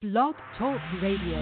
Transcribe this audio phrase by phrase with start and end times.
[0.00, 1.36] Blog Talk Radio.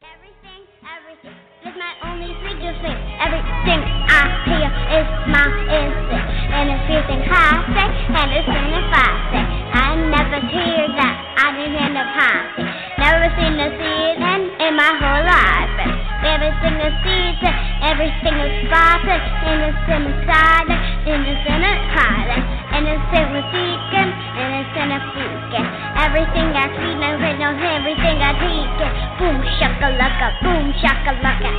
[0.00, 2.96] Everything, everything is my only single thing.
[3.20, 6.24] Everything I hear is my instinct.
[6.56, 9.44] And it's everything I say, and it's if I say.
[9.76, 12.64] I never hear that, I didn't hear the party.
[12.96, 15.76] Never seen a CNN in my whole life.
[15.84, 15.92] And
[16.32, 17.54] everything is season,
[17.92, 19.20] everything is spotted.
[19.52, 22.44] Innocent inside, innocent and hiding.
[22.74, 24.10] Innocent was seeking,
[24.40, 25.68] innocent and freaking.
[26.00, 28.92] Everything I see, no knows everything I take it.
[29.20, 31.52] Boom shakalaka, boom shakalaka.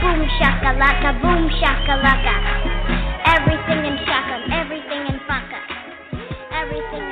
[0.00, 2.34] Boom shakalaka, boom shakalaka.
[3.34, 5.62] Everything in shaka, everything in fucker.
[6.54, 7.11] Everything in shaka, everything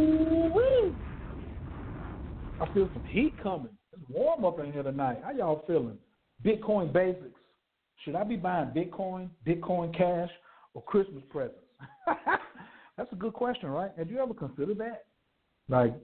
[0.00, 0.94] Woo-wee.
[2.60, 3.70] I feel some heat coming.
[3.92, 5.18] It's warm up in here tonight.
[5.22, 5.98] How y'all feeling?
[6.44, 7.38] Bitcoin basics.
[8.04, 10.30] Should I be buying Bitcoin, Bitcoin Cash,
[10.74, 11.58] or Christmas presents?
[12.96, 13.90] That's a good question, right?
[13.98, 15.04] Have you ever considered that?
[15.68, 15.94] Like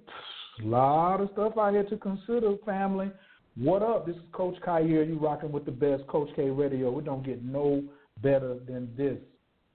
[0.62, 3.10] a lot of stuff out here to consider, family.
[3.56, 4.06] What up?
[4.06, 5.02] This is Coach here.
[5.02, 6.90] You rocking with the best Coach K Radio.
[6.90, 7.82] We don't get no
[8.22, 9.16] better than this.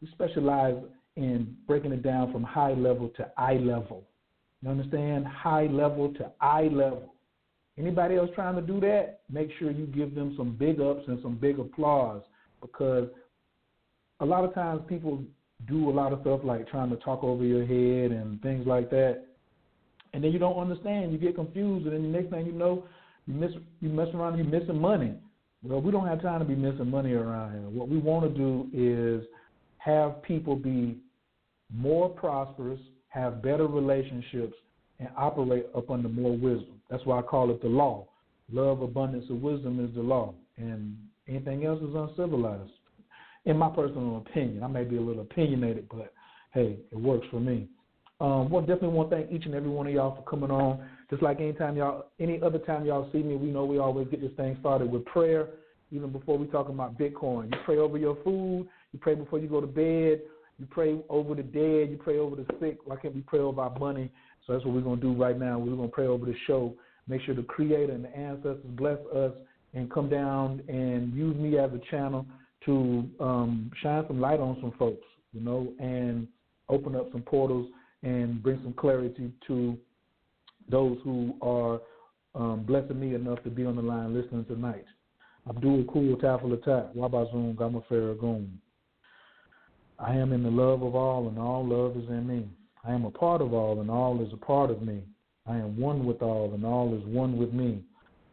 [0.01, 0.75] We specialize
[1.15, 4.07] in breaking it down from high level to eye level.
[4.61, 5.25] You understand?
[5.25, 7.13] High level to eye level.
[7.77, 11.19] Anybody else trying to do that, make sure you give them some big ups and
[11.21, 12.21] some big applause
[12.61, 13.07] because
[14.19, 15.23] a lot of times people
[15.67, 18.89] do a lot of stuff like trying to talk over your head and things like
[18.91, 19.25] that.
[20.13, 22.83] And then you don't understand, you get confused, and then the next thing you know,
[23.25, 25.13] you miss you mess around, you're missing money.
[25.63, 27.69] Well, we don't have time to be missing money around here.
[27.69, 29.25] What we want to do is
[29.77, 30.97] have people be
[31.73, 32.79] more prosperous,
[33.11, 34.55] have better relationships,
[34.99, 36.81] and operate up under more wisdom.
[36.89, 38.07] That's why I call it the law.
[38.51, 40.97] Love, abundance, of wisdom is the law, and
[41.27, 42.71] anything else is uncivilized.
[43.45, 46.13] In my personal opinion, I may be a little opinionated, but
[46.53, 47.67] hey, it works for me.
[48.19, 50.87] Um, well, definitely want to thank each and every one of y'all for coming on.
[51.09, 54.21] Just like anytime y'all, any other time y'all see me, we know we always get
[54.21, 55.47] this thing started with prayer.
[55.91, 58.67] Even before we talk about Bitcoin, you pray over your food.
[58.93, 60.21] You pray before you go to bed.
[60.61, 61.89] You pray over the dead.
[61.89, 62.77] You pray over the sick.
[62.85, 64.11] Why can't we pray over our money?
[64.45, 65.57] So that's what we're gonna do right now.
[65.57, 66.75] We're gonna pray over the show.
[67.07, 69.31] Make sure the Creator and the ancestors bless us
[69.73, 72.27] and come down and use me as a channel
[72.67, 76.27] to um, shine some light on some folks, you know, and
[76.69, 77.67] open up some portals
[78.03, 79.75] and bring some clarity to
[80.69, 81.81] those who are
[82.35, 84.85] um, blessing me enough to be on the line listening tonight.
[85.49, 88.59] Abdul Kul Tafel Attack, Wabazun Gama Farragoon.
[90.01, 92.49] I am in the love of all, and all love is in me.
[92.83, 95.03] I am a part of all, and all is a part of me.
[95.45, 97.83] I am one with all, and all is one with me.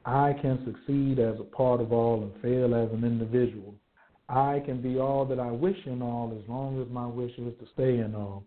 [0.07, 3.75] I can succeed as a part of all and fail as an individual.
[4.31, 7.53] I can be all that I wish in all as long as my wish is
[7.61, 8.45] to stay in all.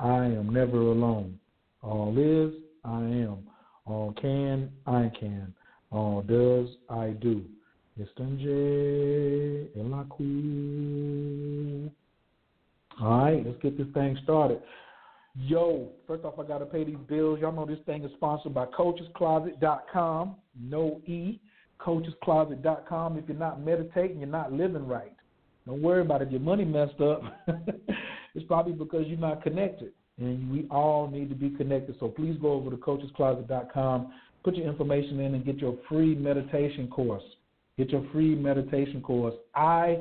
[0.00, 1.38] I am never alone.
[1.82, 2.52] All is,
[2.84, 3.38] I am.
[3.86, 5.54] All can, I can.
[5.92, 7.44] All does, I do.
[8.00, 11.44] Estanje Elaku.
[13.00, 14.60] All right, let's get this thing started.
[15.36, 17.40] Yo, first off, I got to pay these bills.
[17.40, 20.36] Y'all know this thing is sponsored by CoachesCloset.com.
[20.60, 21.40] No E.
[21.80, 23.18] CoachesCloset.com.
[23.18, 25.12] If you're not meditating, you're not living right.
[25.66, 26.30] Don't worry about it.
[26.30, 27.22] Your money messed up.
[28.34, 29.92] it's probably because you're not connected.
[30.18, 31.96] And we all need to be connected.
[31.98, 34.12] So please go over to CoachesCloset.com,
[34.44, 37.24] put your information in, and get your free meditation course.
[37.76, 39.34] Get your free meditation course.
[39.56, 39.98] I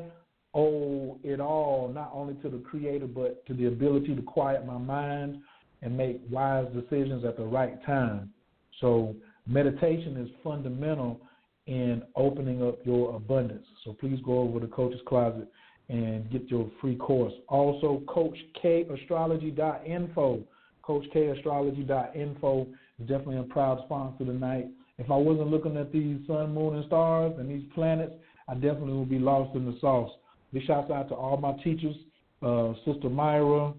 [0.53, 4.77] owe it all not only to the Creator, but to the ability to quiet my
[4.77, 5.41] mind
[5.81, 8.31] and make wise decisions at the right time.
[8.79, 9.15] So
[9.47, 11.19] meditation is fundamental
[11.67, 13.65] in opening up your abundance.
[13.83, 15.47] So please go over to Coach's Closet
[15.89, 17.33] and get your free course.
[17.47, 20.43] Also, CoachKAstrology.info.
[20.83, 22.67] CoachKAstrology.info
[22.99, 24.67] is definitely a proud sponsor tonight.
[24.97, 28.13] If I wasn't looking at these sun, moon, and stars and these planets,
[28.47, 30.11] I definitely would be lost in the sauce.
[30.53, 31.95] Big shouts out to all my teachers,
[32.41, 33.73] uh, Sister Myra,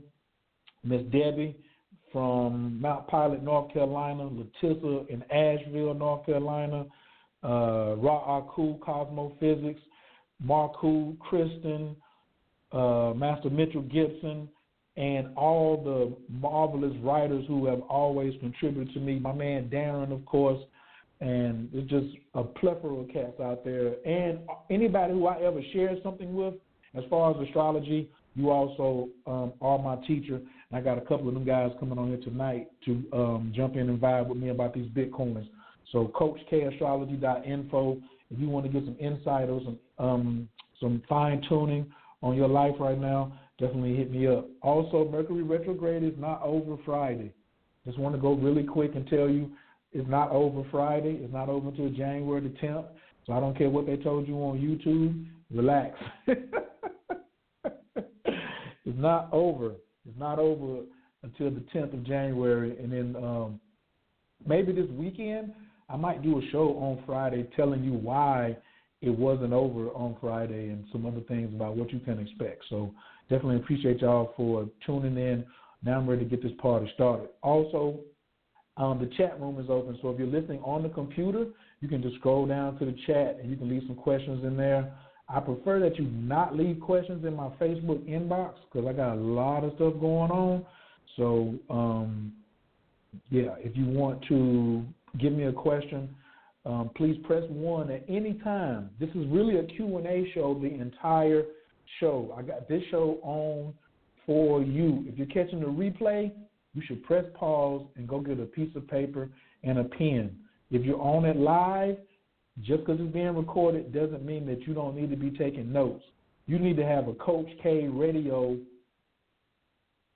[0.82, 1.56] Miss Debbie
[2.12, 6.87] from Mount Pilot, North Carolina, Latissa in Asheville, North Carolina,
[7.43, 9.81] uh, Ra Aku, Cosmophysics,
[10.44, 11.97] Marku, Kristen,
[12.73, 14.49] uh, Master Mitchell Gibson,
[14.97, 19.19] and all the marvelous writers who have always contributed to me.
[19.19, 20.60] My man Darren, of course,
[21.20, 23.94] and it's just a plethora of cats out there.
[24.06, 26.55] And anybody who I ever shared something with,
[26.96, 30.36] as far as astrology, you also um, are my teacher.
[30.36, 33.77] And I got a couple of them guys coming on here tonight to um, jump
[33.77, 35.48] in and vibe with me about these bitcoins.
[35.93, 37.98] So CoachKAstrology.info.
[38.31, 40.48] If you want to get some insight or some um,
[40.81, 41.86] some fine tuning
[42.22, 44.48] on your life right now, definitely hit me up.
[44.60, 47.32] Also, Mercury retrograde is not over Friday.
[47.86, 49.53] Just want to go really quick and tell you
[49.93, 51.20] it's not over Friday.
[51.22, 52.86] It's not over until January the 10th.
[53.27, 55.27] So I don't care what they told you on YouTube.
[55.55, 55.96] Relax.
[58.84, 59.72] it's not over.
[60.06, 60.82] It's not over
[61.22, 62.79] until the 10th of January.
[62.79, 63.60] And then um,
[64.46, 65.53] maybe this weekend,
[65.88, 68.56] I might do a show on Friday telling you why
[69.00, 72.64] it wasn't over on Friday and some other things about what you can expect.
[72.70, 72.93] So
[73.29, 75.44] definitely appreciate y'all for tuning in.
[75.82, 77.29] Now I'm ready to get this party started.
[77.43, 78.00] Also,
[78.76, 81.46] um, the chat room is open, so if you're listening on the computer,
[81.81, 84.56] you can just scroll down to the chat and you can leave some questions in
[84.56, 84.93] there.
[85.28, 89.20] I prefer that you not leave questions in my Facebook inbox because I got a
[89.20, 90.66] lot of stuff going on.
[91.16, 92.32] So, um,
[93.31, 94.84] yeah, if you want to
[95.19, 96.14] give me a question,
[96.66, 98.90] um, please press one at any time.
[98.98, 101.44] This is really a Q&A show, the entire
[102.00, 102.34] show.
[102.36, 103.74] I got this show on
[104.26, 105.04] for you.
[105.06, 106.32] If you're catching the replay,
[106.74, 109.28] you should press pause and go get a piece of paper
[109.62, 110.36] and a pen.
[110.70, 111.96] If you're on it live,
[112.63, 116.05] just because it's being recorded doesn't mean that you don't need to be taking notes.
[116.46, 118.56] You need to have a Coach K radio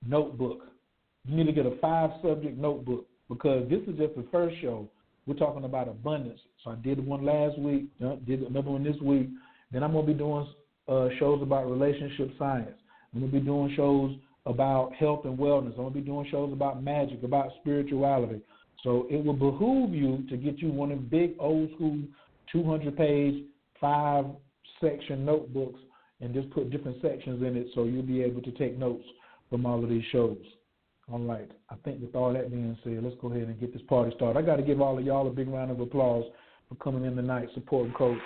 [0.06, 0.60] notebook.
[1.26, 4.88] You need to get a five subject notebook because this is just the first show.
[5.26, 6.40] We're talking about abundance.
[6.64, 9.28] So I did one last week, uh, did another one this week.
[9.72, 10.46] Then I'm going to be doing
[10.88, 12.78] uh, shows about relationship science.
[13.12, 14.16] I'm going to be doing shows
[14.46, 15.72] about health and wellness.
[15.72, 18.40] I'm going to be doing shows about magic, about spirituality.
[18.84, 21.98] So it will behoove you to get you one of big old school
[22.52, 23.44] 200 page,
[23.80, 24.24] five
[24.80, 25.80] section notebooks
[26.20, 29.04] and just put different sections in it so you'll be able to take notes
[29.50, 30.38] from all of these shows.
[31.10, 31.50] All right.
[31.70, 34.38] I think with all that being said, let's go ahead and get this party started.
[34.38, 36.24] I got to give all of y'all a big round of applause
[36.68, 38.18] for coming in tonight, supporting Coach.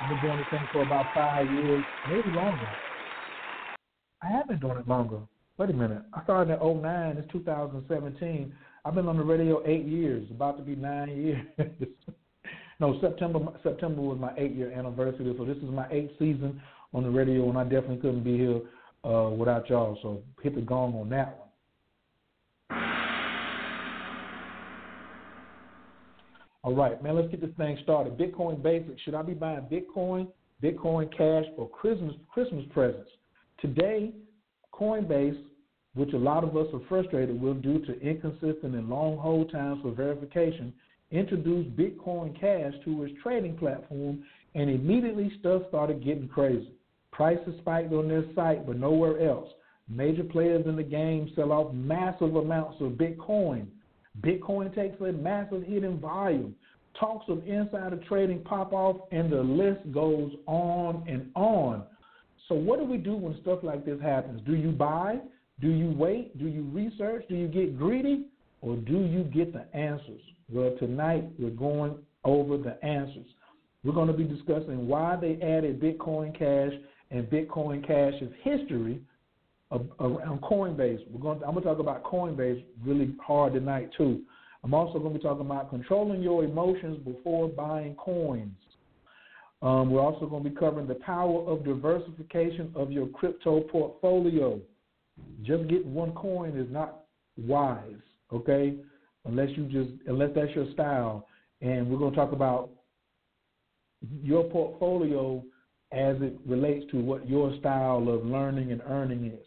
[0.00, 2.68] I've been doing this thing for about five years, maybe longer.
[4.22, 5.20] I have been doing it longer.
[5.58, 6.02] Wait a minute.
[6.14, 7.16] I started in 09.
[7.18, 8.52] It's 2017.
[8.84, 11.44] I've been on the radio eight years, about to be nine years.
[12.80, 16.60] no, September September was my eight year anniversary, so this is my eighth season
[16.94, 18.60] on the radio, and I definitely couldn't be here
[19.04, 19.98] uh, without y'all.
[20.02, 21.48] So hit the gong on that one.
[26.64, 28.18] All right, man, let's get this thing started.
[28.18, 29.00] Bitcoin basics.
[29.02, 30.28] Should I be buying Bitcoin,
[30.62, 33.10] Bitcoin Cash, or Christmas Christmas presents?
[33.60, 34.12] Today,
[34.72, 35.40] Coinbase,
[35.94, 39.80] which a lot of us are frustrated with due to inconsistent and long hold times
[39.82, 40.72] for verification,
[41.10, 44.22] introduced Bitcoin Cash to its trading platform,
[44.54, 46.72] and immediately stuff started getting crazy.
[47.12, 49.48] Prices spiked on their site, but nowhere else.
[49.88, 53.66] Major players in the game sell off massive amounts of Bitcoin.
[54.20, 56.54] Bitcoin takes a massive hit in volume.
[56.98, 61.84] Talks of insider trading pop off, and the list goes on and on.
[62.48, 64.40] So, what do we do when stuff like this happens?
[64.46, 65.20] Do you buy?
[65.60, 66.38] Do you wait?
[66.38, 67.24] Do you research?
[67.28, 68.26] Do you get greedy?
[68.60, 70.20] Or do you get the answers?
[70.50, 73.26] Well, tonight we're going over the answers.
[73.84, 76.72] We're going to be discussing why they added Bitcoin Cash
[77.10, 79.00] and Bitcoin Cash's history
[79.70, 81.00] around Coinbase.
[81.10, 81.40] We're going.
[81.40, 84.22] To, I'm going to talk about Coinbase really hard tonight too.
[84.64, 88.56] I'm also going to be talking about controlling your emotions before buying coins.
[89.62, 94.60] Um, we're also going to be covering the power of diversification of your crypto portfolio.
[95.42, 97.00] Just getting one coin is not
[97.36, 97.84] wise,
[98.32, 98.74] okay?
[99.24, 101.26] Unless you just unless that's your style.
[101.60, 102.70] And we're going to talk about
[104.22, 105.42] your portfolio
[105.92, 109.46] as it relates to what your style of learning and earning is.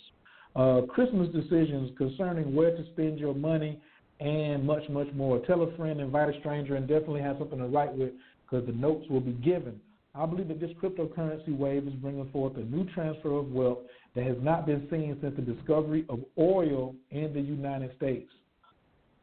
[0.56, 3.80] Uh, Christmas decisions concerning where to spend your money
[4.20, 5.40] and much, much more.
[5.46, 8.12] Tell a friend, invite a stranger, and definitely have something to write with
[8.44, 9.80] because the notes will be given.
[10.14, 13.80] I believe that this cryptocurrency wave is bringing forth a new transfer of wealth
[14.14, 18.30] that has not been seen since the discovery of oil in the United States.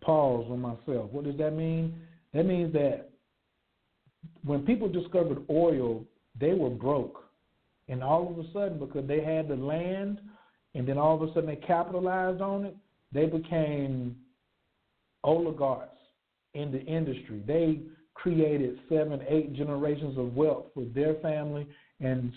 [0.00, 1.10] Pause on myself.
[1.12, 2.00] What does that mean?
[2.32, 3.10] That means that
[4.44, 6.04] when people discovered oil,
[6.40, 7.24] they were broke.
[7.88, 10.20] And all of a sudden, because they had the land
[10.74, 12.76] and then all of a sudden they capitalized on it,
[13.12, 14.16] they became
[15.24, 15.96] oligarchs
[16.54, 17.42] in the industry.
[17.46, 17.80] They
[18.14, 21.66] created seven, eight generations of wealth for their family
[22.00, 22.32] and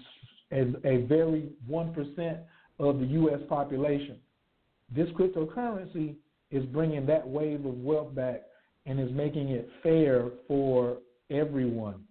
[0.51, 2.39] a very 1%
[2.79, 3.39] of the U.S.
[3.47, 4.17] population.
[4.93, 6.15] This cryptocurrency
[6.51, 8.43] is bringing that wave of wealth back
[8.85, 10.97] and is making it fair for
[11.29, 12.03] everyone.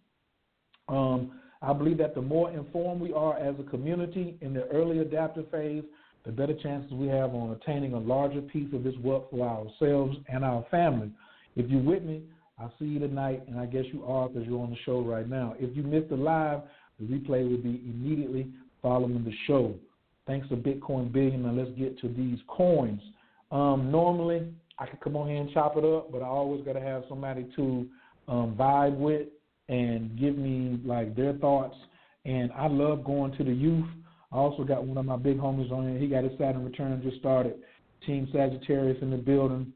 [0.88, 5.00] Um, I believe that the more informed we are as a community in the early
[5.00, 5.84] adaptive phase,
[6.24, 10.16] the better chances we have on attaining a larger piece of this wealth for ourselves
[10.28, 11.10] and our family.
[11.56, 12.22] If you're with me,
[12.58, 15.28] I'll see you tonight, and I guess you are because you're on the show right
[15.28, 15.54] now.
[15.58, 16.60] If you missed the live,
[16.98, 18.48] the replay will be immediately
[18.82, 19.74] following the show.
[20.26, 21.42] Thanks to Bitcoin Billion.
[21.42, 23.00] Now let's get to these coins.
[23.50, 24.46] Um, normally,
[24.78, 27.04] I could come on here and chop it up, but I always got to have
[27.08, 27.86] somebody to
[28.28, 29.28] um, vibe with
[29.68, 31.76] and give me like their thoughts.
[32.24, 33.86] And I love going to the youth.
[34.32, 35.98] I also got one of my big homies on here.
[35.98, 37.54] He got his Saturn return just started.
[38.06, 39.72] Team Sagittarius in the building.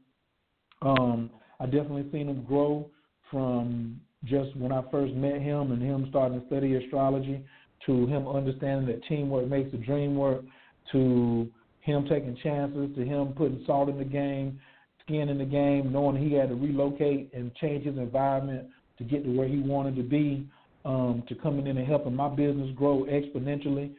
[0.81, 1.29] Um,
[1.59, 2.89] I definitely seen him grow
[3.29, 7.43] from just when I first met him and him starting to study astrology
[7.85, 10.43] to him understanding that teamwork makes the dream work
[10.91, 11.47] to
[11.85, 14.59] him taking chances to him putting salt in the game,
[15.03, 19.23] skin in the game, knowing he had to relocate and change his environment to get
[19.23, 20.47] to where he wanted to be,
[20.83, 23.91] um, to coming in and helping my business grow exponentially.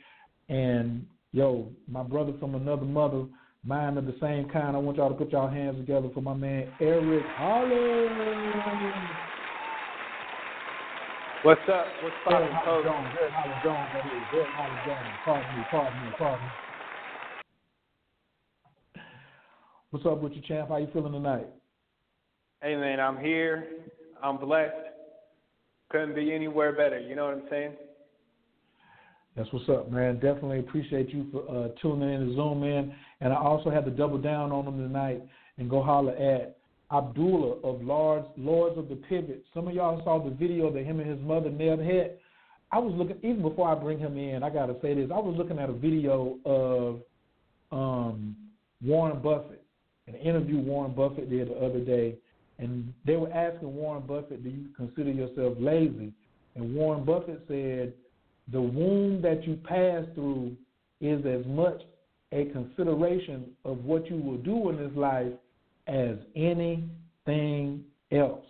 [0.48, 3.24] And yo, my brother from another mother,
[3.64, 4.74] mine of the same kind.
[4.76, 8.18] I want y'all to put y'all hands together for my man Eric Holland.
[11.42, 11.86] What's up?
[12.02, 12.84] What's poppin', Coach?
[13.14, 13.88] Derek Holland Jones,
[14.32, 15.12] Derek Holland Jones.
[15.24, 16.65] Pardon me, pardon me, pardon me.
[19.90, 20.68] What's up with you, champ?
[20.68, 21.46] How you feeling tonight?
[22.60, 23.68] Hey man, I'm here.
[24.22, 24.74] I'm blessed.
[25.90, 26.98] Couldn't be anywhere better.
[26.98, 27.72] You know what I'm saying?
[29.36, 30.14] That's what's up, man.
[30.14, 32.92] Definitely appreciate you for uh, tuning in to Zoom in.
[33.20, 35.22] And I also had to double down on them tonight
[35.58, 36.56] and go holler at
[36.90, 39.44] Abdullah of Lords Lords of the Pivot.
[39.54, 42.18] Some of y'all saw the video that him and his mother nailed head.
[42.72, 44.42] I was looking even before I bring him in.
[44.42, 45.10] I gotta say this.
[45.14, 47.00] I was looking at a video of
[47.70, 48.36] um,
[48.82, 49.65] Warren Buffett,
[50.06, 52.16] an interview Warren Buffett did the other day,
[52.58, 56.12] and they were asking Warren Buffett, "Do you consider yourself lazy?"
[56.54, 57.92] And Warren Buffett said,
[58.48, 60.56] "The wound that you pass through
[61.00, 61.82] is as much
[62.32, 65.32] a consideration of what you will do in this life
[65.86, 68.46] as anything else."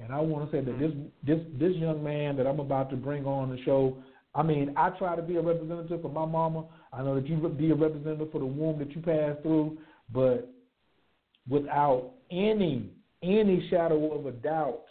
[0.00, 2.96] And I want to say that this this this young man that I'm about to
[2.96, 3.96] bring on the show,
[4.34, 6.64] I mean, I try to be a representative for my mama.
[6.92, 9.78] I know that you be a representative for the womb that you pass through,
[10.12, 10.48] but
[11.48, 12.90] without any
[13.22, 14.82] any shadow of a doubt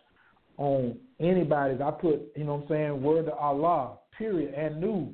[0.57, 5.13] on anybody's, I put you know what I'm saying word to Allah, period, and knew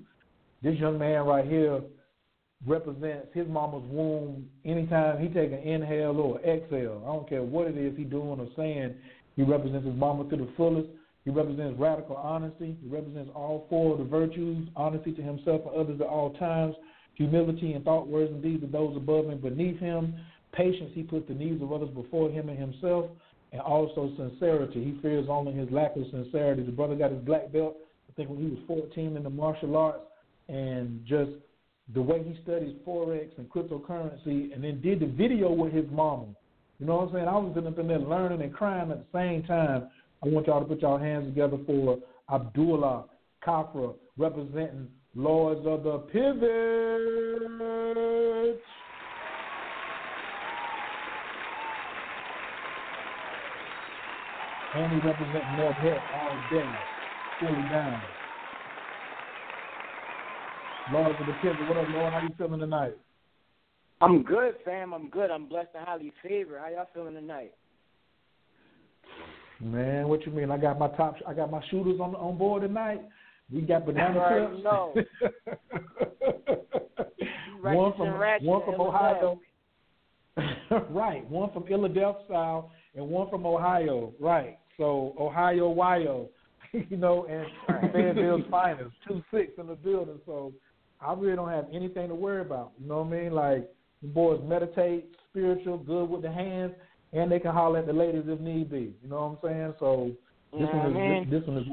[0.61, 1.81] this young man right here
[2.65, 7.03] represents his mama's womb anytime he take an inhale or exhale.
[7.05, 8.95] I don't care what it is he doing or saying.
[9.35, 10.87] He represents his mama to the fullest.
[11.25, 12.77] He represents radical honesty.
[12.81, 16.75] He represents all four of the virtues honesty to himself and others at all times,
[17.15, 20.15] humility and thought, words, and deeds of those above and beneath him,
[20.53, 20.91] patience.
[20.93, 23.07] He puts the needs of others before him and himself,
[23.51, 24.83] and also sincerity.
[24.83, 26.63] He fears only his lack of sincerity.
[26.63, 27.75] The brother got his black belt,
[28.09, 30.03] I think, when he was 14 in the martial arts,
[30.47, 31.31] and just
[31.93, 36.27] the way he studies Forex and cryptocurrency, and then did the video with his mama.
[36.79, 37.27] You know what I'm saying?
[37.27, 39.89] I was sitting there learning and crying at the same time.
[40.23, 41.99] I want y'all to put y'all hands together for
[42.33, 43.05] Abdullah
[43.45, 47.43] Kafra, representing Lords of the Pivot.
[54.75, 56.65] And he represents North Head all day,
[57.39, 58.01] fully down.
[60.91, 62.11] Lords of the Pivot, what up, Lord?
[62.11, 62.97] How you feeling tonight?
[64.01, 64.91] I'm good, fam.
[64.93, 65.29] I'm good.
[65.29, 66.59] I'm blessed and highly favored.
[66.59, 67.53] How y'all feeling tonight?
[69.61, 70.49] Man, what you mean?
[70.49, 71.17] I got my top.
[71.27, 73.01] I got my shooters on on board tonight.
[73.53, 74.63] We got banana right, clips.
[74.63, 74.93] No.
[77.61, 79.39] one from one from Ohio.
[80.89, 82.63] right, one from Philadelphia
[82.95, 84.11] and one from Ohio.
[84.19, 84.57] Right.
[84.77, 86.27] So Ohio, Wyo,
[86.89, 90.19] you know, and Fayetteville's finest, two six in the building.
[90.25, 90.53] So
[91.01, 92.71] I really don't have anything to worry about.
[92.79, 93.31] You know what I mean?
[93.33, 93.69] Like
[94.01, 96.73] the boys meditate, spiritual, good with the hands,
[97.11, 98.93] and they can holler at the ladies if need be.
[99.01, 99.73] You know what I'm saying?
[99.79, 100.11] So
[100.51, 101.29] this yeah, one is man.
[101.29, 101.67] this, this one is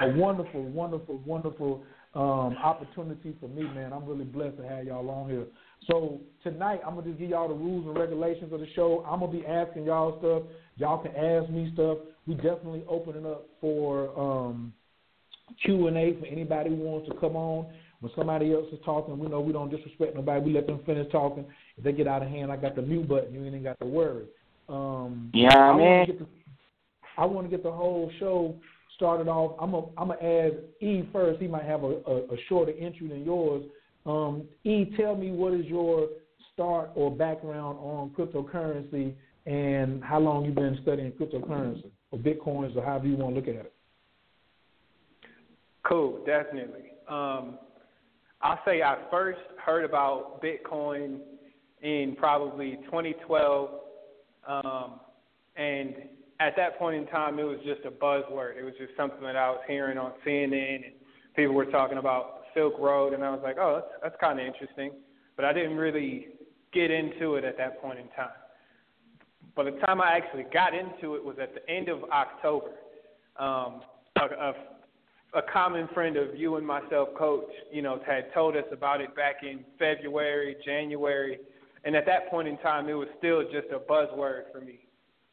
[0.00, 1.82] a wonderful, wonderful, wonderful
[2.14, 3.92] um, opportunity for me, man.
[3.92, 5.44] I'm really blessed to have y'all on here.
[5.90, 9.04] So tonight, I'm gonna just give y'all the rules and regulations of the show.
[9.08, 10.42] I'm gonna be asking y'all stuff.
[10.76, 11.98] Y'all can ask me stuff.
[12.28, 14.74] We definitely opening up for um,
[15.64, 17.72] Q and A for anybody who wants to come on.
[18.00, 20.44] When somebody else is talking, we know we don't disrespect nobody.
[20.44, 21.46] We let them finish talking.
[21.78, 23.32] If they get out of hand, I got the mute button.
[23.32, 24.26] You ain't even got to worry.
[24.68, 25.78] Um, Yeah, I man.
[25.78, 26.26] want to get the
[27.16, 28.54] I want to get the whole show
[28.94, 29.56] started off.
[29.58, 31.40] I'm a, I'm gonna add E first.
[31.40, 33.64] He might have a, a, a shorter entry than yours.
[34.04, 36.08] Um, e, tell me what is your
[36.52, 39.14] start or background on cryptocurrency
[39.46, 43.48] and how long you've been studying cryptocurrency or bitcoins or however you want to look
[43.48, 43.72] at it.
[45.88, 46.92] Cool, definitely.
[47.08, 47.58] Um,
[48.42, 51.18] I'll say I first heard about Bitcoin
[51.82, 53.70] in probably 2012,
[54.46, 55.00] um,
[55.56, 55.94] and
[56.40, 58.56] at that point in time, it was just a buzzword.
[58.58, 60.94] It was just something that I was hearing on CNN, and
[61.34, 64.46] people were talking about Silk Road, and I was like, oh, that's, that's kind of
[64.46, 64.92] interesting.
[65.36, 66.28] But I didn't really
[66.72, 68.28] get into it at that point in time.
[69.58, 72.68] By the time I actually got into it was at the end of October.
[73.40, 73.80] Um,
[74.16, 74.54] a, a,
[75.34, 79.16] a common friend of you and myself, Coach, you know, had told us about it
[79.16, 81.40] back in February, January,
[81.84, 84.78] and at that point in time, it was still just a buzzword for me.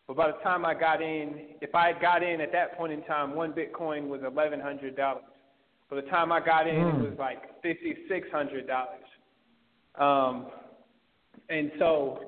[0.07, 2.93] But by the time I got in, if I had got in at that point
[2.93, 5.23] in time, one Bitcoin was eleven hundred dollars.
[5.87, 7.03] By the time I got in, Mm.
[7.03, 9.05] it was like fifty six hundred dollars.
[9.99, 10.47] Um,
[11.47, 12.21] and so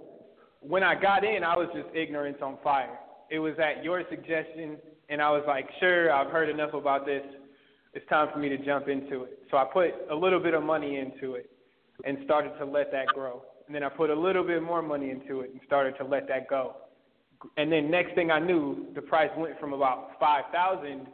[0.62, 2.98] when I got in, I was just ignorance on fire.
[3.30, 4.78] It was at your suggestion,
[5.10, 7.24] and I was like, sure, I've heard enough about this.
[7.93, 9.39] It's time for me to jump into it.
[9.50, 11.50] So I put a little bit of money into it
[12.06, 13.41] and started to let that grow.
[13.65, 16.28] And then I put a little bit more money into it and started to let
[16.28, 16.76] that go.
[17.58, 21.08] And then next thing I knew, the price went from about five thousand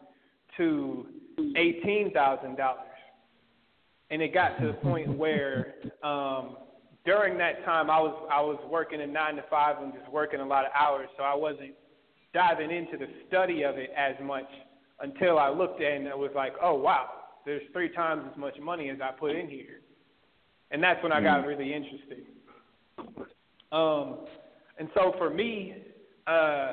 [0.57, 1.05] to
[1.55, 2.87] eighteen thousand dollars.
[4.09, 6.57] And it got to the point where um,
[7.05, 10.39] during that time, I was I was working a nine to five and just working
[10.39, 11.73] a lot of hours, so I wasn't
[12.33, 14.47] diving into the study of it as much
[15.01, 17.09] until I looked at it and it was like, oh wow,
[17.45, 19.81] there's three times as much money as I put in here,
[20.71, 22.25] and that's when I got really interested.
[23.71, 24.19] Um,
[24.79, 25.75] and so for me,
[26.27, 26.71] uh,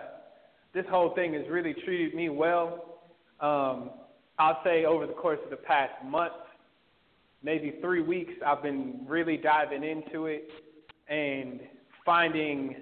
[0.74, 3.00] this whole thing has really treated me well.
[3.40, 3.90] Um,
[4.38, 6.32] I'll say over the course of the past month,
[7.42, 10.48] maybe three weeks, I've been really diving into it
[11.09, 11.61] and
[12.05, 12.76] finding,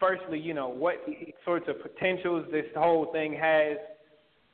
[0.00, 0.96] firstly, you know, what
[1.44, 3.76] sorts of potentials this whole thing has.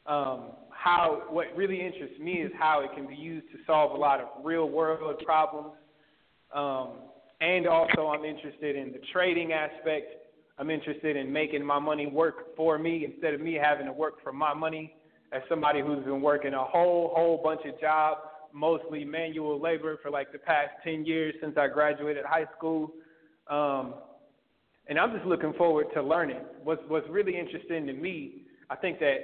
[0.06, 3.96] Um, how what really interests me is how it can be used to solve a
[3.96, 5.74] lot of real world problems.
[6.52, 6.94] Um,
[7.40, 10.14] and also, I'm interested in the trading aspect.
[10.58, 14.14] I'm interested in making my money work for me instead of me having to work
[14.22, 14.94] for my money.
[15.32, 18.20] As somebody who's been working a whole whole bunch of jobs
[18.52, 22.92] mostly manual labor for like the past 10 years since I graduated high school.
[23.48, 23.94] Um,
[24.88, 26.40] and I'm just looking forward to learning.
[26.62, 29.16] What's, what's really interesting to me, I think that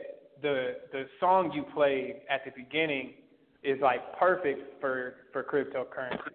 [0.43, 3.15] the, the song you played at the beginning
[3.63, 6.33] is like perfect for, for cryptocurrency.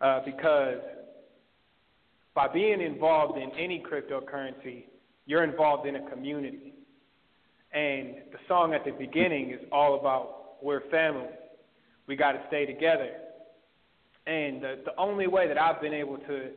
[0.00, 0.78] Uh, because
[2.34, 4.84] by being involved in any cryptocurrency,
[5.26, 6.72] you're involved in a community.
[7.72, 11.28] And the song at the beginning is all about we're family
[12.08, 13.10] we got to stay together.
[14.26, 16.50] And the, the only way that I've been able to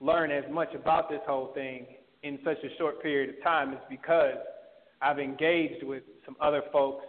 [0.00, 1.86] learn as much about this whole thing
[2.22, 4.34] in such a short period of time is because
[5.00, 7.04] I've engaged with some other folks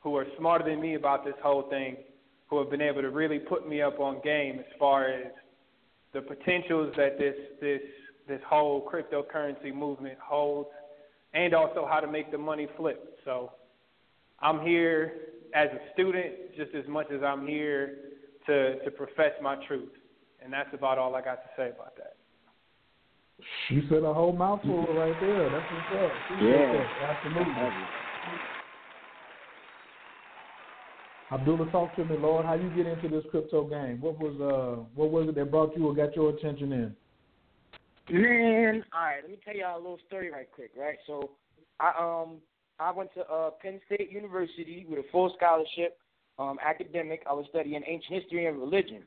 [0.00, 1.96] who are smarter than me about this whole thing,
[2.48, 5.26] who have been able to really put me up on game as far as
[6.12, 7.80] the potentials that this this
[8.26, 10.70] this whole cryptocurrency movement holds,
[11.34, 13.18] and also how to make the money flip.
[13.24, 13.52] So
[14.40, 15.12] I'm here
[15.56, 17.96] as a student just as much as I'm here
[18.46, 19.92] to to profess my truth.
[20.44, 22.16] And that's about all I got to say about that.
[23.70, 25.50] You said a whole mouthful right there.
[25.50, 26.12] That's what's up.
[26.40, 27.52] Yeah, absolutely.
[31.32, 32.46] Abdullah, talk to me, Lord.
[32.46, 34.00] How you get into this crypto game?
[34.00, 36.96] What was uh, what was it that brought you or got your attention in?
[38.08, 39.22] Man, all right.
[39.22, 40.70] Let me tell y'all a little story right quick.
[40.78, 41.30] Right, so
[41.80, 42.36] I um
[42.78, 45.98] I went to uh, Penn State University with a full scholarship,
[46.38, 47.22] um, academic.
[47.28, 49.02] I was studying ancient history and religion.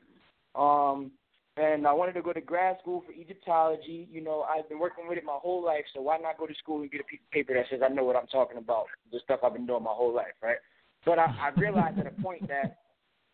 [0.54, 1.12] Um,
[1.56, 4.08] and I wanted to go to grad school for Egyptology.
[4.10, 6.54] You know, I've been working with it my whole life, so why not go to
[6.54, 8.86] school and get a piece of paper that says I know what I'm talking about,
[9.12, 10.56] the stuff I've been doing my whole life, right?
[11.04, 12.78] But I, I realized at a point that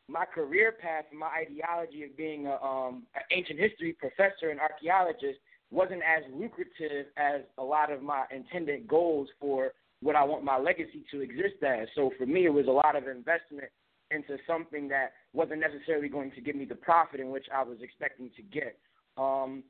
[0.08, 4.60] my career path and my ideology of being a, um, an ancient history professor and
[4.60, 5.38] archaeologist
[5.70, 10.58] wasn't as lucrative as a lot of my intended goals for what I want my
[10.58, 11.88] legacy to exist as.
[11.94, 13.68] So for me, it was a lot of investment
[14.10, 17.78] into something that wasn't necessarily going to give me the profit in which I was
[17.80, 18.78] expecting to get.
[19.16, 19.64] Um,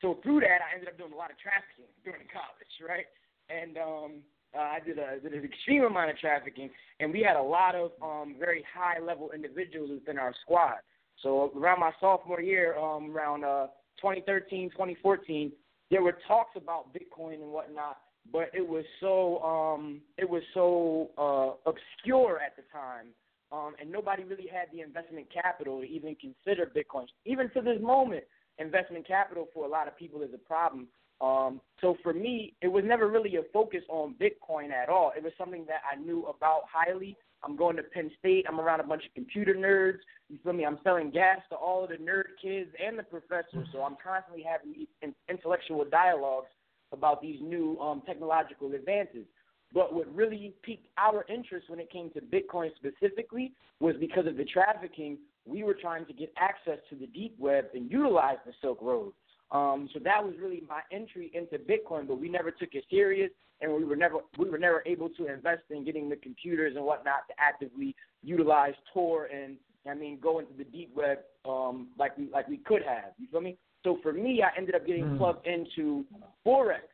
[0.00, 3.06] so through that, I ended up doing a lot of trafficking during college, right?
[3.48, 4.12] And um,
[4.56, 6.70] uh, I did, a, did an extreme amount of trafficking,
[7.00, 10.76] and we had a lot of um, very high level individuals within our squad.
[11.22, 13.68] So around my sophomore year, um, around uh,
[14.00, 15.52] 2013, 2014,
[15.90, 17.96] there were talks about Bitcoin and whatnot,
[18.32, 23.06] but it was so um, it was so uh, obscure at the time,
[23.52, 27.06] um, and nobody really had the investment capital to even consider Bitcoin.
[27.24, 28.24] Even to this moment,
[28.58, 30.88] investment capital for a lot of people is a problem.
[31.20, 35.12] Um, so for me, it was never really a focus on Bitcoin at all.
[35.16, 37.16] It was something that I knew about highly.
[37.42, 38.44] I'm going to Penn State.
[38.48, 39.98] I'm around a bunch of computer nerds.
[40.28, 40.66] You feel me?
[40.66, 43.68] I'm selling gas to all of the nerd kids and the professors.
[43.72, 44.86] So I'm constantly having
[45.28, 46.48] intellectual dialogues
[46.96, 49.24] about these new um, technological advances.
[49.72, 54.36] But what really piqued our interest when it came to Bitcoin specifically was because of
[54.36, 55.18] the trafficking.
[55.44, 59.12] We were trying to get access to the deep web and utilize the Silk Road.
[59.50, 63.30] Um, so that was really my entry into Bitcoin, but we never took it serious,
[63.60, 66.84] and we were never we were never able to invest in getting the computers and
[66.84, 69.56] whatnot to actively utilize Tor and
[69.88, 73.12] I mean go into the deep web um, like we like we could have.
[73.18, 73.56] You feel me?
[73.86, 75.16] So for me, I ended up getting mm.
[75.16, 76.04] plugged into
[76.44, 76.90] forex,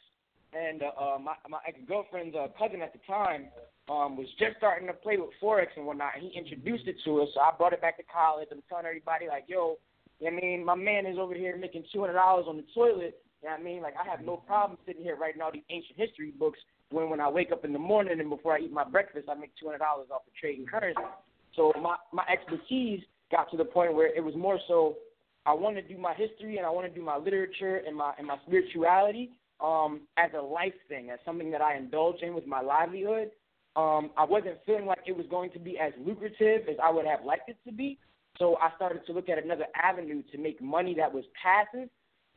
[0.52, 3.46] and uh, uh, my my ex girlfriend's uh, cousin at the time
[3.88, 6.12] um, was just starting to play with forex and whatnot.
[6.14, 8.48] And he introduced it to us, so I brought it back to college.
[8.52, 9.78] I'm telling everybody like, yo,
[10.20, 13.16] I mean, my man is over here making two hundred dollars on the toilet.
[13.40, 13.80] You know what I mean?
[13.80, 16.58] Like I have no problem sitting here writing all these ancient history books
[16.90, 19.34] when when I wake up in the morning and before I eat my breakfast, I
[19.34, 21.00] make two hundred dollars off of trading currency.
[21.56, 23.00] So my my expertise
[23.30, 24.96] got to the point where it was more so
[25.44, 28.12] I want to do my history and I want to do my literature and my
[28.18, 32.46] and my spirituality um, as a life thing, as something that I indulge in with
[32.46, 33.30] my livelihood.
[33.74, 37.06] Um, I wasn't feeling like it was going to be as lucrative as I would
[37.06, 37.98] have liked it to be.
[38.38, 41.88] So I started to look at another avenue to make money that was passive,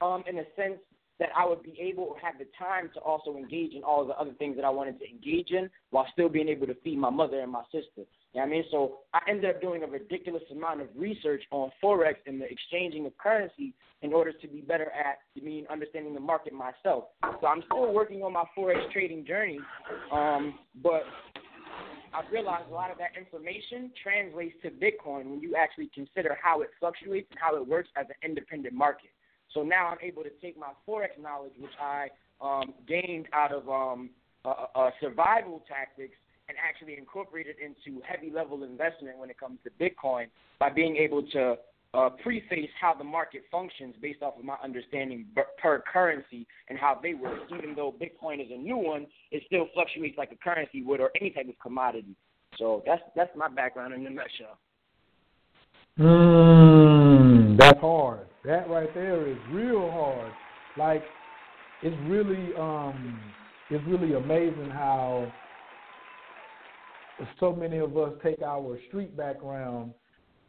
[0.02, 0.80] um, in a sense
[1.20, 4.14] that I would be able to have the time to also engage in all the
[4.14, 7.10] other things that I wanted to engage in while still being able to feed my
[7.10, 8.04] mother and my sister.
[8.34, 8.64] You know I mean?
[8.70, 13.06] So I ended up doing a ridiculous amount of research on Forex and the exchanging
[13.06, 17.06] of currency in order to be better at I mean understanding the market myself.
[17.40, 19.60] So I'm still working on my Forex trading journey,
[20.12, 21.04] um, but
[22.14, 26.62] I've realized a lot of that information translates to Bitcoin when you actually consider how
[26.62, 29.10] it fluctuates and how it works as an independent market.
[29.56, 32.10] So now I'm able to take my forex knowledge, which I
[32.42, 34.12] um, gained out of um,
[34.44, 36.14] uh, uh, survival tactics,
[36.48, 40.26] and actually incorporate it into heavy level investment when it comes to Bitcoin
[40.60, 41.56] by being able to
[41.96, 45.26] uh, preface how the market functions based off of my understanding
[45.58, 47.40] per currency and how they work.
[47.58, 51.10] Even though Bitcoin is a new one, it still fluctuates like a currency would or
[51.20, 52.16] any type of commodity.
[52.60, 54.60] So that's that's my background in a nutshell.
[55.98, 58.28] Mm, that's hard.
[58.46, 60.32] That right there is real hard.
[60.78, 61.04] Like
[61.82, 63.20] it's really um
[63.70, 65.32] it's really amazing how
[67.40, 69.94] so many of us take our street background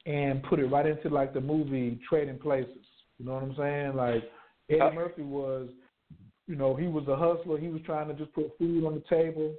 [0.04, 2.84] and put it right into like the movie Trading Places.
[3.18, 3.96] You know what I'm saying?
[3.96, 4.24] Like
[4.68, 5.68] Eddie Murphy was,
[6.46, 7.58] you know, he was a hustler.
[7.58, 9.54] He was trying to just put food on the table.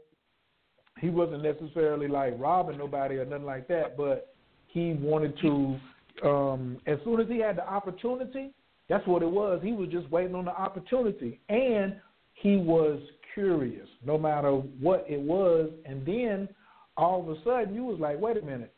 [0.99, 4.33] He wasn't necessarily like robbing nobody or nothing like that, but
[4.67, 5.77] he wanted to.
[6.23, 8.51] Um, as soon as he had the opportunity,
[8.89, 9.61] that's what it was.
[9.63, 11.95] He was just waiting on the opportunity, and
[12.33, 12.99] he was
[13.33, 15.69] curious, no matter what it was.
[15.85, 16.49] And then
[16.95, 18.73] all of a sudden, you was like, wait a minute,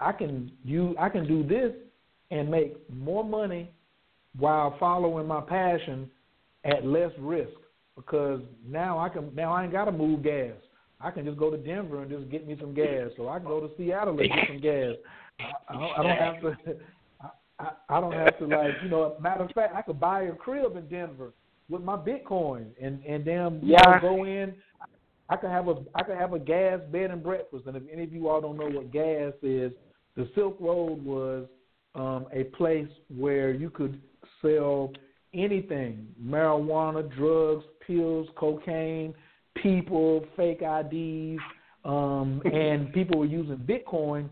[0.00, 1.72] I can you I can do this
[2.30, 3.70] and make more money
[4.36, 6.10] while following my passion
[6.64, 7.52] at less risk
[7.96, 10.54] because now I can now I ain't got to move gas.
[11.00, 13.46] I can just go to Denver and just get me some gas, So I can
[13.46, 14.94] go to Seattle and get some gas.
[15.40, 16.76] I, I, don't, I don't have to.
[17.58, 19.16] I, I don't have to like you know.
[19.20, 21.32] Matter of fact, I could buy a crib in Denver
[21.68, 23.82] with my Bitcoin and and damn you yeah.
[23.82, 24.54] know, go in.
[25.28, 27.66] I could have a I could have a gas bed and breakfast.
[27.66, 29.72] And if any of you all don't know what gas is,
[30.16, 31.46] the Silk Road was
[31.94, 34.00] um, a place where you could
[34.42, 34.92] sell
[35.32, 39.14] anything: marijuana, drugs, pills, cocaine,
[39.54, 41.40] people, fake IDs,
[41.84, 44.28] um, and people were using Bitcoin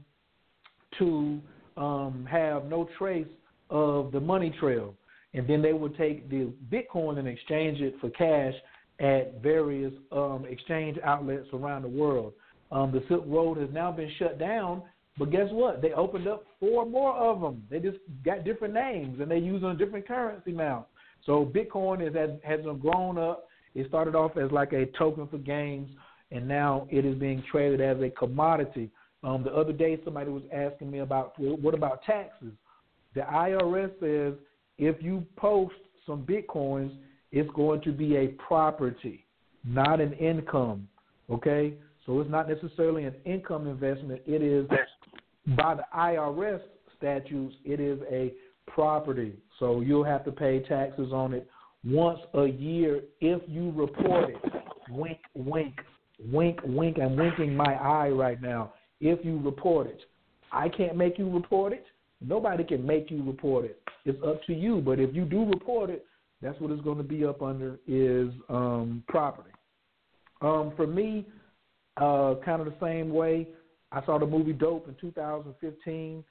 [0.99, 1.41] to
[1.77, 3.27] um, have no trace
[3.71, 4.95] of the money trail.
[5.35, 8.55] And then they would take the Bitcoin and exchange it for cash
[9.01, 12.35] at various um, exchange outlets around the world.
[12.71, 14.83] Um, the Silk Road has now been shut down,
[15.19, 15.83] but guess what?
[15.83, 17.63] They opened up four more of them.
[17.71, 20.87] They just got different names and they're using a different currency now.
[21.25, 23.49] So Bitcoin is, has, has grown up.
[23.75, 25.91] It started off as like a token for games,
[26.31, 28.91] and now it is being traded as a commodity.
[29.25, 32.53] Um, the other day, somebody was asking me about what about taxes.
[33.15, 34.35] The IRS says
[34.79, 35.75] if you post
[36.07, 36.93] some bitcoins,
[37.31, 39.27] it's going to be a property,
[39.65, 40.89] not an income.
[41.31, 44.21] Okay, so it's not necessarily an income investment.
[44.27, 44.67] It is
[45.57, 46.61] by the IRS
[46.97, 48.33] statutes, it is a
[48.67, 49.35] property.
[49.59, 51.49] So you'll have to pay taxes on it
[51.85, 54.37] once a year if you report it.
[54.91, 55.75] Wink, wink,
[56.33, 56.99] wink, wink.
[57.01, 58.73] I'm winking my eye right now
[59.03, 60.01] if you report it.
[60.53, 61.85] I can't make you report it.
[62.21, 63.83] Nobody can make you report it.
[64.05, 64.81] It's up to you.
[64.81, 66.07] But if you do report it,
[66.41, 69.51] that's what it's going to be up under is um, property.
[70.41, 71.27] Um, for me,
[71.97, 73.49] uh, kind of the same way.
[73.91, 76.25] I saw the movie Dope in 2015,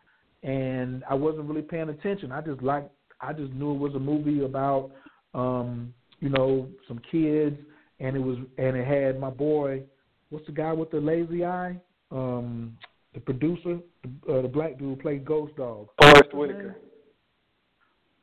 [0.43, 2.31] and I wasn't really paying attention.
[2.31, 4.91] I just like I just knew it was a movie about
[5.33, 7.57] um, you know some kids,
[7.99, 9.83] and it was and it had my boy,
[10.29, 11.77] what's the guy with the lazy eye?
[12.11, 12.77] Um,
[13.13, 15.87] the producer, the, uh, the black dude played Ghost Dog.
[16.01, 16.77] Forest Whitaker.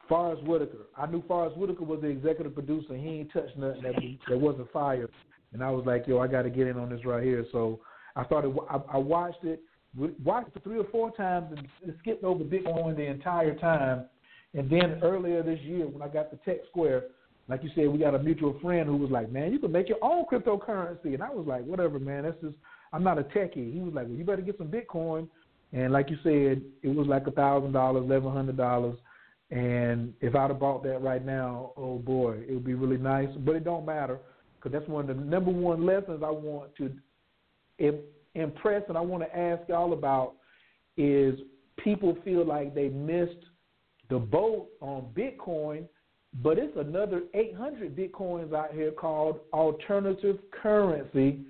[0.09, 0.87] Forest Whitaker.
[0.97, 2.97] I knew Forest Whitaker was the executive producer.
[2.97, 3.95] He ain't touched nothing that,
[4.29, 5.09] that wasn't fire.
[5.53, 7.45] And I was like, yo, I got to get in on this right here.
[7.53, 7.81] So
[8.17, 8.55] I started.
[8.71, 9.61] I, I watched it,
[10.25, 14.07] watched it three or four times, and skipped over Bitcoin the entire time.
[14.55, 17.05] And then earlier this year, when I got the Tech Square,
[17.49, 19.89] like you said, we got a mutual friend who was like, "Man, you can make
[19.89, 22.25] your own cryptocurrency," and I was like, "Whatever, man.
[22.25, 22.57] That's just
[22.93, 23.73] I'm not a techie.
[23.73, 25.29] He was like, well, you better get some Bitcoin.
[25.73, 28.97] And like you said, it was like a thousand dollars, eleven hundred dollars.
[29.51, 33.29] And if I'd have bought that right now, oh boy, it would be really nice.
[33.39, 34.19] But it don't matter
[34.57, 36.93] because that's one of the number one lessons I want to
[38.35, 40.35] impress and I want to ask y'all about
[40.97, 41.39] is
[41.77, 43.45] people feel like they missed
[44.11, 45.85] the boat on Bitcoin,
[46.43, 51.41] but it's another 800 Bitcoins out here called alternative currency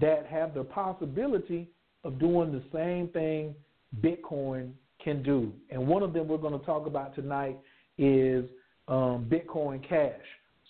[0.00, 1.68] that have the possibility
[2.04, 3.54] of doing the same thing
[4.00, 5.52] Bitcoin can do.
[5.70, 7.58] And one of them we're going to talk about tonight
[7.98, 8.44] is
[8.88, 10.20] um, Bitcoin Cash.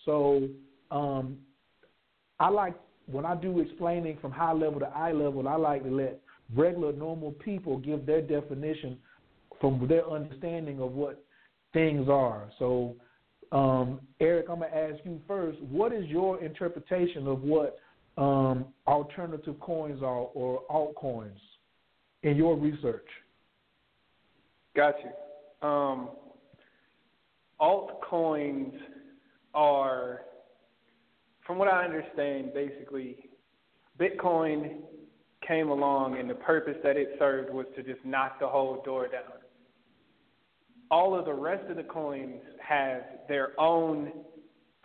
[0.04, 0.48] So
[0.90, 1.38] um,
[2.38, 2.74] I like
[3.06, 6.20] when I do explaining from high level to eye level, I like to let
[6.54, 8.98] regular normal people give their definition
[9.60, 11.24] from their understanding of what
[11.72, 12.50] things are.
[12.58, 12.96] So
[13.52, 15.60] um, Eric, I'm gonna ask you first.
[15.62, 17.78] What is your interpretation of what
[18.16, 21.38] um, alternative coins or altcoins
[22.22, 23.06] in your research?
[24.74, 25.68] Got you.
[25.68, 26.10] Um,
[27.60, 28.72] altcoins
[29.54, 30.22] are,
[31.46, 33.30] from what I understand, basically,
[33.98, 34.80] Bitcoin
[35.46, 39.08] came along and the purpose that it served was to just knock the whole door
[39.08, 39.22] down.
[40.90, 44.12] All of the rest of the coins have their own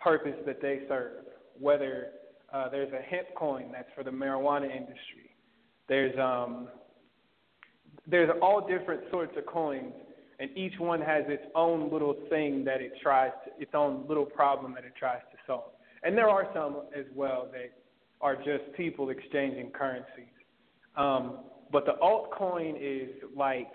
[0.00, 1.24] purpose that they serve,
[1.58, 2.08] whether
[2.52, 5.36] uh, there's a hemp coin that's for the marijuana industry.
[5.88, 6.68] There's um,
[8.06, 9.92] there's all different sorts of coins,
[10.38, 14.24] and each one has its own little thing that it tries to, its own little
[14.24, 15.72] problem that it tries to solve.
[16.02, 17.72] And there are some as well that
[18.20, 20.32] are just people exchanging currencies.
[20.96, 21.38] Um,
[21.70, 23.72] but the altcoin is like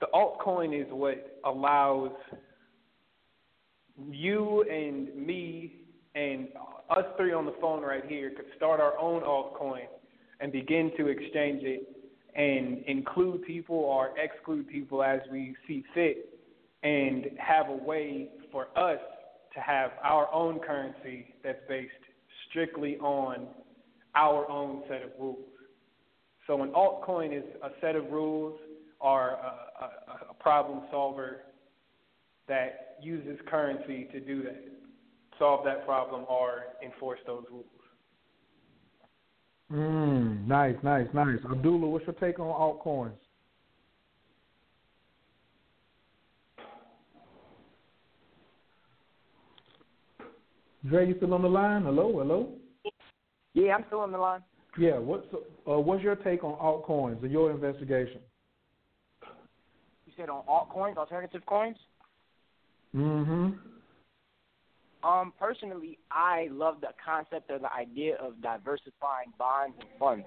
[0.00, 2.12] the altcoin is what allows
[4.10, 5.85] you and me
[6.16, 6.48] and
[6.90, 9.86] us three on the phone right here could start our own altcoin
[10.40, 11.82] and begin to exchange it
[12.34, 16.38] and include people or exclude people as we see fit
[16.82, 19.00] and have a way for us
[19.54, 21.92] to have our own currency that's based
[22.48, 23.46] strictly on
[24.14, 25.38] our own set of rules.
[26.46, 28.58] So an altcoin is a set of rules
[29.00, 31.42] or a, a, a problem solver
[32.48, 34.62] that uses currency to do that,
[35.38, 37.66] solve that problem or enforce those rules.
[39.72, 41.38] Mm, nice, nice, nice.
[41.50, 43.16] Abdullah, what's your take on altcoins?
[50.88, 51.82] Dre, you still on the line?
[51.82, 52.52] Hello, hello.
[53.54, 54.42] Yeah, I'm still on the line.
[54.78, 58.20] Yeah, what's uh, what's your take on altcoins or your investigation?
[60.06, 61.76] You said on altcoins, alternative coins.
[62.94, 63.75] Mm-hmm.
[65.06, 70.26] Um, personally, I love the concept or the idea of diversifying bonds and funds.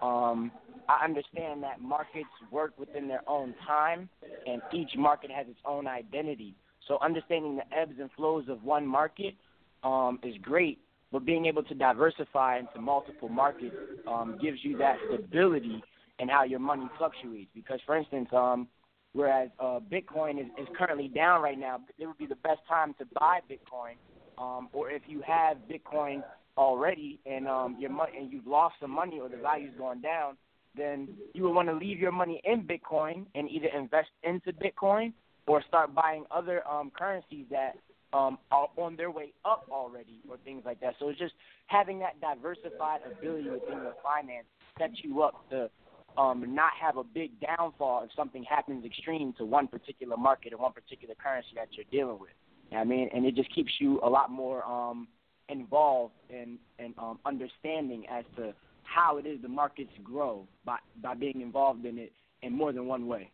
[0.00, 0.50] Um,
[0.88, 4.08] I understand that markets work within their own time,
[4.46, 6.54] and each market has its own identity.
[6.88, 9.34] So, understanding the ebbs and flows of one market
[9.82, 10.78] um, is great,
[11.12, 15.82] but being able to diversify into multiple markets um, gives you that stability
[16.18, 17.50] in how your money fluctuates.
[17.54, 18.68] Because, for instance, um,
[19.12, 22.94] whereas uh, Bitcoin is, is currently down right now, it would be the best time
[22.98, 23.96] to buy Bitcoin.
[24.38, 26.22] Um, or if you have Bitcoin
[26.56, 30.36] already and um, your money and you've lost some money or the value's gone down,
[30.76, 35.12] then you would want to leave your money in Bitcoin and either invest into Bitcoin
[35.46, 37.76] or start buying other um, currencies that
[38.12, 40.94] um, are on their way up already or things like that.
[40.98, 41.34] So it's just
[41.66, 44.46] having that diversified ability within your finance
[44.78, 45.68] sets you up to
[46.16, 50.58] um, not have a big downfall if something happens extreme to one particular market or
[50.58, 52.30] one particular currency that you're dealing with.
[52.74, 55.06] You know I mean, and it just keeps you a lot more um,
[55.48, 61.14] involved and in um, understanding as to how it is the markets grow by by
[61.14, 63.30] being involved in it in more than one way.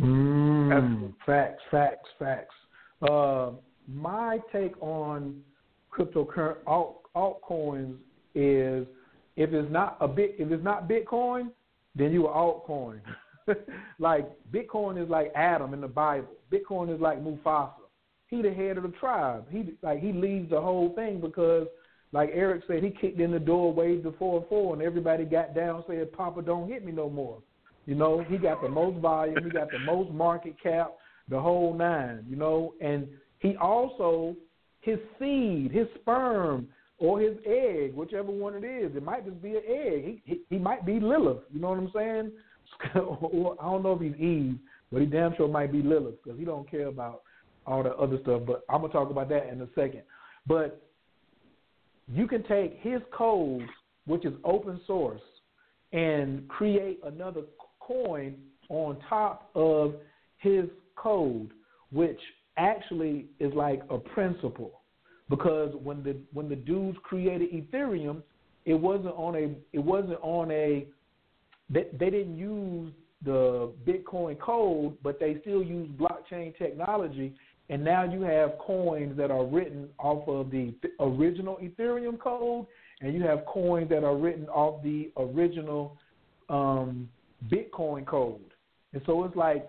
[0.00, 2.54] Mm, facts, facts, facts.
[3.02, 3.50] Uh,
[3.88, 5.42] my take on
[5.92, 7.96] cryptocurrency alt, altcoins
[8.34, 8.86] is
[9.36, 11.50] if it's not a bit if it's not Bitcoin,
[11.96, 13.00] then you are altcoin.
[13.98, 16.28] like Bitcoin is like Adam in the Bible.
[16.52, 17.72] Bitcoin is like Mufasa.
[18.28, 19.46] He the head of the tribe.
[19.50, 21.66] He like he leads the whole thing because
[22.12, 25.54] like Eric said, he kicked in the door, waved the four four, and everybody got
[25.54, 27.38] down, said, "Papa, don't hit me no more."
[27.86, 30.92] You know, he got the most volume, he got the most market cap,
[31.28, 32.24] the whole nine.
[32.28, 34.36] You know, and he also
[34.80, 38.94] his seed, his sperm, or his egg, whichever one it is.
[38.96, 40.04] It might just be an egg.
[40.04, 41.42] He he, he might be Lilith.
[41.52, 42.32] You know what I'm saying?
[42.94, 44.58] I don't know if he's Eve,
[44.90, 47.22] but he damn sure might be Lilith because he don't care about
[47.66, 48.42] all the other stuff.
[48.46, 50.02] But I'm gonna talk about that in a second.
[50.46, 50.82] But
[52.12, 53.68] you can take his code,
[54.06, 55.20] which is open source,
[55.92, 57.42] and create another
[57.80, 58.36] coin
[58.68, 59.94] on top of
[60.38, 60.64] his
[60.96, 61.50] code,
[61.92, 62.18] which
[62.56, 64.80] actually is like a principle.
[65.28, 68.22] Because when the when the dudes created Ethereum,
[68.64, 70.86] it wasn't on a it wasn't on a
[71.70, 72.92] they, they didn't use
[73.24, 77.34] the Bitcoin code, but they still use blockchain technology.
[77.68, 82.66] And now you have coins that are written off of the original Ethereum code,
[83.00, 85.96] and you have coins that are written off the original
[86.48, 87.08] um,
[87.48, 88.40] Bitcoin code.
[88.92, 89.68] And so it's like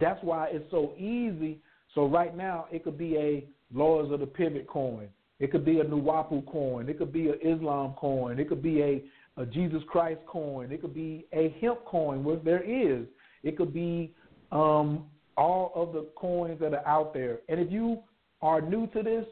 [0.00, 1.58] that's why it's so easy.
[1.94, 5.08] So right now it could be a Laws of the Pivot coin.
[5.38, 6.88] It could be a Nuwapu coin.
[6.88, 8.38] It could be an Islam coin.
[8.38, 9.02] It could be a,
[9.40, 10.70] a Jesus Christ coin.
[10.70, 13.06] It could be a hemp coin, which there is.
[13.42, 14.12] It could be
[14.52, 17.38] um, all of the coins that are out there.
[17.48, 18.00] And if you
[18.42, 19.24] are new to this,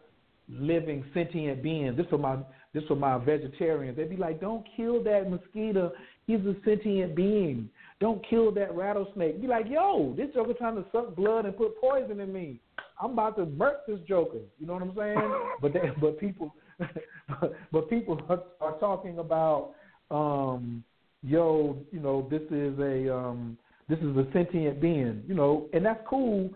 [0.49, 1.97] living sentient beings.
[1.97, 2.37] This for my
[2.73, 3.97] this for my vegetarians.
[3.97, 5.91] They'd be like, "Don't kill that mosquito.
[6.27, 7.69] He's a sentient being.
[7.99, 11.79] Don't kill that rattlesnake." Be like, "Yo, this joker trying to suck blood and put
[11.81, 12.59] poison in me.
[13.01, 15.33] I'm about to murk this joker." You know what I'm saying?
[15.61, 19.71] but they, but people but, but people are, are talking about,
[20.11, 20.83] um,
[21.23, 23.57] yo, you know, this is a um,
[23.89, 26.49] this is a sentient being, you know, and that's cool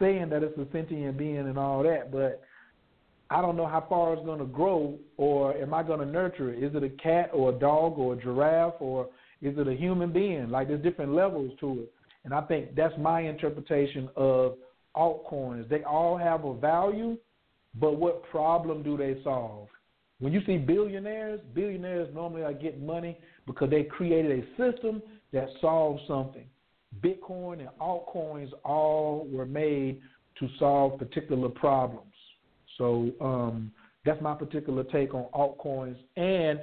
[0.00, 2.42] saying that it's a sentient being and all that, but
[3.30, 6.52] I don't know how far it's going to grow, or am I going to nurture
[6.52, 6.62] it?
[6.62, 9.08] Is it a cat or a dog or a giraffe, or
[9.40, 10.50] is it a human being?
[10.50, 11.92] Like there's different levels to it,
[12.24, 14.56] and I think that's my interpretation of
[14.96, 15.68] altcoins.
[15.68, 17.16] They all have a value,
[17.74, 19.68] but what problem do they solve?
[20.20, 25.00] When you see billionaires, billionaires normally are getting money because they created a system
[25.32, 26.46] that solves something.
[27.00, 30.00] Bitcoin and altcoins all were made
[30.40, 32.12] to solve particular problems.
[32.78, 33.70] So um,
[34.04, 35.96] that's my particular take on altcoins.
[36.16, 36.60] And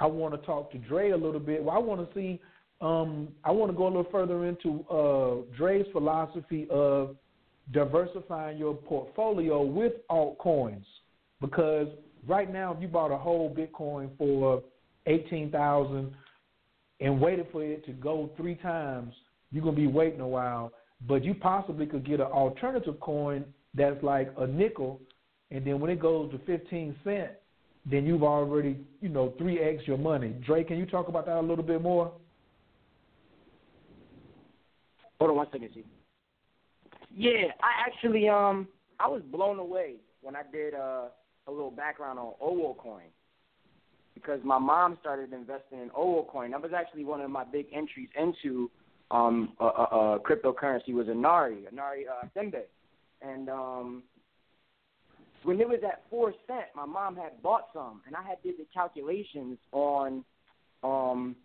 [0.00, 1.62] I want to talk to Dre a little bit.
[1.62, 2.40] Well, I want to see.
[2.80, 7.16] Um, I want to go a little further into uh, Dre's philosophy of
[7.72, 10.84] diversifying your portfolio with altcoins
[11.40, 11.88] because
[12.26, 14.62] right now, if you bought a whole Bitcoin for
[15.06, 16.12] eighteen thousand
[17.00, 19.12] and waited for it to go three times,
[19.50, 20.72] you're gonna be waiting a while.
[21.06, 23.44] But you possibly could get an alternative coin
[23.74, 25.00] that's like a nickel
[25.50, 27.30] and then when it goes to 15 cent,
[27.90, 30.34] then you've already, you know, 3x your money.
[30.44, 32.12] Drake, can you talk about that a little bit more?
[35.18, 35.84] Hold on one second, see.
[37.14, 38.68] Yeah, I actually um
[39.00, 41.06] I was blown away when I did uh,
[41.46, 43.06] a little background on OWO coin
[44.14, 46.50] because my mom started investing in OWO coin.
[46.50, 48.70] That was actually one of my big entries into
[49.10, 52.62] um a, a, a cryptocurrency was Inari, Inari uh, Sembe.
[53.22, 54.02] And um
[55.44, 58.56] when it was at four cent, my mom had bought some, and I had did
[58.58, 60.24] the calculations on
[60.82, 61.36] um,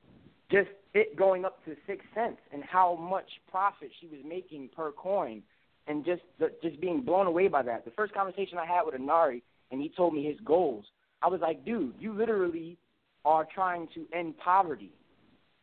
[0.51, 4.91] just it going up to six cents and how much profit she was making per
[4.91, 5.41] coin,
[5.87, 7.85] and just the, just being blown away by that.
[7.85, 9.41] The first conversation I had with Anari,
[9.71, 10.85] and he told me his goals.
[11.21, 12.77] I was like, dude, you literally
[13.25, 14.91] are trying to end poverty.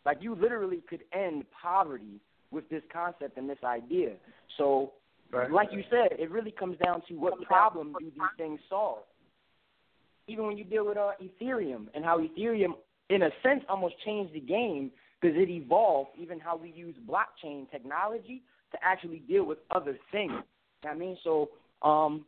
[0.06, 2.20] Like you literally could end poverty
[2.50, 4.14] with this concept and this idea.
[4.58, 4.92] So
[5.32, 5.50] Right.
[5.50, 8.98] Like you said, it really comes down to what problem do these things solve.
[10.26, 12.72] Even when you deal with uh, Ethereum and how Ethereum,
[13.10, 17.70] in a sense, almost changed the game because it evolved even how we use blockchain
[17.70, 20.32] technology to actually deal with other things.
[20.32, 21.50] You know I mean, so
[21.82, 22.24] um,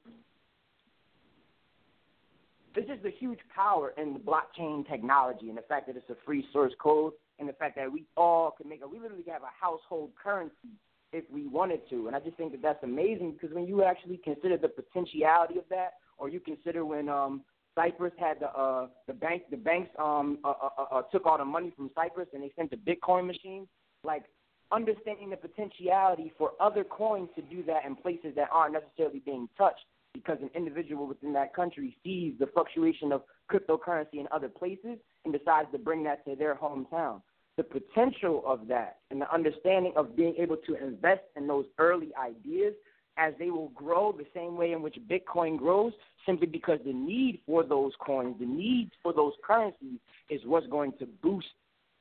[2.74, 6.16] this is the huge power in the blockchain technology and the fact that it's a
[6.24, 9.42] free source code and the fact that we all can make a, we literally have
[9.42, 10.70] a household currency
[11.12, 12.06] if we wanted to.
[12.06, 15.64] And I just think that that's amazing because when you actually consider the potentiality of
[15.70, 17.42] that, or you consider when um,
[17.74, 21.38] Cyprus had the uh, the bank the banks um, uh, uh, uh, uh, took all
[21.38, 23.66] the money from Cyprus and they sent the Bitcoin machine,
[24.04, 24.24] like
[24.70, 29.48] understanding the potentiality for other coins to do that in places that aren't necessarily being
[29.56, 29.84] touched
[30.14, 35.32] because an individual within that country sees the fluctuation of cryptocurrency in other places and
[35.32, 37.20] decides to bring that to their hometown
[37.56, 42.10] the potential of that and the understanding of being able to invest in those early
[42.18, 42.74] ideas
[43.18, 45.92] as they will grow the same way in which Bitcoin grows,
[46.24, 49.98] simply because the need for those coins, the need for those currencies
[50.30, 51.46] is what's going to boost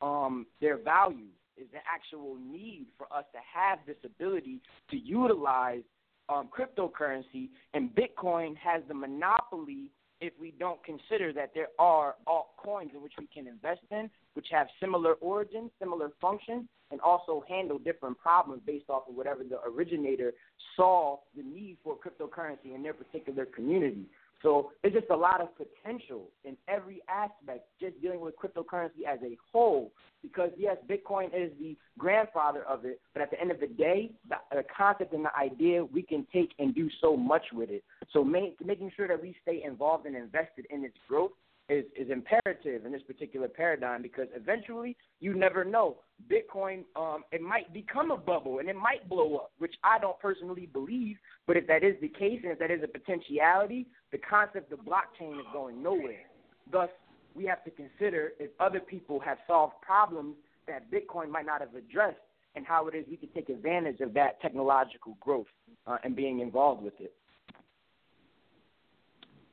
[0.01, 1.27] um, their value,
[1.57, 5.81] is the actual need for us to have this ability to utilize
[6.29, 9.91] um, cryptocurrency, and Bitcoin has the monopoly
[10.21, 14.47] if we don't consider that there are altcoins in which we can invest in, which
[14.51, 19.59] have similar origins, similar functions, and also handle different problems based off of whatever the
[19.67, 20.31] originator
[20.75, 24.05] saw the need for cryptocurrency in their particular community.
[24.41, 29.19] So there's just a lot of potential in every aspect, just dealing with cryptocurrency as
[29.23, 29.91] a whole.
[30.21, 34.11] Because yes, Bitcoin is the grandfather of it, but at the end of the day,
[34.29, 37.83] the, the concept and the idea we can take and do so much with it.
[38.11, 41.31] So making sure that we stay involved and invested in its growth
[41.69, 45.97] is, is imperative in this particular paradigm because eventually you never know.
[46.29, 50.19] Bitcoin, um, it might become a bubble and it might blow up, which I don't
[50.19, 51.17] personally believe.
[51.47, 54.79] But if that is the case and if that is a potentiality, the concept of
[54.79, 56.25] blockchain is going nowhere.
[56.71, 56.89] Thus,
[57.33, 60.35] we have to consider if other people have solved problems
[60.67, 62.19] that Bitcoin might not have addressed
[62.55, 65.47] and how it is we can take advantage of that technological growth
[65.87, 67.13] uh, and being involved with it.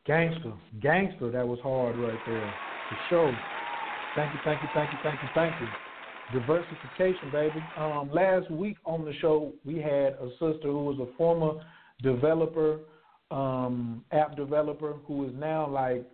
[0.08, 2.54] Gangster, gangster, that was hard right there.
[2.88, 3.38] For sure.
[4.16, 6.40] Thank you, thank you, thank you, thank you, thank you.
[6.40, 7.62] Diversification, baby.
[7.76, 11.62] Um, last week on the show, we had a sister who was a former
[12.02, 12.78] developer,
[13.30, 16.06] um, app developer, who is now like,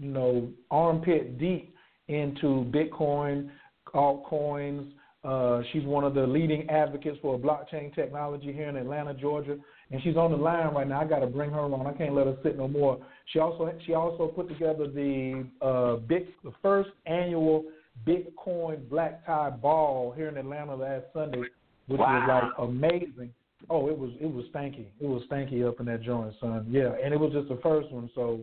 [0.00, 1.72] you know, armpit deep
[2.08, 3.50] into Bitcoin,
[3.94, 4.90] altcoins.
[5.22, 9.58] Uh, she's one of the leading advocates for blockchain technology here in Atlanta, Georgia
[9.90, 11.00] and she's on the line right now.
[11.00, 11.86] I got to bring her on.
[11.86, 12.98] I can't let her sit no more.
[13.32, 17.64] She also she also put together the uh, big the first annual
[18.06, 21.40] Bitcoin Black Tie Ball here in Atlanta last Sunday,
[21.86, 22.20] which wow.
[22.20, 23.32] was like amazing.
[23.70, 24.86] Oh, it was it was stanky.
[25.00, 26.66] It was stanky up in that joint, son.
[26.68, 28.40] Yeah, and it was just the first one, so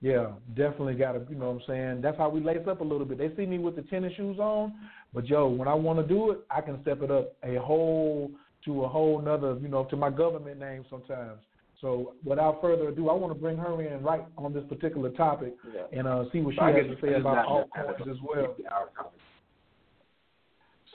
[0.00, 1.22] yeah, definitely got to.
[1.30, 2.00] You know what I'm saying?
[2.02, 3.18] That's how we lace up a little bit.
[3.18, 4.74] They see me with the tennis shoes on,
[5.14, 8.30] but yo, when I want to do it, I can step it up a whole
[8.66, 11.38] to a whole nother, you know, to my government name sometimes.
[11.80, 15.54] So without further ado, I want to bring her in right on this particular topic
[15.74, 15.98] yeah.
[15.98, 18.56] and uh, see what she has to say about altcoins as well.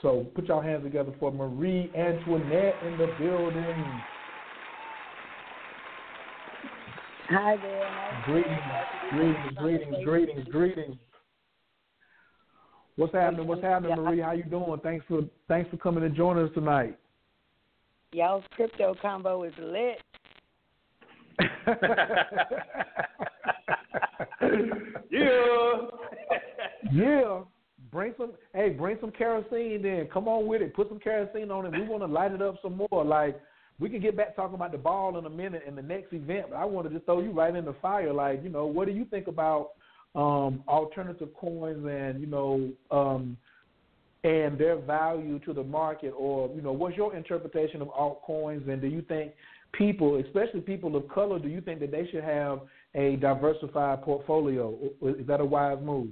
[0.02, 4.02] So put your hands together for Marie Antoinette in the building.
[7.30, 8.22] Hi there.
[8.26, 8.58] Greetings,
[9.12, 10.96] greetings, greetings, greetings, greetings.
[12.96, 13.46] What's happening?
[13.46, 14.20] What's happening, Marie?
[14.20, 14.80] How you doing?
[14.82, 16.98] Thanks for thanks for coming and joining us tonight.
[18.12, 19.98] Y'all's crypto combo is lit.
[25.10, 25.72] yeah.
[26.92, 27.40] yeah.
[27.90, 30.08] Bring some hey, bring some kerosene then.
[30.12, 30.74] Come on with it.
[30.74, 31.72] Put some kerosene on it.
[31.72, 33.04] We want to light it up some more.
[33.04, 33.40] Like
[33.78, 36.46] we can get back talking about the ball in a minute in the next event,
[36.50, 38.12] but I want to just throw you right in the fire.
[38.12, 39.70] Like, you know, what do you think about
[40.14, 43.38] um alternative coins and, you know, um
[44.24, 48.68] and their value to the market or you know what's your interpretation of altcoins?
[48.68, 49.32] And do you think
[49.72, 52.60] people especially people of color do you think that they should have
[52.94, 54.78] a diversified portfolio?
[55.02, 56.10] Is that a wise move?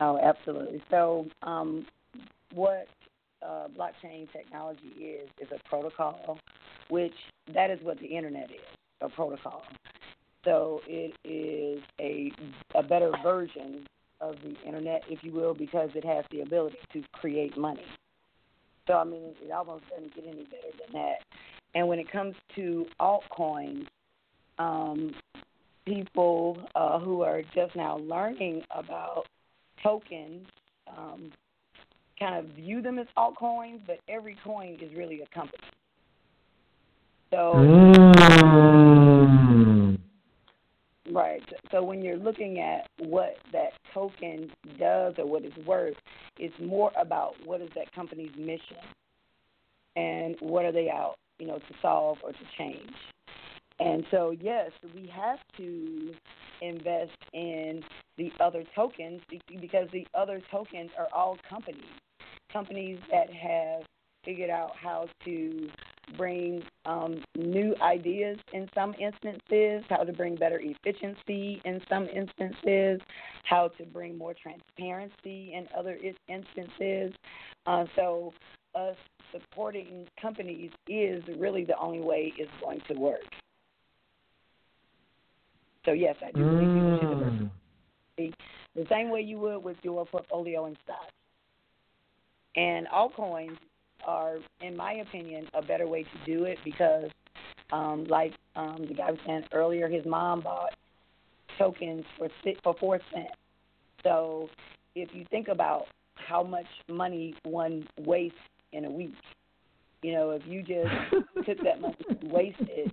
[0.00, 0.82] Oh absolutely.
[0.90, 1.86] So um,
[2.52, 2.86] what
[3.42, 6.38] uh, blockchain technology is is a protocol
[6.90, 7.14] which
[7.54, 8.60] that is what the internet is
[9.00, 9.62] a protocol.
[10.44, 12.30] So it is a
[12.74, 13.86] a better version
[14.20, 17.84] of the internet, if you will, because it has the ability to create money.
[18.86, 21.18] So I mean, it almost doesn't get any better than that.
[21.74, 23.86] And when it comes to altcoins,
[24.58, 25.14] um,
[25.84, 29.26] people uh, who are just now learning about
[29.82, 30.46] tokens
[30.96, 31.30] um,
[32.18, 35.62] kind of view them as altcoins, but every coin is really a company.
[37.30, 37.54] So.
[37.54, 38.87] Mm.
[41.18, 41.42] Right.
[41.72, 45.96] So when you're looking at what that token does or what it's worth,
[46.38, 48.76] it's more about what is that company's mission
[49.96, 52.92] and what are they out, you know, to solve or to change.
[53.80, 56.14] And so yes, we have to
[56.62, 57.82] invest in
[58.16, 59.20] the other tokens
[59.60, 61.82] because the other tokens are all companies,
[62.52, 63.82] companies that have
[64.24, 65.68] figured out how to
[66.16, 73.00] bring um, new ideas in some instances, how to bring better efficiency in some instances,
[73.44, 75.98] how to bring more transparency in other
[76.28, 77.12] instances.
[77.66, 78.32] Uh, so,
[78.74, 78.96] us
[79.32, 83.20] supporting companies is really the only way it's going to work.
[85.84, 87.44] So, yes, I do believe people should diversify
[88.20, 88.34] mm.
[88.74, 91.12] the same way you would with your portfolio in stocks.
[92.56, 93.56] And altcoins
[94.08, 97.10] are, in my opinion, a better way to do it because,
[97.72, 100.72] um, like um, the guy was saying earlier, his mom bought
[101.58, 103.34] tokens for six, for four cents.
[104.02, 104.48] So
[104.94, 105.84] if you think about
[106.14, 108.38] how much money one wastes
[108.72, 109.14] in a week,
[110.02, 110.88] you know, if you just
[111.46, 112.90] took that money and wasted.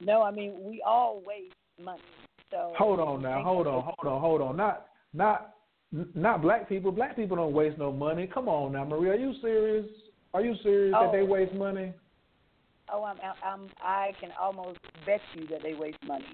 [0.00, 2.00] No, I mean we all waste money.
[2.50, 4.56] So hold on now, hold on, hold on, hold on.
[4.56, 5.54] Not not
[5.92, 6.92] not black people.
[6.92, 8.28] Black people don't waste no money.
[8.32, 9.12] Come on now, Maria.
[9.12, 9.86] Are you serious?
[10.32, 11.06] Are you serious oh.
[11.06, 11.92] that they waste money?
[12.92, 16.24] Oh, I'm, I'm, I can almost bet you that they waste money.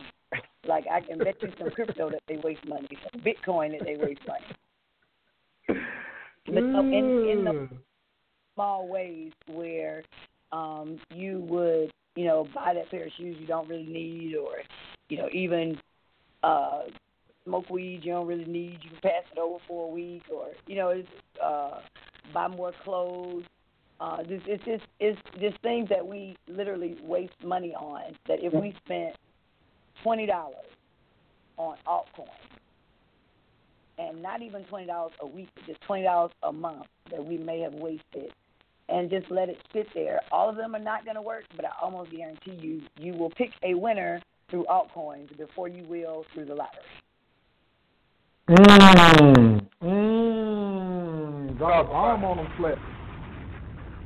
[0.67, 3.97] Like I can bet you some crypto that they waste money, some Bitcoin that they
[3.97, 5.81] waste money.
[6.47, 7.69] But in, in the
[8.55, 10.03] small ways where
[10.53, 14.57] um, you would, you know, buy that pair of shoes you don't really need, or
[15.09, 15.79] you know, even
[16.43, 16.83] uh,
[17.47, 18.79] smoke weed you don't really need.
[18.83, 21.09] You can pass it over for a week, or you know, it's,
[21.43, 21.81] uh,
[22.35, 23.45] buy more clothes.
[23.99, 28.15] Uh, this it's just it's just things that we literally waste money on.
[28.29, 29.17] That if we spent
[30.03, 30.67] twenty dollars
[31.57, 32.29] on altcoins,
[33.99, 37.39] and not even twenty dollars a week, but just twenty dollars a month that we
[37.39, 38.33] may have wasted,
[38.91, 40.21] and just let it sit there.
[40.31, 43.31] All of them are not going to work, but I almost guarantee you, you will
[43.31, 44.21] pick a winner
[44.51, 46.83] through altcoins before you will through the lottery.
[48.49, 49.67] Mmm.
[49.83, 51.59] Mmm.
[51.59, 52.79] Drop arm on them flip.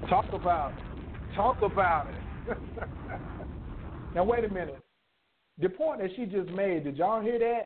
[0.08, 1.36] Talk about it.
[1.36, 2.56] Talk about it.
[4.14, 4.78] now wait a minute.
[5.58, 7.64] The point that she just made, did y'all hear that?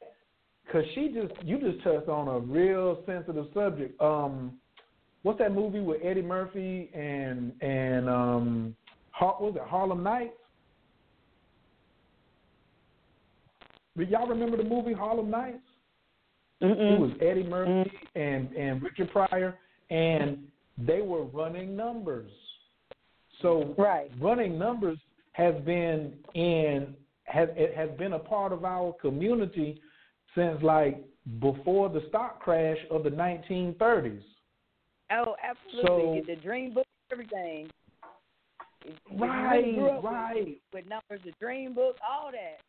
[0.73, 4.01] Cause she just you just touched on a real sensitive subject.
[4.01, 4.55] Um,
[5.23, 8.77] what's that movie with Eddie Murphy and and um,
[9.21, 10.35] what was it Harlem Nights?
[13.95, 15.64] But y'all remember the movie Harlem Nights?
[16.65, 16.95] Mm-mm.
[16.95, 17.91] It was Eddie Murphy mm.
[18.15, 19.59] and and Richard Pryor,
[19.91, 20.39] and
[20.79, 22.31] they were running numbers.
[23.43, 24.11] So right.
[24.21, 24.99] running numbers
[25.33, 26.95] has been in
[27.25, 29.81] has it has been a part of our community
[30.35, 31.05] since like
[31.41, 34.23] before the stock crash of the 1930s.
[35.11, 36.21] Oh, absolutely.
[36.21, 37.69] So, the Dream Book, everything.
[39.19, 40.59] Right, right.
[40.73, 42.61] With numbers, the Dream Book, all that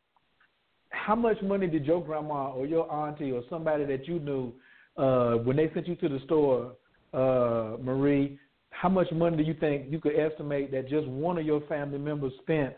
[0.89, 4.53] how much money did your grandma or your auntie or somebody that you knew
[4.97, 6.73] uh, when they sent you to the store,
[7.13, 8.39] uh, Marie?
[8.69, 11.97] How much money do you think you could estimate that just one of your family
[11.97, 12.73] members spent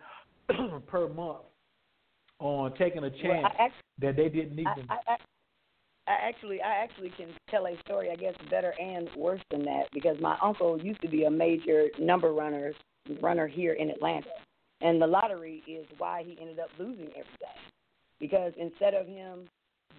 [0.87, 1.39] per month
[2.39, 4.87] on taking a chance well, actually, that they didn't even?
[4.89, 5.17] I, I,
[6.07, 9.87] I actually, I actually can tell a story, I guess, better and worse than that
[9.91, 12.73] because my uncle used to be a major number runner
[13.21, 14.29] runner here in Atlanta,
[14.81, 17.57] and the lottery is why he ended up losing everything
[18.19, 19.47] because instead of him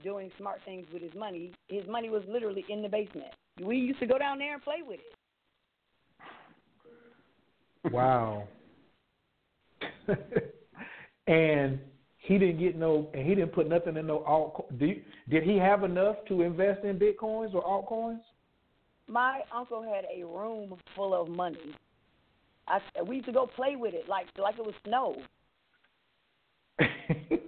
[0.02, 3.32] doing smart things with his money, his money was literally in the basement.
[3.62, 5.14] We used to go down there and play with it.
[7.92, 8.48] Wow.
[11.26, 11.78] and
[12.18, 14.66] he didn't get no, and he didn't put nothing in no alt.
[14.78, 18.20] Did, did he have enough to invest in bitcoins or altcoins?
[19.06, 21.74] My uncle had a room full of money.
[22.66, 25.16] I we used to go play with it like like it was snow.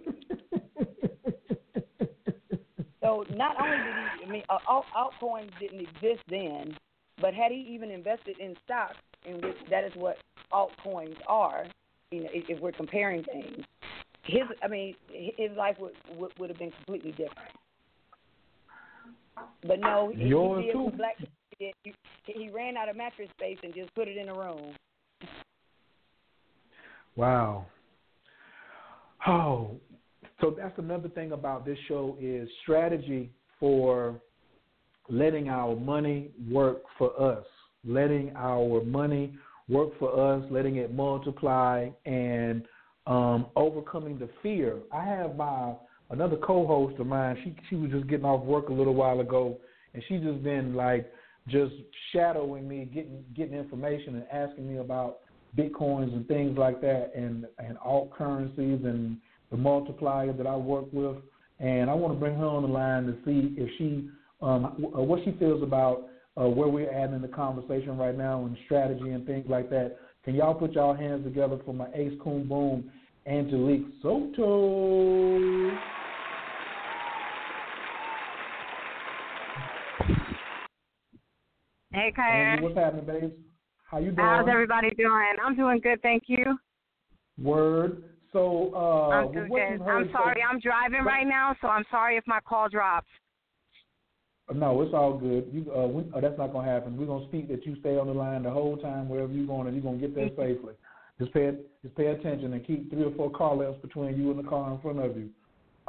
[3.02, 6.76] So not only did he, I mean, uh, alt, altcoins didn't exist then,
[7.20, 10.18] but had he even invested in stocks, in which that is what
[10.52, 11.64] altcoins are,
[12.10, 13.64] you know, if, if we're comparing things,
[14.24, 17.50] his, I mean, his life would would, would have been completely different.
[19.66, 20.90] But no, he, Yours he too.
[20.96, 21.16] black.
[21.58, 21.72] He,
[22.24, 24.74] he ran out of mattress space and just put it in a room.
[27.16, 27.66] Wow.
[29.26, 29.72] Oh,
[30.40, 34.20] so that's another thing about this show is strategy for
[35.08, 37.44] letting our money work for us,
[37.84, 39.34] letting our money
[39.68, 42.64] work for us, letting it multiply, and
[43.06, 44.78] um, overcoming the fear.
[44.92, 45.74] I have my
[46.10, 47.36] another co-host of mine.
[47.44, 49.58] She she was just getting off work a little while ago,
[49.94, 51.10] and she's just been like
[51.48, 51.72] just
[52.12, 55.18] shadowing me, getting getting information and asking me about
[55.56, 59.16] bitcoins and things like that, and and alt currencies and
[59.50, 61.16] the multiplier that I work with,
[61.58, 64.08] and I want to bring her on the line to see if she
[64.42, 64.64] um,
[64.96, 66.08] uh, what she feels about
[66.40, 69.98] uh, where we're at in the conversation right now and strategy and things like that.
[70.24, 72.90] Can y'all put y'all hands together for my ace coon boom,
[73.26, 75.78] Angelique Soto?
[81.92, 82.58] Hey, Kyer.
[82.60, 83.34] what's happening, babes?
[83.90, 84.18] How you doing?
[84.18, 85.34] How's everybody doing?
[85.44, 86.56] I'm doing good, thank you.
[87.42, 88.04] Word.
[88.32, 89.82] So, uh, I'm.
[89.88, 93.08] I'm sorry, I'm driving right now, so I'm sorry if my call drops.
[94.54, 95.48] No, it's all good.
[95.52, 96.96] You, uh, we, uh, that's not gonna happen.
[96.96, 99.68] We're gonna speak that you stay on the line the whole time, wherever you're going,
[99.68, 100.74] and you're gonna get there safely.
[101.18, 101.52] Just pay,
[101.82, 104.72] just pay attention and keep three or four car lengths between you and the car
[104.72, 105.30] in front of you.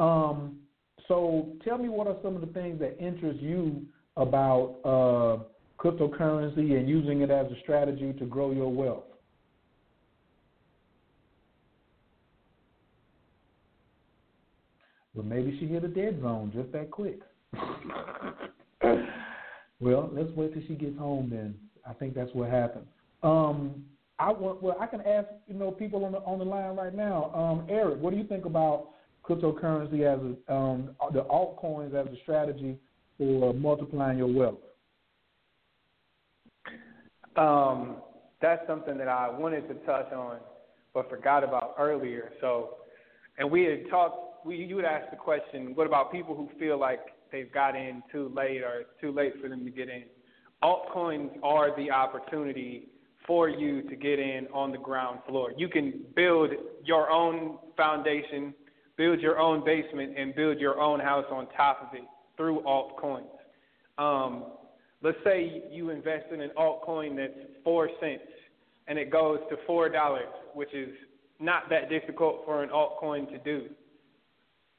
[0.03, 0.59] Um,
[1.07, 3.81] so, tell me what are some of the things that interest you
[4.17, 5.43] about uh,
[5.81, 9.05] cryptocurrency and using it as a strategy to grow your wealth.
[15.15, 17.19] But maybe she hit a dead zone just that quick.
[19.79, 21.55] well, let's wait till she gets home then.
[21.87, 22.85] I think that's what happened.
[23.23, 23.83] Um,
[24.19, 26.93] I want, well, I can ask you know people on the on the line right
[26.93, 27.31] now.
[27.33, 28.89] Um, Eric, what do you think about
[29.27, 32.77] cryptocurrency as a, um, the altcoins as a strategy
[33.17, 34.59] for multiplying your wealth?
[37.35, 37.97] Um,
[38.41, 40.37] that's something that I wanted to touch on,
[40.93, 42.31] but forgot about earlier.
[42.41, 42.75] So,
[43.37, 44.30] and we had talked.
[44.45, 46.99] We you would ask the question, what about people who feel like
[47.31, 50.03] they've got in too late or it's too late for them to get in?
[50.63, 52.89] Altcoins are the opportunity
[53.27, 55.53] for you to get in on the ground floor.
[55.55, 56.51] You can build
[56.83, 58.53] your own foundation,
[58.97, 62.03] build your own basement, and build your own house on top of it
[62.35, 63.27] through altcoins.
[63.97, 64.45] Um,
[65.03, 67.33] let's say you invest in an altcoin that's
[67.63, 68.23] four cents
[68.87, 70.89] and it goes to four dollars, which is
[71.39, 73.69] not that difficult for an altcoin to do.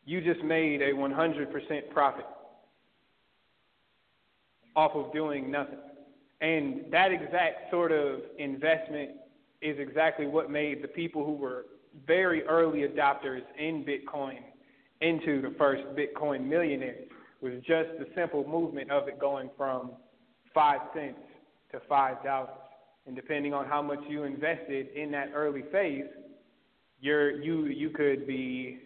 [0.05, 2.27] You just made a 100% profit
[4.75, 5.79] off of doing nothing.
[6.41, 9.11] And that exact sort of investment
[9.61, 11.67] is exactly what made the people who were
[12.07, 14.39] very early adopters in Bitcoin
[15.01, 17.09] into the first Bitcoin millionaires
[17.41, 19.91] was just the simple movement of it going from
[20.55, 21.19] five cents
[21.73, 22.51] to five dollars.
[23.07, 26.05] And depending on how much you invested in that early phase,
[27.01, 28.79] you're, you you could be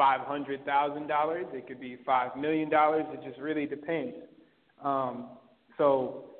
[0.00, 1.44] five hundred thousand dollars.
[1.52, 3.04] It could be five million dollars.
[3.12, 4.16] It just really depends.
[4.82, 5.26] Um,
[5.76, 6.30] so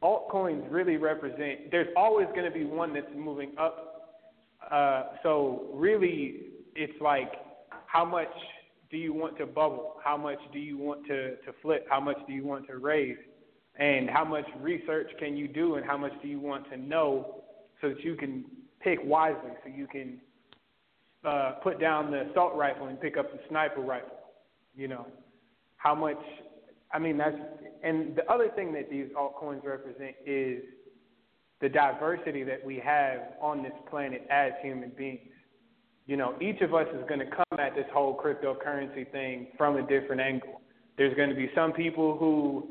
[0.00, 1.72] altcoins really represent.
[1.72, 4.20] There's always going to be one that's moving up.
[4.70, 6.42] Uh, so really,
[6.76, 7.32] it's like
[7.86, 8.28] how much
[8.92, 9.96] do you want to bubble?
[10.04, 11.88] How much do you want to, to flip?
[11.90, 13.18] How much do you want to raise?
[13.76, 17.42] And how much research can you do and how much do you want to know
[17.80, 18.44] so that you can
[18.80, 20.20] pick wisely, so you can
[21.24, 24.18] uh, put down the assault rifle and pick up the sniper rifle?
[24.74, 25.06] You know,
[25.76, 26.18] how much,
[26.92, 27.36] I mean, that's,
[27.82, 30.62] and the other thing that these altcoins represent is
[31.60, 35.20] the diversity that we have on this planet as human beings
[36.06, 39.76] you know, each of us is going to come at this whole cryptocurrency thing from
[39.76, 40.60] a different angle.
[40.98, 42.68] There's going to be some people who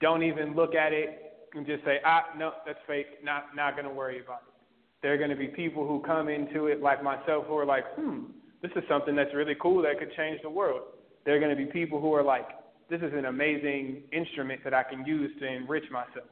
[0.00, 1.20] don't even look at it
[1.54, 4.53] and just say, ah, no, that's fake, not, not going to worry about it.
[5.04, 7.84] There are going to be people who come into it like myself who are like,
[7.94, 8.20] hmm,
[8.62, 10.80] this is something that's really cool that could change the world.
[11.26, 12.48] There are going to be people who are like,
[12.88, 16.24] this is an amazing instrument that I can use to enrich myself.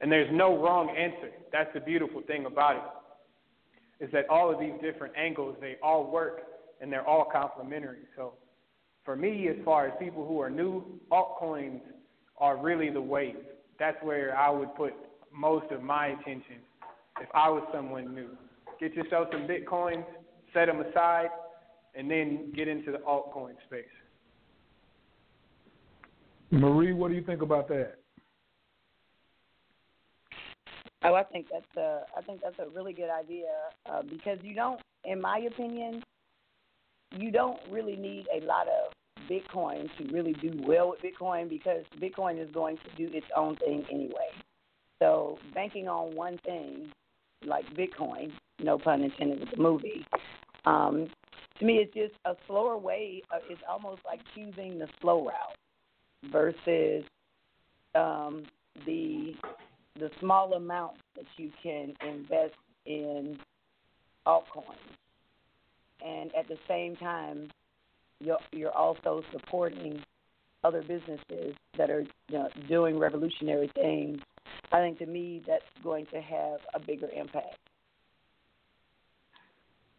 [0.00, 1.30] And there's no wrong answer.
[1.52, 2.76] That's the beautiful thing about
[4.00, 6.40] it is that all of these different angles they all work
[6.80, 8.06] and they're all complementary.
[8.16, 8.32] So
[9.04, 11.82] for me, as far as people who are new, altcoins
[12.38, 13.36] are really the wave.
[13.78, 14.94] That's where I would put
[15.34, 16.62] most of my attention
[17.20, 18.28] if I was someone new.
[18.80, 20.04] Get yourself some bitcoins,
[20.52, 21.28] set them aside,
[21.94, 23.84] and then get into the altcoin space.
[26.50, 27.94] Marie, what do you think about that?
[31.02, 33.46] Oh, I think that's a I think that's a really good idea
[33.90, 36.02] uh, because you don't, in my opinion,
[37.12, 38.92] you don't really need a lot of
[39.30, 43.56] Bitcoin to really do well with Bitcoin because Bitcoin is going to do its own
[43.56, 44.28] thing anyway.
[45.00, 46.90] So banking on one thing
[47.44, 48.32] like Bitcoin,
[48.62, 50.06] no pun intended with the movie,
[50.64, 51.08] um,
[51.58, 53.22] to me it's just a slower way.
[53.32, 57.04] Uh, it's almost like choosing the slow route versus
[57.94, 58.44] um,
[58.84, 59.34] the
[59.98, 63.38] the small amount that you can invest in
[64.26, 64.76] altcoins.
[66.04, 67.48] And at the same time,
[68.20, 70.02] you're, you're also supporting
[70.64, 74.18] other businesses that are you know, doing revolutionary things.
[74.72, 77.58] I think to me, that's going to have a bigger impact.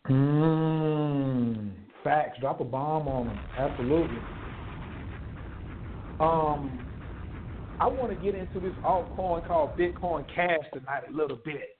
[0.09, 1.71] Mm,
[2.03, 2.39] facts.
[2.39, 3.39] Drop a bomb on them.
[3.57, 4.17] Absolutely.
[6.19, 6.87] Um,
[7.79, 11.77] I want to get into this altcoin called Bitcoin Cash tonight a little bit.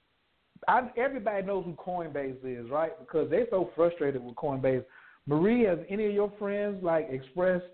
[0.68, 2.92] I, everybody knows who Coinbase is, right?
[3.00, 4.84] Because they're so frustrated with Coinbase.
[5.26, 7.66] Marie, has any of your friends like expressed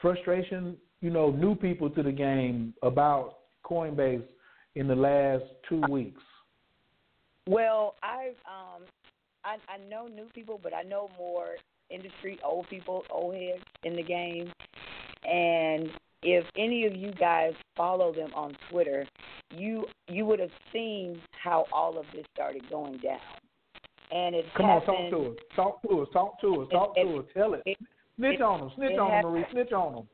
[0.00, 0.76] frustration?
[1.00, 3.37] You know, new people to the game about
[3.68, 4.24] Coinbase
[4.74, 6.22] in the last two weeks.
[7.48, 8.82] Well, I've um,
[9.44, 11.56] I, I know new people, but I know more
[11.90, 14.52] industry old people, old heads in the game,
[15.24, 15.88] and
[16.22, 19.06] if any of you guys follow them on Twitter,
[19.50, 23.20] you you would have seen how all of this started going down.
[24.10, 26.92] And it come happened, on, talk to us, talk to us, talk to us, talk
[26.96, 27.24] it, to us.
[27.34, 27.62] Tell it.
[27.66, 27.78] it
[28.16, 30.08] snitch it, on them, snitch on them, Marie, snitch on them.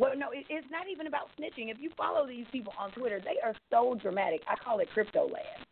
[0.00, 1.70] Well, no, it, it's not even about snitching.
[1.70, 4.40] If you follow these people on Twitter, they are so dramatic.
[4.48, 5.66] I call it crypto land.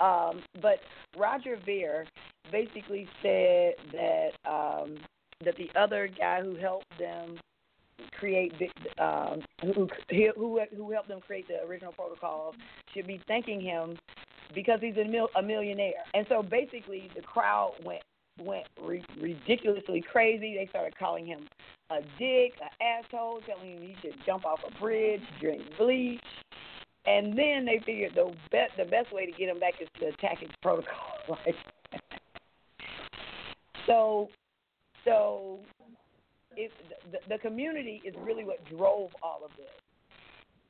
[0.00, 0.78] Um, but
[1.18, 2.06] Roger Ver
[2.50, 4.96] basically said that um,
[5.44, 7.38] that the other guy who helped them
[8.18, 8.54] create
[8.98, 12.54] um, who who who helped them create the original protocol
[12.94, 13.98] should be thanking him
[14.54, 16.04] because he's a, mil- a millionaire.
[16.14, 18.02] And so basically, the crowd went
[18.40, 20.56] went re- ridiculously crazy.
[20.58, 21.48] They started calling him
[21.90, 26.20] a dick, an asshole, telling him he should jump off a bridge, drink bleach.
[27.06, 30.06] And then they figured the best the best way to get him back is to
[30.08, 30.94] attack his protocol.
[31.28, 31.54] Right?
[33.86, 34.28] so,
[35.04, 35.58] so
[36.56, 36.72] if
[37.12, 39.66] the, the community is really what drove all of this.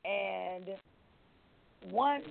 [0.03, 0.75] And
[1.91, 2.25] once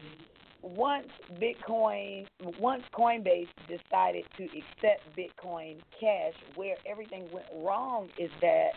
[0.63, 1.09] once
[1.41, 2.27] Bitcoin,
[2.59, 8.73] once Coinbase decided to accept Bitcoin Cash, where everything went wrong is that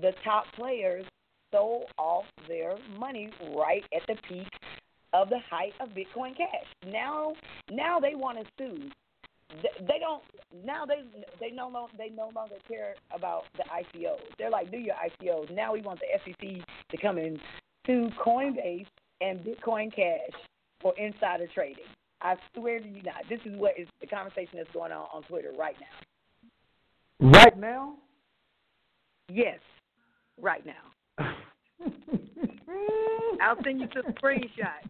[0.00, 1.06] the top players
[1.52, 4.48] sold off their money right at the peak
[5.12, 6.66] of the height of Bitcoin Cash.
[6.86, 7.34] Now,
[7.70, 8.90] now they want to sue.
[9.62, 10.22] They don't
[10.64, 10.84] now.
[10.84, 11.04] They
[11.38, 14.18] they no longer they no longer care about the ICOs.
[14.38, 15.54] They're like, do your ICOs.
[15.54, 17.38] Now we want the SEC to come in
[17.86, 18.88] to Coinbase
[19.20, 20.36] and Bitcoin Cash
[20.80, 21.84] for insider trading.
[22.20, 23.24] I swear to you not.
[23.28, 25.86] This is what is the conversation that's going on on Twitter right now.
[27.30, 27.94] Right now?
[29.28, 29.58] Yes,
[30.40, 30.72] right now.
[33.40, 34.82] I'll send you some screenshot.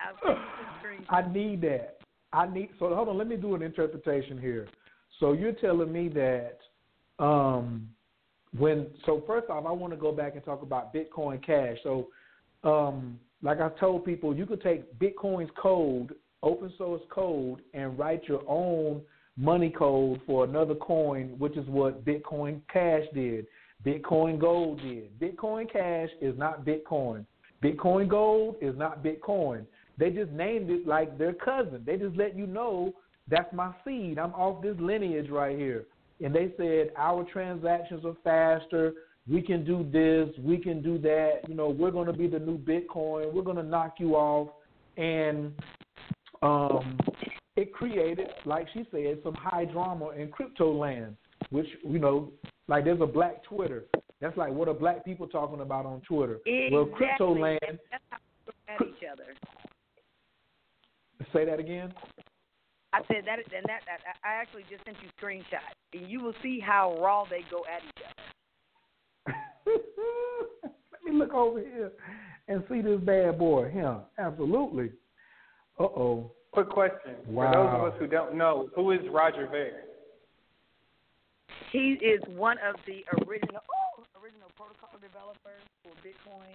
[0.00, 1.12] I'll send you some screenshot.
[1.12, 1.98] I need that.
[2.32, 4.68] I need so hold on, let me do an interpretation here.
[5.20, 6.58] So you're telling me that
[7.18, 7.88] um
[8.56, 11.78] when so first off I want to go back and talk about Bitcoin Cash.
[11.82, 12.08] So
[12.64, 18.24] um like I told people, you could take Bitcoin's code, open source code, and write
[18.28, 19.02] your own
[19.36, 23.46] money code for another coin, which is what Bitcoin Cash did.
[23.84, 25.18] Bitcoin Gold did.
[25.18, 27.26] Bitcoin Cash is not Bitcoin.
[27.62, 29.64] Bitcoin Gold is not Bitcoin.
[29.98, 31.82] They just named it like their cousin.
[31.84, 32.94] They just let you know
[33.28, 34.18] that's my seed.
[34.18, 35.86] I'm off this lineage right here.
[36.22, 38.92] And they said our transactions are faster
[39.28, 41.40] we can do this, we can do that.
[41.48, 43.32] You know, we're going to be the new Bitcoin.
[43.32, 44.48] We're going to knock you off,
[44.96, 45.52] and
[46.42, 46.98] um,
[47.56, 51.16] it created, like she said, some high drama in crypto land.
[51.50, 52.32] Which you know,
[52.68, 53.84] like there's a black Twitter.
[54.20, 56.40] That's like what are black people talking about on Twitter?
[56.46, 56.70] Exactly.
[56.72, 57.78] Well, crypto land.
[57.90, 58.18] That's how
[58.68, 59.34] at each other.
[61.32, 61.92] Say that again.
[62.92, 66.34] I said that, and that, that I actually just sent you screenshots, and you will
[66.42, 68.33] see how raw they go at each other.
[70.62, 71.92] Let me look over here
[72.48, 73.70] and see this bad boy.
[73.70, 74.90] Him, absolutely.
[75.78, 76.32] Uh oh.
[76.52, 77.16] Quick question.
[77.26, 77.50] Wow.
[77.50, 79.72] For those of us who don't know, who is Roger Ver?
[81.72, 86.54] He is one of the original oh, original protocol developers for Bitcoin.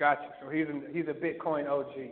[0.00, 0.32] Gotcha.
[0.42, 2.10] So he's a, he's a Bitcoin OG.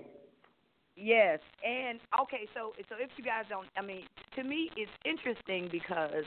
[0.95, 4.03] Yes, and okay, so so if you guys don't, I mean,
[4.37, 6.25] to me, it's interesting because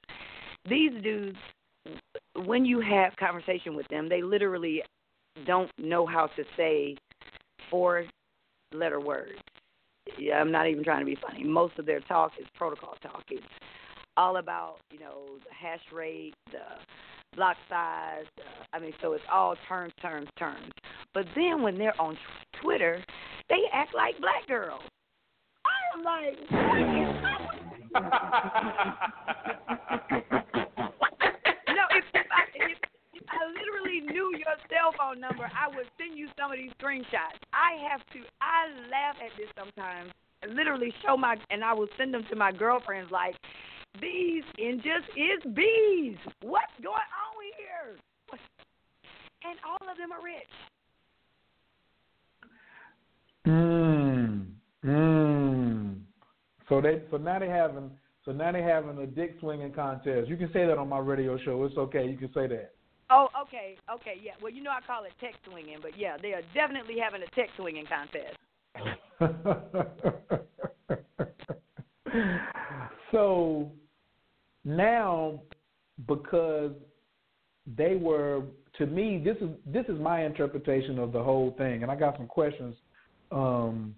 [0.70, 1.38] these dudes,
[2.46, 4.84] when you have conversation with them, they literally
[5.46, 6.96] don't know how to say
[7.70, 8.06] four
[8.74, 9.40] letter words.
[10.18, 11.44] Yeah, I'm not even trying to be funny.
[11.44, 13.24] Most of their talk is protocol talk.
[13.30, 13.46] It's
[14.18, 16.60] all about you know the hash rate, the
[17.36, 18.26] block size.
[18.38, 20.72] Uh, I mean, so it's all terms, terms, terms.
[21.14, 22.18] But then when they're on
[22.62, 23.04] Twitter,
[23.50, 24.82] they act like black girls.
[25.66, 28.02] I am like, what
[31.68, 32.78] no, if, if, I, if,
[33.14, 33.24] if
[33.92, 37.40] I literally knew your cell phone number, I would send you some of these screenshots.
[37.54, 38.20] I have to.
[38.42, 40.12] I laugh at this sometimes.
[40.44, 43.36] I literally show my, and I will send them to my girlfriends like,
[44.00, 46.18] bees and just is bees.
[46.42, 47.98] What's going on here?
[49.44, 50.48] And all of them are rich.
[53.48, 54.46] Mm.
[54.86, 55.96] Mm.
[56.70, 57.90] So they so now they having
[58.24, 60.30] so now they having a dick swinging contest.
[60.30, 61.64] You can say that on my radio show.
[61.66, 62.06] It's okay.
[62.08, 62.74] You can say that.
[63.12, 64.32] Oh, okay, okay, yeah.
[64.42, 67.28] Well, you know I call it tech swinging, but yeah, they are definitely having a
[67.36, 68.38] tech swinging contest.
[73.12, 73.70] so
[74.64, 75.42] now
[76.08, 76.72] because
[77.78, 78.44] they were
[78.78, 82.18] to me this is this is my interpretation of the whole thing and I got
[82.18, 82.76] some questions
[83.32, 83.96] um,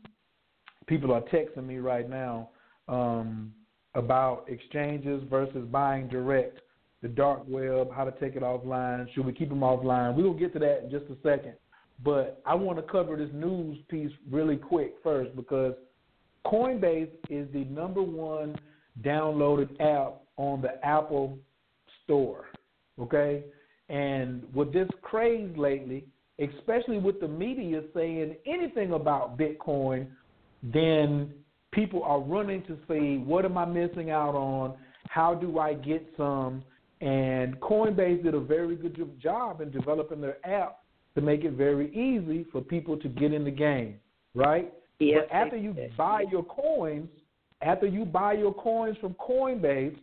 [0.88, 2.50] people are texting me right now
[2.88, 3.54] um,
[3.96, 6.60] about exchanges versus buying direct
[7.04, 10.34] the dark web how to take it offline should we keep them offline we will
[10.34, 11.54] get to that in just a second
[12.04, 15.74] but I want to cover this news piece really quick first because
[16.46, 18.56] Coinbase is the number one
[19.04, 21.38] downloaded app on the Apple
[22.04, 22.46] Store.
[23.00, 23.44] Okay?
[23.90, 26.06] And with this craze lately,
[26.40, 30.08] especially with the media saying anything about Bitcoin,
[30.62, 31.32] then
[31.72, 34.76] people are running to see what am I missing out on?
[35.10, 36.64] How do I get some?
[37.04, 40.80] And Coinbase did a very good job in developing their app
[41.16, 43.96] to make it very easy for people to get in the game,
[44.34, 44.74] right?
[45.00, 47.10] Yes, but after you buy your coins,
[47.62, 49.98] after you buy your coins from Coinbase,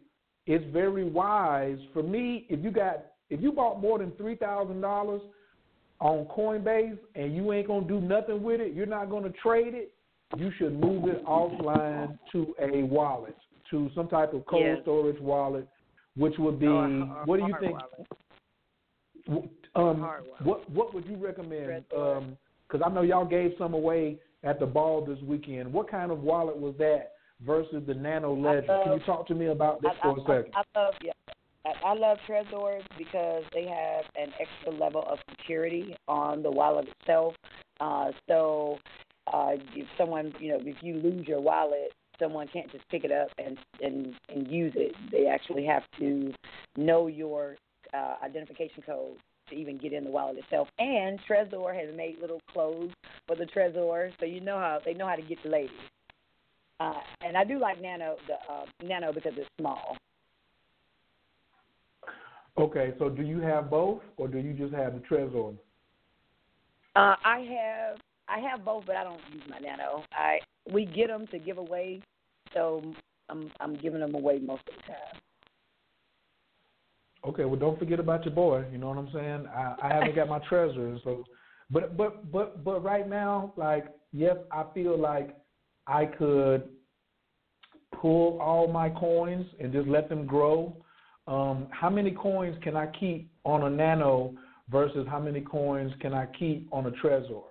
[0.46, 4.82] it's very wise for me if you got if you bought more than three thousand
[4.82, 5.22] dollars
[6.00, 9.94] on Coinbase and you ain't gonna do nothing with it, you're not gonna trade it,
[10.36, 13.36] you should move it offline to a wallet,
[13.70, 14.78] to some type of cold Yes.
[14.82, 15.66] storage wallet,
[16.16, 17.78] which would be a- or what do you think?
[19.74, 20.00] Um,
[20.42, 21.84] what what would you recommend?
[21.88, 25.72] Because I know y'all gave some away at the ball this weekend.
[25.72, 27.12] What kind of wallet was that
[27.44, 28.80] versus the Nano Ledger?
[28.84, 30.54] Can you talk to me about this I, for a I, second?
[30.54, 31.12] I, I love yeah.
[31.64, 36.88] I, I love Trezors because they have an extra level of security on the wallet
[37.00, 37.34] itself.
[37.80, 38.78] Uh, so
[39.32, 43.12] uh, if someone, you know, if you lose your wallet, someone can't just pick it
[43.12, 44.94] up and and and use it.
[45.10, 46.32] They actually have to
[46.76, 47.56] know your
[47.92, 49.16] uh, identification code
[49.48, 50.68] to even get in the wallet itself.
[50.78, 52.92] And Trezor has made little clothes
[53.26, 55.70] for the Trezor, so you know how they know how to get the ladies.
[56.78, 59.96] Uh, and I do like Nano, the uh, Nano because it's small.
[62.58, 65.54] Okay, so do you have both, or do you just have the Trezor?
[66.96, 67.98] Uh, I have
[68.28, 70.04] I have both, but I don't use my Nano.
[70.12, 70.38] I
[70.72, 72.00] we get them to give away,
[72.54, 72.82] so
[73.28, 75.20] I'm I'm giving them away most of the time.
[77.24, 78.64] Okay, well, don't forget about your boy.
[78.72, 79.46] You know what I'm saying?
[79.54, 81.24] I, I haven't got my Trezor, so.
[81.70, 85.36] But but but but right now, like yes, I feel like
[85.86, 86.68] I could
[88.00, 90.76] pull all my coins and just let them grow.
[91.26, 94.34] Um, how many coins can I keep on a nano
[94.70, 97.42] versus how many coins can I keep on a Trezor?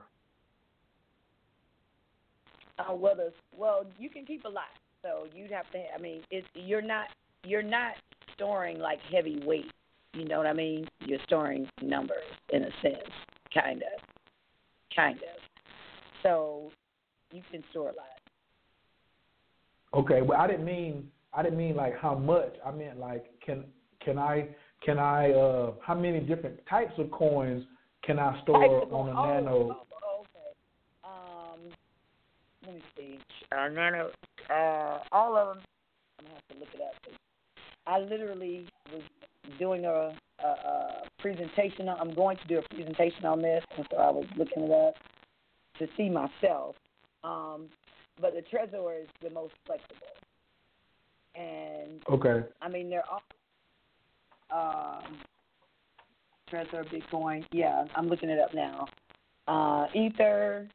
[2.79, 3.15] Uh, well,
[3.55, 4.65] well, you can keep a lot,
[5.01, 5.79] so you'd have to.
[5.95, 7.07] I mean, it's you're not
[7.43, 7.93] you're not
[8.33, 9.71] storing like heavy weight.
[10.13, 10.87] You know what I mean?
[11.01, 13.09] You're storing numbers in a sense,
[13.53, 14.01] kind of,
[14.95, 15.41] kind of.
[16.23, 16.71] So
[17.31, 18.05] you can store a lot.
[19.93, 22.55] Okay, well, I didn't mean I didn't mean like how much.
[22.65, 23.65] I meant like can
[24.03, 24.47] can I
[24.83, 27.63] can I uh how many different types of coins
[28.03, 29.85] can I store on a oh, nano?
[30.03, 30.53] Oh, okay.
[31.03, 31.59] Um,
[32.65, 33.19] let me see.
[33.51, 34.09] Uh, nano.
[34.49, 35.63] Uh, all of them.
[36.19, 37.13] I'm gonna have to look it up.
[37.87, 39.03] I literally was
[39.57, 41.89] doing a, a, a presentation.
[41.89, 44.95] I'm going to do a presentation on this, and so I was looking it up
[45.79, 46.75] to see myself.
[47.23, 47.67] Um,
[48.21, 49.95] but the Trezor is the most flexible,
[51.35, 52.47] and Okay.
[52.61, 53.21] I mean, they're all
[54.51, 55.17] um,
[56.51, 57.45] Trezor, Bitcoin.
[57.51, 58.87] Yeah, I'm looking it up now.
[59.47, 60.67] Uh, Ether,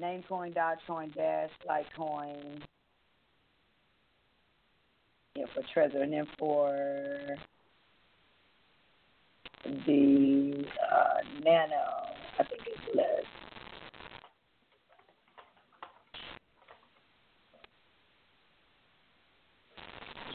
[0.00, 2.62] Namecoin, Dogecoin, Dash, Litecoin.
[5.36, 6.70] Yeah, for Trezor, and then for
[9.64, 11.74] the uh, Nano,
[12.38, 13.24] I think it's less.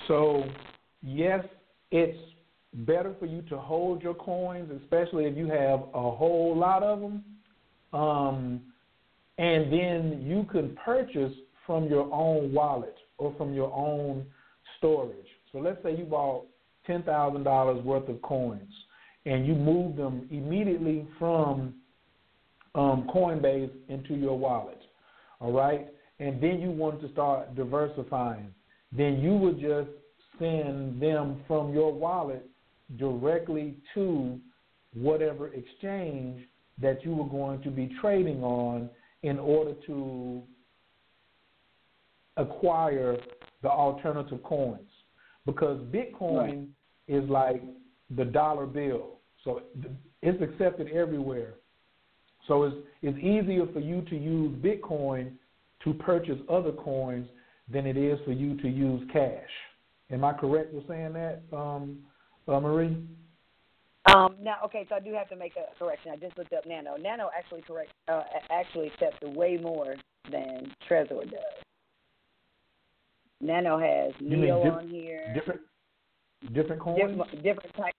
[0.08, 0.44] So
[1.02, 1.46] yes,
[1.92, 2.18] it's
[2.74, 7.00] better for you to hold your coins, especially if you have a whole lot of
[7.00, 7.24] them.
[7.94, 8.62] Um,
[9.40, 11.34] and then you can purchase
[11.66, 14.26] from your own wallet or from your own
[14.78, 15.26] storage.
[15.52, 16.46] So let's say you bought
[16.86, 18.72] ten thousand dollars worth of coins,
[19.26, 21.74] and you move them immediately from
[22.76, 24.82] um, Coinbase into your wallet.
[25.40, 25.88] All right,
[26.20, 28.54] and then you want to start diversifying.
[28.92, 29.90] Then you would just
[30.38, 32.46] send them from your wallet
[32.98, 34.38] directly to
[34.94, 36.42] whatever exchange
[36.82, 38.90] that you were going to be trading on
[39.24, 40.42] in order to
[42.38, 43.18] acquire
[43.62, 44.90] the alternative coins
[45.46, 46.68] because Bitcoin
[47.08, 47.62] is like
[48.16, 49.62] the dollar bill, so
[50.22, 51.56] it's accepted everywhere.
[52.48, 55.34] So it's it's easier for you to use Bitcoin
[55.84, 57.28] to purchase other coins
[57.72, 59.50] than it is for you to use cash.
[60.12, 62.00] Am I correct with saying that, um,
[62.48, 62.98] uh, Marie?
[64.16, 66.12] Um, now, okay, so I do have to make a correction.
[66.12, 66.96] I just looked up Nano.
[66.98, 69.96] Nano actually correct uh, actually accepts way more
[70.32, 71.42] than Trezor does.
[73.42, 75.32] Nano has You Neo on here.
[75.34, 75.62] Different
[76.54, 77.00] different coins.
[77.00, 77.98] different different types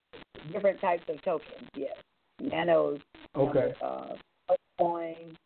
[0.51, 1.69] different types of tokens.
[1.75, 1.95] Yes,
[2.39, 2.99] Nanos.
[3.35, 3.73] Okay.
[3.83, 4.13] Uh,
[4.77, 5.37] Coin,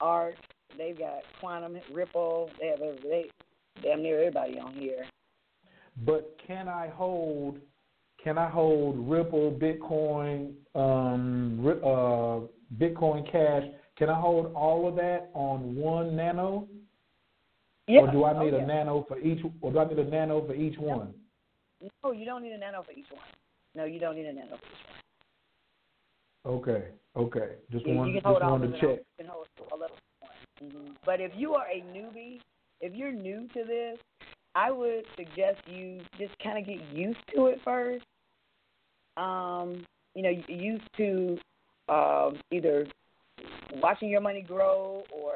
[0.00, 0.34] Arc.
[0.76, 2.50] They've got Qtum, Ripple.
[2.60, 3.30] They have they
[3.82, 5.04] damn near everybody on here.
[6.04, 7.58] But can I hold?
[8.24, 12.40] Can I hold Ripple, Bitcoin, um, uh,
[12.82, 13.64] Bitcoin Cash?
[13.98, 16.66] Can I hold all of that on one nano?
[17.86, 18.00] Yeah.
[18.00, 18.66] Or do I need oh, a yeah.
[18.66, 19.44] nano for each?
[19.60, 21.12] Or do I need a nano for each one?
[22.02, 23.20] No, you don't need a nano for each one.
[23.74, 24.86] No, you don't need a nano for each
[26.46, 26.54] one.
[26.54, 27.56] Okay, okay.
[27.70, 28.98] Just You, one, you can just wanted to check.
[29.18, 30.72] You can hold all of it.
[30.72, 32.40] hmm But if you are a newbie,
[32.80, 33.98] if you're new to this,
[34.54, 38.04] I would suggest you just kind of get used to it first.
[39.16, 39.84] Um,
[40.14, 41.38] you know, used to
[41.88, 42.86] um, either
[43.80, 45.34] watching your money grow or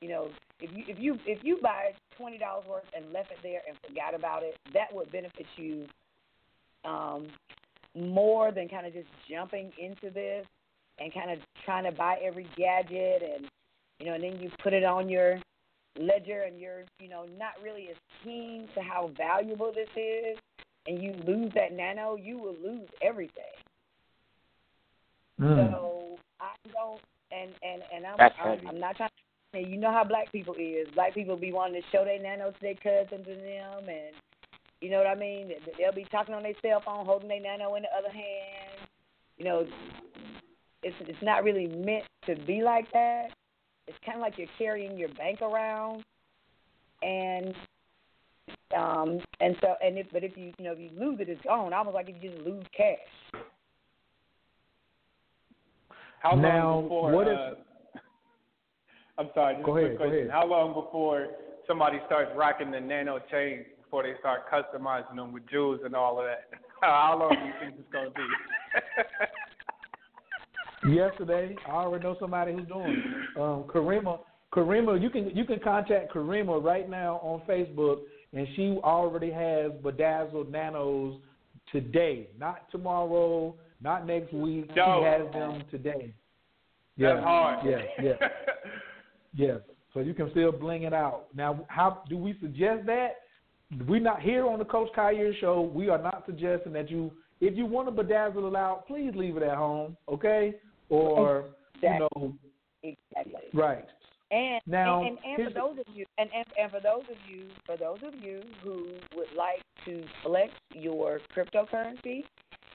[0.00, 0.28] you know
[0.60, 3.76] if you if you if you buy twenty dollars worth and left it there and
[3.86, 5.86] forgot about it, that would benefit you
[6.84, 7.26] um,
[7.94, 10.46] more than kind of just jumping into this
[10.98, 13.48] and kind of trying to buy every gadget and
[14.00, 15.38] you know and then you put it on your
[15.98, 20.38] ledger and you're you know not really as keen to how valuable this is
[20.86, 23.44] and you lose that nano, you will lose everything.
[25.40, 25.70] Mm.
[25.72, 27.00] So I don't,
[27.30, 28.68] and and and I'm I'm.
[28.68, 29.10] I'm not trying.
[29.10, 30.88] To, you know how black people is.
[30.94, 34.14] Black people be wanting to show their nano to their cousins and them, and
[34.80, 35.52] you know what I mean.
[35.78, 38.88] They'll be talking on their cell phone, holding their nano in the other hand.
[39.36, 39.66] You know,
[40.82, 43.28] it's it's not really meant to be like that.
[43.86, 46.04] It's kind of like you're carrying your bank around,
[47.02, 47.54] and
[48.76, 51.40] um and so and if but if you you know if you lose it, it's
[51.42, 51.72] gone.
[51.72, 53.42] Almost like if you just lose cash.
[56.20, 57.12] How Now, long before?
[57.12, 57.50] what if- uh,
[59.18, 59.54] I'm sorry.
[59.54, 60.18] Just Go a quick ahead, go question.
[60.18, 60.30] ahead.
[60.30, 61.28] How long before
[61.66, 66.18] somebody starts rocking the nano chains before they start customizing them with jewels and all
[66.20, 66.48] of that?
[66.82, 68.22] How long do you think it's gonna be?
[70.94, 73.02] Yesterday, I already know somebody who's doing
[73.34, 73.36] it.
[73.40, 74.20] Um, Karima,
[74.54, 77.98] Karima, you can you can contact Karima right now on Facebook,
[78.32, 81.16] and she already has bedazzled nanos
[81.72, 84.68] today, not tomorrow, not next week.
[84.74, 85.00] Dope.
[85.00, 86.14] She has them today.
[86.98, 87.64] That's hard.
[87.64, 88.28] Yeah, yeah,
[89.34, 89.58] yes.
[89.94, 91.26] So you can still bling it out.
[91.34, 93.16] Now, how do we suggest that?
[93.86, 95.60] We're not here on the Coach Collier show.
[95.60, 99.36] We are not suggesting that you, if you want to bedazzle it out, please leave
[99.36, 100.54] it at home, okay?
[100.88, 101.44] Or
[101.82, 102.34] you know,
[102.82, 103.42] Exactly.
[103.52, 103.84] right.
[104.30, 107.16] And Now, and, and, and for those of you and, and and for those of
[107.30, 112.24] you for those of you who would like to flex your cryptocurrency,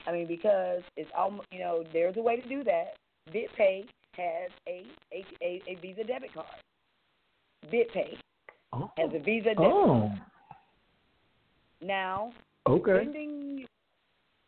[0.06, 2.96] I mean because it's almost you know there's a way to do that.
[3.32, 3.84] BitPay
[4.16, 6.46] has a a a, a Visa debit card.
[7.72, 8.16] BitPay
[8.72, 9.60] Oh, has a Visa debit.
[9.60, 10.10] oh
[11.80, 12.32] Now
[12.68, 12.96] okay.
[12.96, 13.64] spending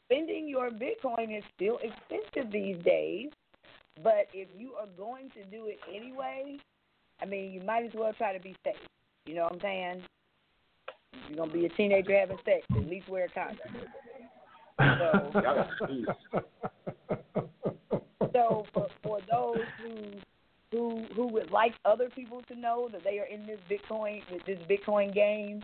[0.07, 3.31] spending your Bitcoin is still expensive these days,
[4.03, 6.57] but if you are going to do it anyway,
[7.21, 8.77] I mean, you might as well try to be safe.
[9.27, 10.03] You know what I'm saying?
[11.13, 13.59] If you're gonna be a teenager having sex, at least wear a condom.
[14.79, 15.33] So,
[18.35, 20.21] so for, for those who
[20.71, 24.45] who who would like other people to know that they are in this Bitcoin with
[24.45, 25.63] this Bitcoin game,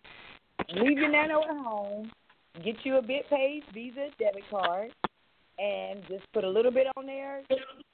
[0.75, 2.11] leave your nano at home,
[2.65, 4.93] get you a BitPay Visa debit card,
[5.59, 7.43] and just put a little bit on there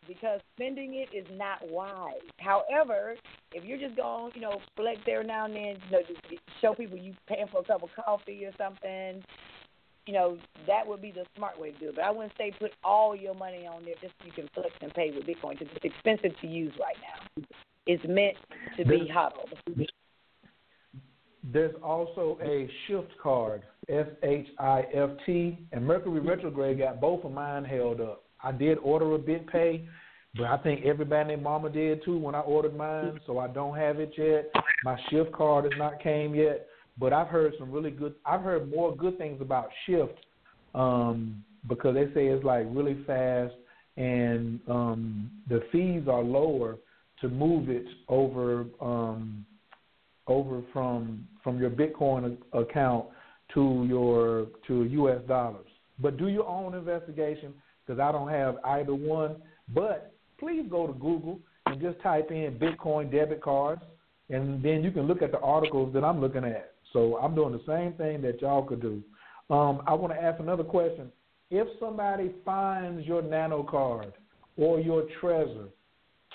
[0.06, 2.14] because spending it is not wise.
[2.38, 3.14] However,
[3.52, 6.74] if you're just going, you know, flex there now and then, you know, just show
[6.74, 9.22] people you paying for a cup of coffee or something,
[10.06, 11.96] you know, that would be the smart way to do it.
[11.96, 14.70] But I wouldn't say put all your money on there just so you can flex
[14.80, 17.44] and pay with Bitcoin because it's expensive to use right now.
[17.86, 18.36] It's meant
[18.76, 19.50] to be hodled.
[21.50, 27.24] There's also a shift card, S H I F T, and Mercury retrograde got both
[27.24, 28.24] of mine held up.
[28.42, 29.86] I did order a BitPay,
[30.36, 33.76] but I think everybody and mama did too when I ordered mine, so I don't
[33.76, 34.50] have it yet.
[34.84, 36.66] My shift card has not came yet,
[36.98, 38.14] but I've heard some really good.
[38.26, 40.18] I've heard more good things about shift
[40.74, 43.54] um, because they say it's like really fast
[43.96, 46.76] and um, the fees are lower
[47.20, 48.66] to move it over.
[48.80, 49.44] Um,
[50.28, 53.06] over from from your Bitcoin account
[53.54, 55.20] to your to U.S.
[55.26, 55.66] dollars.
[55.98, 59.36] But do your own investigation because I don't have either one.
[59.74, 63.82] But please go to Google and just type in Bitcoin debit cards,
[64.30, 66.72] and then you can look at the articles that I'm looking at.
[66.92, 69.02] So I'm doing the same thing that y'all could do.
[69.50, 71.10] Um, I want to ask another question.
[71.50, 74.12] If somebody finds your nano card
[74.56, 75.68] or your Trezor,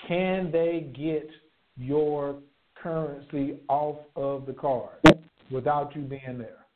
[0.08, 1.28] can they get
[1.76, 2.36] your
[2.84, 5.00] currency off of the card
[5.50, 6.66] without you being there?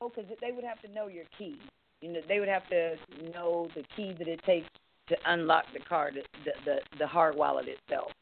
[0.00, 1.56] Oh, because they would have to know your key.
[2.02, 2.96] You know, they would have to
[3.34, 4.68] know the key that it takes
[5.08, 6.14] to unlock the card,
[6.44, 8.12] the the, the hard wallet itself.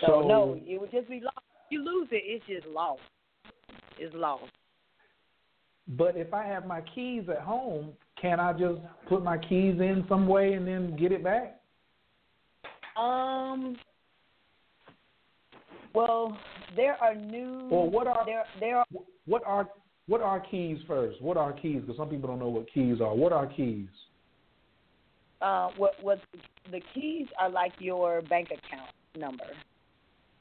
[0.00, 1.38] So, no, it would just be lost.
[1.70, 3.00] You lose it, it's just lost.
[3.98, 4.52] It's lost.
[5.88, 10.04] But if I have my keys at home, can I just put my keys in
[10.08, 11.60] some way and then get it back?
[12.96, 13.76] Um.
[15.92, 16.36] Well,
[16.76, 17.68] there are new.
[17.70, 18.84] Or what are there there are
[19.26, 19.68] what are
[20.06, 21.20] what are keys first?
[21.20, 21.80] What are keys?
[21.80, 23.14] Because some people don't know what keys are.
[23.14, 23.88] What are keys?
[25.40, 26.20] uh, what what
[26.70, 29.44] the keys are like your bank account number,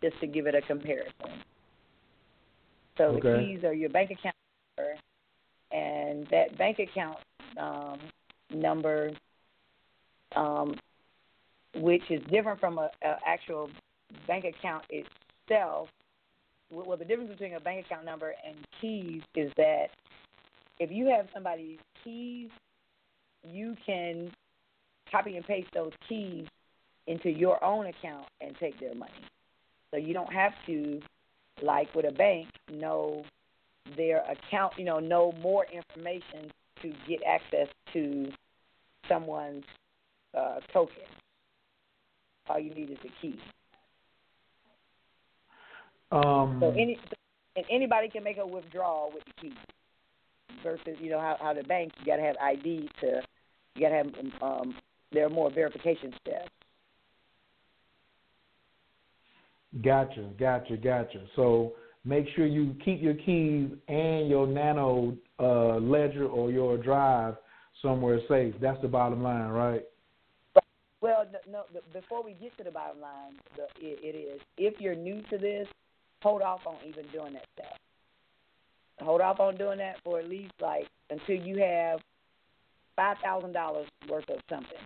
[0.02, 1.14] just to give it a comparison.
[2.98, 3.22] So Okay.
[3.22, 4.36] the keys are your bank account
[4.78, 4.96] number,
[5.72, 7.18] and that bank account
[7.58, 8.00] um,
[8.54, 9.12] number,
[10.36, 10.76] um,
[11.76, 13.70] which is different from a, a actual
[14.28, 14.84] bank account
[15.50, 15.88] itself.
[16.72, 19.88] Well, the difference between a bank account number and keys is that
[20.80, 22.50] if you have somebody's keys,
[23.44, 24.32] you can
[25.12, 26.46] copy and paste those keys
[27.08, 29.12] into your own account and take their money.
[29.92, 31.02] So you don't have to,
[31.64, 33.24] like with a bank, know
[33.98, 36.52] their account, you know, know more information
[36.84, 38.32] to get access to
[39.08, 39.66] someone's
[40.38, 40.96] uh, token.
[42.48, 43.40] All you need is a key.
[46.12, 46.98] Um, So any
[47.56, 49.54] and anybody can make a withdrawal with the key.
[50.64, 53.22] Versus, you know, how how the bank you gotta have ID to
[53.76, 54.08] you gotta have
[54.42, 54.76] um
[55.12, 56.50] there are more verification steps.
[59.84, 61.26] Gotcha, gotcha, gotcha.
[61.36, 61.74] So
[62.04, 67.36] make sure you keep your keys and your nano uh, ledger or your drive
[67.82, 68.56] somewhere safe.
[68.60, 69.84] That's the bottom line, right?
[71.02, 74.82] Well, no, no before we get to the bottom line, the, it, it is if
[74.82, 75.68] you're new to this,
[76.22, 77.78] hold off on even doing that stuff.
[79.02, 82.00] Hold off on doing that for at least like until you have
[82.96, 84.78] five thousand dollars worth of something,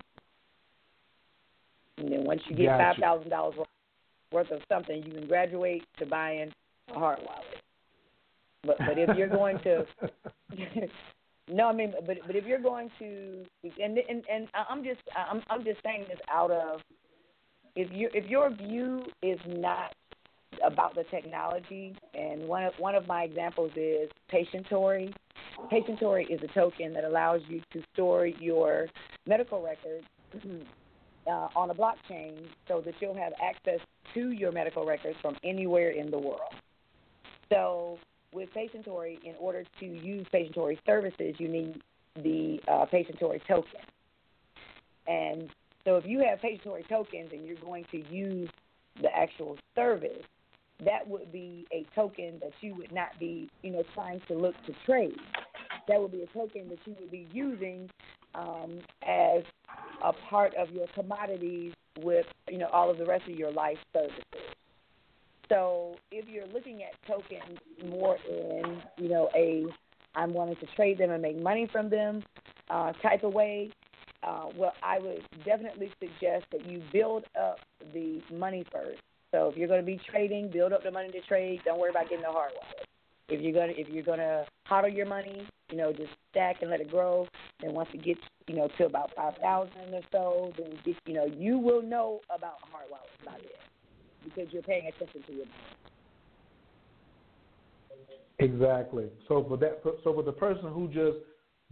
[1.97, 2.83] and then once you get Gotcha.
[2.83, 3.55] five thousand dollars
[4.31, 6.51] worth of something, you can graduate to buying
[6.89, 7.61] a hard wallet.
[8.63, 9.85] But but if you're going to
[11.49, 15.43] No, I mean, but but if you're going to, and and and I'm just I'm
[15.49, 16.79] I'm just saying this out of
[17.75, 19.93] if you if your view is not
[20.63, 25.13] about the technology, and one of one of my examples is Patientory.
[25.71, 28.87] Patientory is a token that allows you to store your
[29.27, 30.05] medical records
[31.27, 33.79] uh, on a blockchain, so that you'll have access
[34.13, 36.53] to your medical records from anywhere in the world.
[37.51, 37.99] So
[38.33, 41.81] with Patientory, in order to use Patientory services, you need
[42.15, 43.81] the uh, Patientory token.
[45.07, 45.49] And
[45.85, 48.49] so if you have Patientory tokens and you're going to use
[49.01, 50.23] the actual service,
[50.85, 54.55] that would be a token that you would not be, you know, trying to look
[54.65, 55.17] to trade.
[55.87, 57.89] That would be a token that you would be using
[58.35, 59.43] um, as
[60.03, 63.77] a part of your commodities with, you know, all of the rest of your life
[63.93, 64.23] services.
[65.49, 69.65] So if you're looking at tokens more in, you know, a
[70.15, 72.23] I'm wanting to trade them and make money from them
[72.69, 73.71] uh, type of way,
[74.23, 77.59] uh, well, I would definitely suggest that you build up
[77.93, 79.01] the money first.
[79.33, 81.59] So if you're going to be trading, build up the money to trade.
[81.65, 82.87] Don't worry about getting the hard wallet.
[83.29, 86.81] If you're gonna if you're gonna hodl your money, you know, just stack and let
[86.81, 87.25] it grow.
[87.63, 91.13] And once it gets, you know, to about five thousand or so, then get, you
[91.15, 93.49] know, you will know about hard wallet by then
[94.25, 95.57] because you're paying attention to your money.
[98.39, 99.05] Exactly.
[99.27, 101.17] So for that, so for the person who just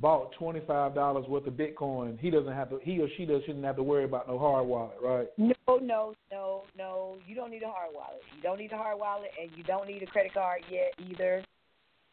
[0.02, 2.80] bought twenty five dollars worth of Bitcoin, he doesn't have to.
[2.82, 5.28] He or she does shouldn't have to worry about no hard wallet, right?
[5.38, 7.18] No, no, no, no.
[7.28, 8.22] You don't need a hard wallet.
[8.36, 11.44] You don't need a hard wallet, and you don't need a credit card yet either.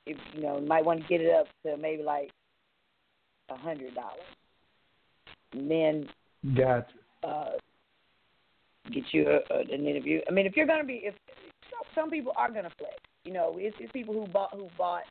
[0.06, 2.30] If you know, you might want to get it up to maybe like
[3.48, 4.20] a hundred dollars,
[5.52, 6.08] and then
[6.54, 6.86] Gotcha.
[7.24, 7.50] uh,
[8.92, 10.20] get you a, a, an interview.
[10.28, 11.14] I mean, if you're gonna be, if
[11.70, 12.94] some, some people are gonna flex.
[13.24, 15.02] You know, it's, it's people who bought who bought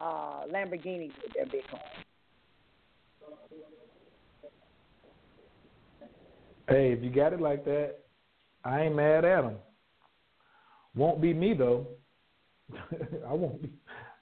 [0.00, 1.80] uh, Lamborghinis with their Bitcoin.
[6.68, 7.96] Hey, if you got it like that,
[8.64, 9.56] I ain't mad at them.
[10.96, 11.86] Won't be me though.
[13.28, 13.70] I won't be.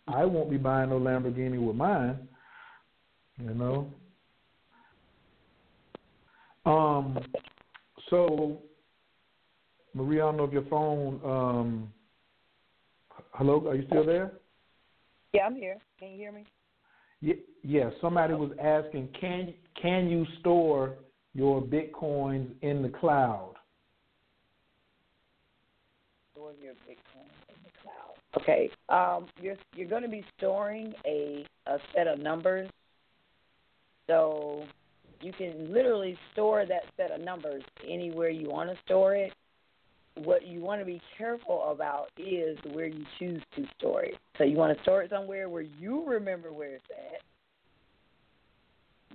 [0.07, 2.29] I won't be buying no Lamborghini with mine.
[3.39, 3.93] You know.
[6.67, 7.19] Um.
[8.11, 8.63] So,
[9.95, 11.21] Maria, I don't know if your phone.
[11.25, 11.93] Um.
[13.33, 14.33] Hello, are you still there?
[15.33, 15.79] Yeah, I'm here.
[15.99, 16.45] Can you hear me?
[17.63, 17.91] Yeah.
[18.01, 20.95] Somebody was asking, can can you store
[21.35, 23.55] your bitcoins in the cloud?
[26.33, 28.41] Store your Bitcoin in the cloud.
[28.41, 28.71] Okay.
[28.89, 32.69] Um, you're you're going to be storing a a set of numbers,
[34.07, 34.65] so
[35.21, 39.33] you can literally store that set of numbers anywhere you want to store it.
[40.17, 44.15] What you want to be careful about is where you choose to store it.
[44.39, 47.21] So you want to store it somewhere where you remember where it's at.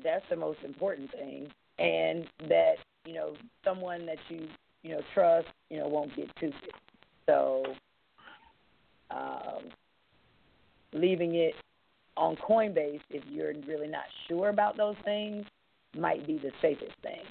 [0.04, 1.48] That's the most important thing,
[1.78, 4.48] and that you know someone that you
[4.84, 6.76] you know trust you know won't get to it.
[7.26, 7.64] So
[9.12, 9.70] um,
[10.94, 11.54] leaving it
[12.18, 15.46] on Coinbase if you're really not sure about those things
[15.98, 17.22] might be the safest thing.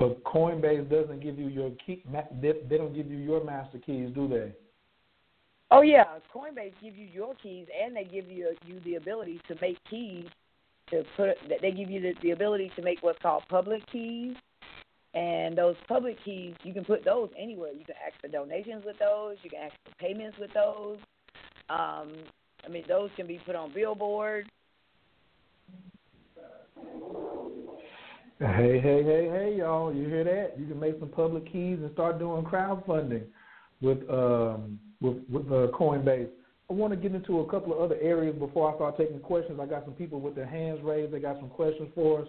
[0.00, 2.02] But Coinbase doesn't give you your key.
[2.40, 4.50] They don't give you your master keys, do they?
[5.70, 6.04] Oh yeah,
[6.34, 10.24] Coinbase give you your keys, and they give you you the ability to make keys
[10.90, 11.36] to put.
[11.60, 14.34] They give you the, the ability to make what's called public keys,
[15.12, 17.72] and those public keys you can put those anywhere.
[17.72, 19.36] You can ask for donations with those.
[19.42, 20.96] You can ask for payments with those.
[21.68, 22.14] Um,
[22.64, 24.48] I mean, those can be put on billboards.
[28.40, 29.94] Hey, hey, hey, hey, y'all!
[29.94, 30.58] You hear that?
[30.58, 33.24] You can make some public keys and start doing crowdfunding
[33.82, 36.30] with um, with with uh, Coinbase.
[36.70, 39.60] I want to get into a couple of other areas before I start taking questions.
[39.60, 41.12] I got some people with their hands raised.
[41.12, 42.28] They got some questions for us.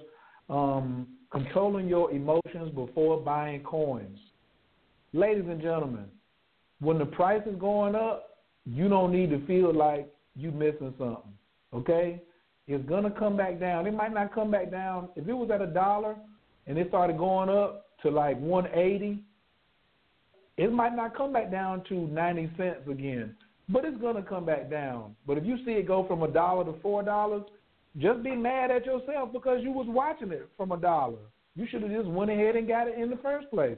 [0.50, 4.20] Um, controlling your emotions before buying coins,
[5.14, 6.08] ladies and gentlemen.
[6.82, 11.32] When the price is going up, you don't need to feel like you missing something.
[11.74, 12.22] Okay?
[12.74, 13.86] It's gonna come back down.
[13.86, 15.10] It might not come back down.
[15.16, 16.16] If it was at a dollar
[16.68, 19.20] and it started going up to like 180,
[20.58, 23.36] it might not come back down to 90 cents again,
[23.68, 25.16] but it's gonna come back down.
[25.28, 27.44] But if you see it go from a dollar to four dollars,
[27.98, 31.20] just be mad at yourself because you was watching it from a dollar.
[31.56, 33.78] You should have just went ahead and got it in the first place.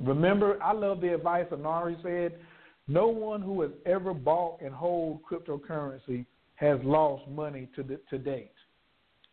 [0.00, 2.40] Remember, I love the advice Anari said.
[2.88, 6.26] No one who has ever bought and hold cryptocurrency
[6.60, 8.52] has lost money to the, to date.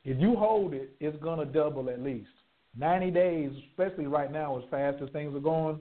[0.06, 2.30] If you hold it, it's going to double at least.
[2.78, 5.80] 90 days, especially right now, as fast as things are going,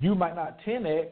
[0.00, 1.08] you might not 10x,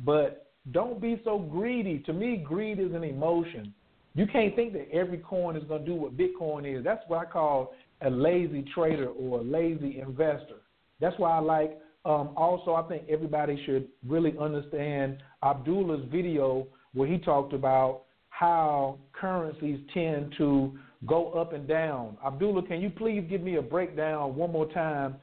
[0.00, 1.98] but don't be so greedy.
[2.06, 3.74] To me, greed is an emotion.
[4.14, 6.82] You can't think that every coin is going to do what Bitcoin is.
[6.82, 10.62] That's what I call a lazy trader or a lazy investor.
[11.00, 11.78] That's why I like.
[12.04, 18.04] Um, also, I think everybody should really understand Abdullah's video where he talked about
[18.38, 20.72] how currencies tend to
[21.06, 22.16] go up and down.
[22.24, 25.16] Abdullah, can you please give me a breakdown one more time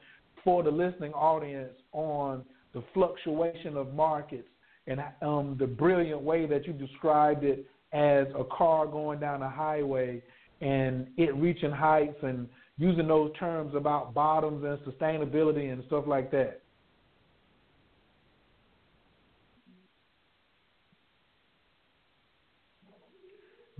[0.44, 2.44] for the listening audience on
[2.74, 4.46] the fluctuation of markets
[4.86, 9.48] and um, the brilliant way that you described it as a car going down a
[9.48, 10.22] highway
[10.60, 16.30] and it reaching heights and using those terms about bottoms and sustainability and stuff like
[16.32, 16.60] that?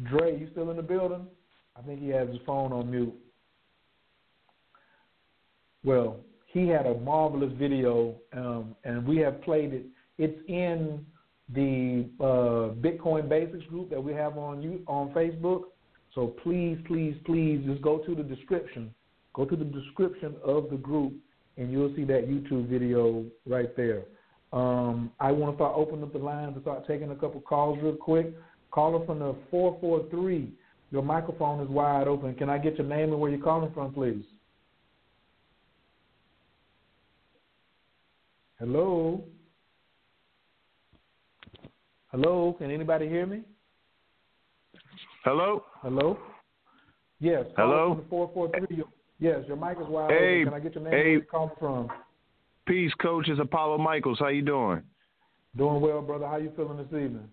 [0.05, 1.27] Dre, you still in the building?
[1.77, 3.15] I think he has his phone on mute.
[5.85, 9.87] Well, he had a marvelous video, um, and we have played it.
[10.19, 11.05] It's in
[11.55, 15.65] the uh, Bitcoin Basics group that we have on you on Facebook.
[16.15, 18.95] So please, please, please, just go to the description.
[19.35, 21.13] Go to the description of the group,
[21.57, 24.05] and you'll see that YouTube video right there.
[24.53, 27.79] Um, I want to start opening up the lines and start taking a couple calls
[27.83, 28.35] real quick.
[28.77, 30.53] Caller from the 443.
[30.91, 32.35] Your microphone is wide open.
[32.35, 34.23] Can I get your name and where you're calling from, please?
[38.59, 39.25] Hello?
[42.09, 42.55] Hello?
[42.59, 43.45] Can anybody hear me?
[45.25, 45.65] Hello?
[45.81, 46.19] Hello?
[47.19, 47.47] Yes.
[47.57, 47.95] Hello?
[47.95, 48.85] From the 443.
[49.19, 50.53] Yes, your mic is wide hey, open.
[50.53, 51.89] Can I get your name hey, and where you're calling from?
[52.69, 53.27] Peace, Coach.
[53.29, 54.19] It's Apollo Michaels.
[54.19, 54.83] How you doing?
[55.57, 56.27] Doing well, brother.
[56.27, 57.31] How you feeling this evening?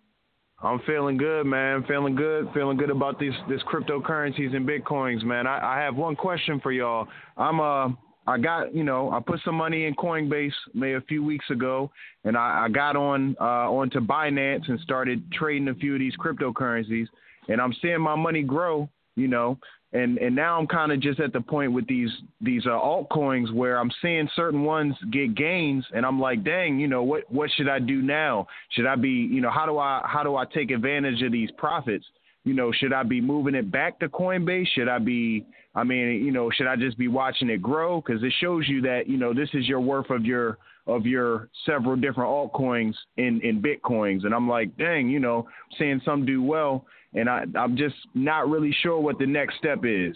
[0.61, 1.83] I'm feeling good, man.
[1.87, 2.47] Feeling good.
[2.53, 5.45] Feeling good about these this cryptocurrencies and bitcoins, man.
[5.45, 7.07] I, I have one question for y'all.
[7.37, 7.89] I'm uh
[8.25, 11.91] I got you know I put some money in Coinbase maybe a few weeks ago,
[12.23, 16.15] and I, I got on uh, onto Binance and started trading a few of these
[16.15, 17.07] cryptocurrencies,
[17.49, 18.89] and I'm seeing my money grow.
[19.15, 19.59] You know,
[19.93, 22.09] and and now I'm kind of just at the point with these
[22.41, 26.87] these uh, altcoins where I'm seeing certain ones get gains, and I'm like, dang, you
[26.87, 28.47] know, what what should I do now?
[28.71, 31.51] Should I be, you know, how do I how do I take advantage of these
[31.57, 32.05] profits?
[32.43, 34.67] You know, should I be moving it back to Coinbase?
[34.75, 35.45] Should I be,
[35.75, 38.01] I mean, you know, should I just be watching it grow?
[38.01, 40.57] Because it shows you that you know this is your worth of your
[40.87, 45.47] of your several different altcoins in in bitcoins, and I'm like, dang, you know,
[45.77, 49.79] seeing some do well and I, I'm just not really sure what the next step
[49.83, 50.15] is.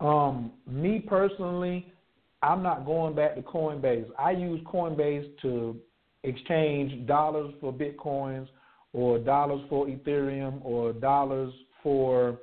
[0.00, 1.92] Um, me personally,
[2.42, 4.06] I'm not going back to Coinbase.
[4.18, 5.76] I use Coinbase to
[6.22, 8.48] exchange dollars for bitcoins,
[8.92, 11.52] or dollars for Ethereum, or dollars
[11.82, 12.38] for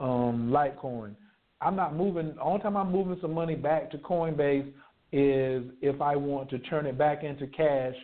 [0.00, 1.14] um, Litecoin.
[1.60, 2.34] I'm not moving.
[2.34, 4.68] The only time I'm moving some money back to Coinbase
[5.12, 7.94] is if I want to turn it back into cash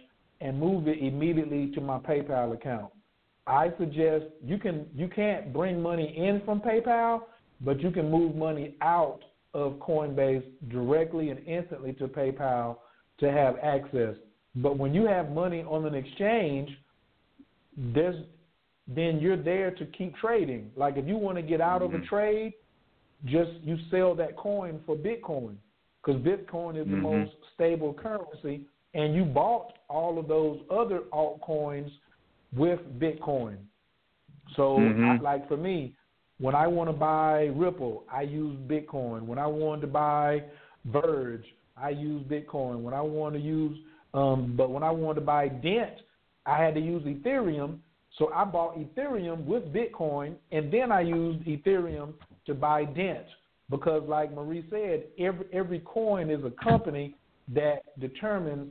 [0.41, 2.93] and move it immediately to my PayPal account.
[3.47, 7.23] I suggest you can you can't bring money in from PayPal,
[7.61, 9.21] but you can move money out
[9.55, 12.77] of Coinbase directly and instantly to PayPal
[13.19, 14.15] to have access.
[14.57, 16.71] But when you have money on an exchange,
[17.77, 18.17] there's
[18.87, 20.71] then you're there to keep trading.
[20.77, 21.97] Like if you want to get out mm-hmm.
[21.97, 22.55] of a trade,
[23.25, 25.57] just you sell that coin for Bitcoin
[26.05, 26.91] because Bitcoin is mm-hmm.
[26.91, 31.91] the most stable currency, and you bought all of those other altcoins
[32.55, 33.57] with Bitcoin.
[34.57, 35.05] So, mm-hmm.
[35.11, 35.95] I, like for me,
[36.39, 39.23] when I want to buy Ripple, I use Bitcoin.
[39.23, 40.43] When I want to buy
[40.87, 41.45] Verge,
[41.77, 42.81] I use Bitcoin.
[42.81, 43.77] When I want to use,
[44.15, 46.01] um, but when I want to buy Dent,
[46.47, 47.79] I had to use Ethereum.
[48.19, 52.15] So I bought Ethereum with Bitcoin, and then I used Ethereum
[52.47, 53.27] to buy Dent
[53.69, 57.15] because, like Marie said, every every coin is a company
[57.55, 58.69] that determines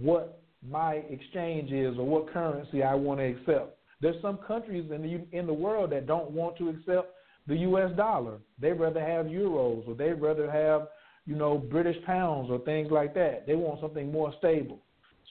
[0.00, 3.78] what my exchange is or what currency I want to accept.
[4.00, 7.14] There's some countries in the in the world that don't want to accept
[7.46, 7.90] the U.S.
[7.96, 8.38] dollar.
[8.58, 10.88] They'd rather have euros or they'd rather have
[11.26, 13.46] you know British pounds or things like that.
[13.46, 14.80] They want something more stable.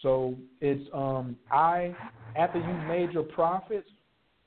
[0.02, 1.96] So it's um I
[2.36, 3.90] after you've made your profits,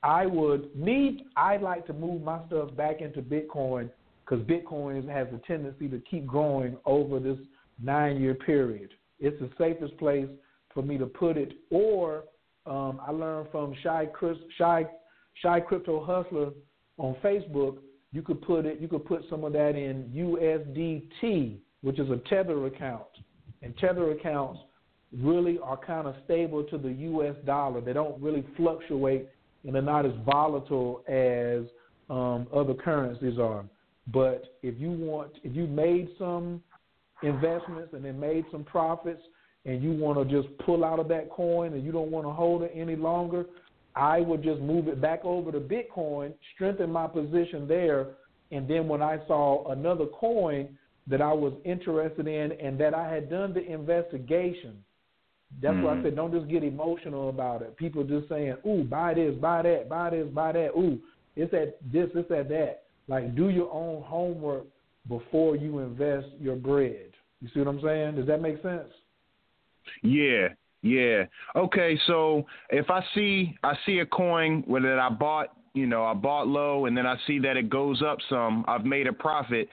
[0.03, 3.89] I would me I'd like to move my stuff back into Bitcoin
[4.25, 7.37] because Bitcoin has a tendency to keep growing over this
[7.81, 8.89] nine year period.
[9.19, 10.27] It's the safest place
[10.77, 11.53] for me to put it.
[11.71, 12.25] Or
[12.67, 14.85] um, I learned from Shy, Chris, Shy,
[15.41, 16.51] Shy Crypto Hustler
[16.99, 17.77] on Facebook.
[18.11, 18.79] You could put it.
[18.79, 23.07] You could put some of that in USDT, which is a Tether account,
[23.63, 24.59] and Tether accounts
[25.11, 27.35] really are kind of stable to the U.S.
[27.43, 27.81] dollar.
[27.81, 29.29] They don't really fluctuate,
[29.63, 31.63] and they're not as volatile as
[32.11, 33.65] um, other currencies are.
[34.13, 36.61] But if you want, if you made some
[37.23, 39.23] investments and then made some profits,
[39.67, 42.31] and you want to just pull out of that coin and you don't want to
[42.31, 43.45] hold it any longer,
[43.95, 48.07] I would just move it back over to Bitcoin, strengthen my position there,
[48.51, 50.77] and then when I saw another coin
[51.07, 54.83] that I was interested in and that I had done the investigation,
[55.61, 55.83] that's mm-hmm.
[55.83, 56.05] why I mm-hmm.
[56.05, 57.75] said don't just get emotional about it.
[57.77, 60.99] People just saying, "Ooh, buy this, buy that, buy this, buy that." Ooh,
[61.35, 62.83] it's at this, it's at that.
[63.07, 64.65] Like, do your own homework
[65.07, 67.11] before you invest your bread.
[67.41, 68.15] You see what I'm saying?
[68.15, 68.89] Does that make sense?
[70.03, 70.49] Yeah,
[70.81, 71.25] yeah.
[71.55, 76.05] Okay, so if I see I see a coin where that I bought, you know,
[76.05, 79.13] I bought low and then I see that it goes up some, I've made a
[79.13, 79.69] profit.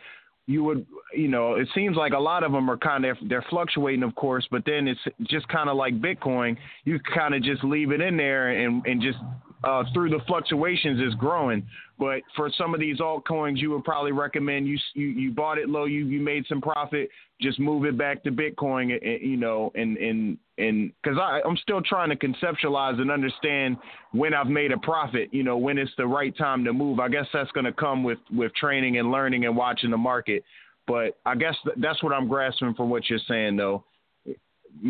[0.46, 3.44] You would, you know, it seems like a lot of them are kind of they're
[3.48, 6.56] fluctuating, of course, but then it's just kind of like Bitcoin.
[6.84, 9.18] You kind of just leave it in there and and just
[9.64, 11.66] uh, through the fluctuations is growing.
[11.98, 15.68] But for some of these altcoins, you would probably recommend you you, you bought it
[15.68, 17.08] low, you you made some profit,
[17.40, 21.82] just move it back to Bitcoin, you know, and and and because I I'm still
[21.82, 23.76] trying to conceptualize and understand
[24.12, 27.00] when I've made a profit, you know, when it's the right time to move.
[27.00, 30.44] I guess that's going to come with with training and learning and watching the market.
[30.86, 33.84] But I guess that's what I'm grasping from what you're saying, though.
[34.26, 34.36] You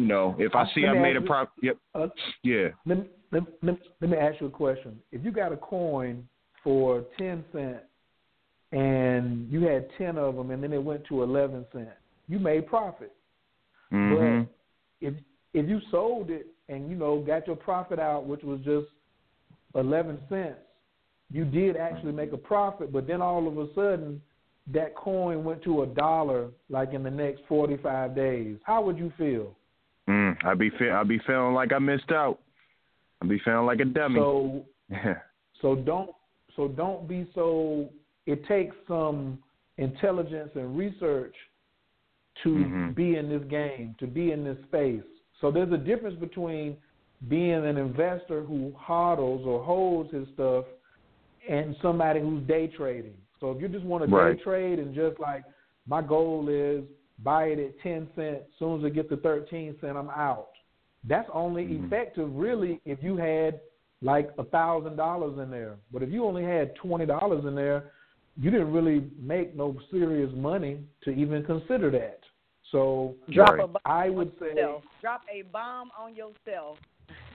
[0.07, 2.09] know, if I see I've made a profit, yep, uh,
[2.43, 2.69] yeah.
[2.87, 4.99] Let me, let, let, let me ask you a question.
[5.13, 6.27] If you got a coin
[6.63, 7.79] for ten cent,
[8.73, 11.89] and you had ten of them, and then it went to eleven cent.
[12.29, 13.13] You made profit.
[13.93, 14.43] Mm-hmm.
[14.43, 15.15] But if
[15.53, 18.87] if you sold it and you know got your profit out, which was just
[19.75, 20.59] eleven cents,
[21.31, 22.93] you did actually make a profit.
[22.93, 24.21] But then all of a sudden,
[24.73, 28.57] that coin went to a dollar, like in the next forty five days.
[28.65, 29.55] How would you feel?
[30.09, 32.39] Mm, I'd be fe- I'd be feeling like I missed out.
[33.23, 34.21] I'd be feeling like a dummy.
[34.21, 34.65] So,
[35.63, 36.11] so don't
[36.57, 37.89] so don't be so.
[38.27, 39.39] It takes some
[39.77, 41.35] intelligence and research
[42.43, 42.93] to mm-hmm.
[42.93, 45.03] be in this game, to be in this space.
[45.41, 46.77] So there's a difference between
[47.29, 50.65] being an investor who hodls or holds his stuff
[51.49, 53.15] and somebody who's day trading.
[53.41, 54.37] So if you just want to right.
[54.37, 55.45] day trade and just like
[55.87, 56.85] my goal is
[57.23, 60.49] buy it at ten cents, as soon as it gets to thirteen cent, I'm out.
[61.07, 61.87] That's only mm-hmm.
[61.87, 63.61] effective really if you had
[64.03, 65.77] like a thousand dollars in there.
[65.93, 67.93] But if you only had twenty dollars in there,
[68.41, 72.21] you didn't really make no serious money to even consider that.
[72.75, 74.83] So drop a bomb I would say yourself.
[75.01, 76.77] drop a bomb on yourself.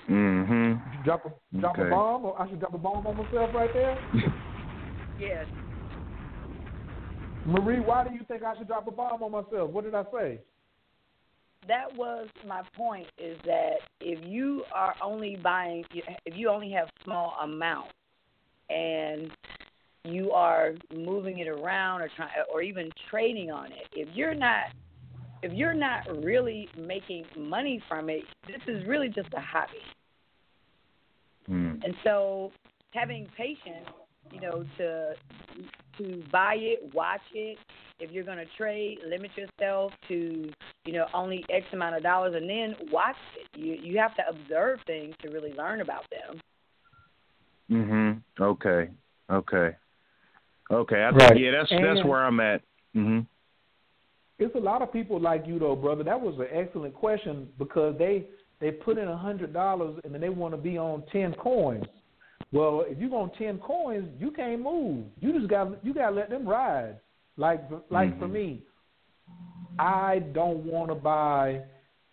[0.09, 1.03] Mm-hmm.
[1.05, 1.87] Drop a drop okay.
[1.87, 3.97] a bomb, or I should drop a bomb on myself right there.
[5.19, 5.45] yes.
[7.45, 9.71] Marie, why do you think I should drop a bomb on myself?
[9.71, 10.39] What did I say?
[11.67, 15.83] that was my point is that if you are only buying
[16.25, 17.93] if you only have small amounts,
[18.69, 19.31] and
[20.03, 24.65] you are moving it around or trying or even trading on it if you're not
[25.41, 29.73] if you're not really making money from it this is really just a hobby
[31.49, 31.83] mm.
[31.83, 32.51] and so
[32.93, 33.87] having patience
[34.31, 35.13] you know to
[35.99, 37.57] to buy it, watch it.
[37.99, 40.49] If you're going to trade, limit yourself to
[40.85, 43.59] you know only X amount of dollars, and then watch it.
[43.59, 46.39] You you have to observe things to really learn about them.
[47.69, 48.21] Mhm.
[48.39, 48.89] Okay.
[49.29, 49.75] Okay.
[50.71, 51.03] Okay.
[51.03, 51.29] I Right.
[51.29, 52.61] think yeah, that's that's where I'm at.
[52.95, 53.25] Mhm.
[54.39, 56.03] It's a lot of people like you though, brother.
[56.03, 58.25] That was an excellent question because they
[58.61, 61.85] they put in a hundred dollars and then they want to be on ten coins.
[62.51, 65.05] Well, if you on ten coins, you can't move.
[65.19, 66.95] You just got you got to let them ride.
[67.37, 68.31] Like like for Mhm.
[68.31, 68.63] me,
[69.77, 71.61] I don't want to buy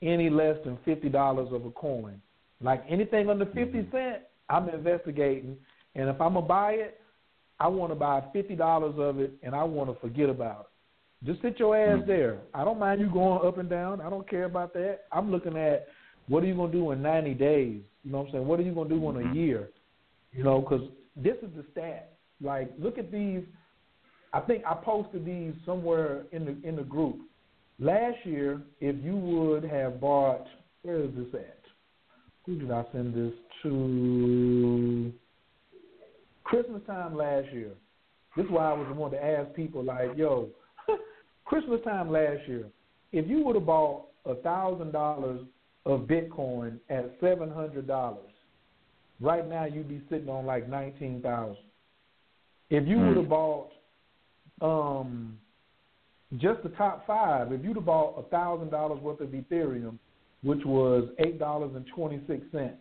[0.03, 2.21] any less than fifty dollars of a coin.
[2.61, 5.57] Like anything under 50 cent, I'm investigating,
[5.95, 7.01] and if I'm gonna buy it,
[7.61, 10.67] I want to buy fifty dollars of it, and I want to forget about it.
[11.27, 12.09] Just sit your ass mm-hmm.
[12.09, 12.39] there.
[12.55, 14.01] I don't mind you going up and down.
[14.01, 15.01] I don't care about that.
[15.11, 15.89] I'm looking at
[16.29, 17.81] what are you gonna do in 90 days.
[18.05, 18.47] You know what I'm saying?
[18.47, 19.35] What are you gonna do in a mm-hmm.
[19.35, 19.71] year?
[20.33, 22.13] You know, because this is the stat.
[22.41, 23.43] Like, look at these.
[24.33, 27.19] I think I posted these somewhere in the in the group.
[27.79, 30.47] Last year, if you would have bought,
[30.83, 31.59] where is this at?
[32.45, 35.13] Who did I send this to?
[36.45, 37.73] Christmas time last year.
[38.37, 40.49] This is why I was wanting to ask people like, yo,
[41.47, 42.67] Christmas time last year,
[43.13, 45.41] if you would have bought a thousand dollars
[45.87, 48.31] of Bitcoin at seven hundred dollars,
[49.21, 51.63] right now you'd be sitting on like nineteen thousand.
[52.69, 53.07] If you Hmm.
[53.09, 53.71] would have bought
[54.61, 55.39] um
[56.39, 59.99] just the top five, if you'd have bought a thousand dollars worth of Ethereum,
[60.43, 62.77] which was eight dollars and twenty six cents,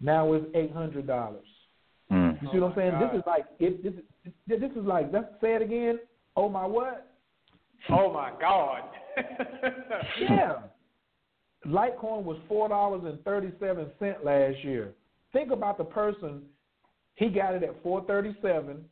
[0.00, 1.46] now it's eight hundred dollars.
[2.10, 2.40] Mm.
[2.42, 2.98] You see what I'm saying?
[2.98, 3.82] This is like it.
[3.82, 4.04] This, is-
[4.46, 5.12] this is like.
[5.12, 5.98] Let's say it again.
[6.36, 7.06] Oh my what?
[7.88, 8.82] Oh my God.
[10.20, 10.54] Yeah.
[11.66, 14.92] Litecoin was four dollars and thirty seven cent last year.
[15.32, 16.42] Think about the person.
[17.14, 18.84] He got it at four thirty seven.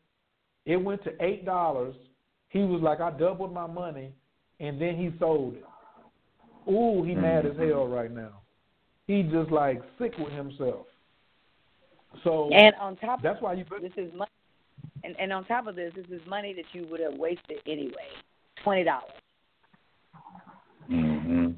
[0.67, 1.95] It went to eight dollars.
[2.51, 4.13] He was like, I doubled my money,
[4.61, 5.65] and then he sold it.
[6.71, 7.23] Ooh, he mm-hmm.
[7.23, 8.41] mad as hell right now.
[9.07, 10.87] He just like sick with himself.
[12.25, 13.65] So And on top, that's why you.
[13.81, 14.31] this is money.
[15.05, 18.09] And, and on top of this, this is money that you would have wasted anyway.
[18.65, 19.11] Twenty dollars.
[20.91, 21.57] Mhm.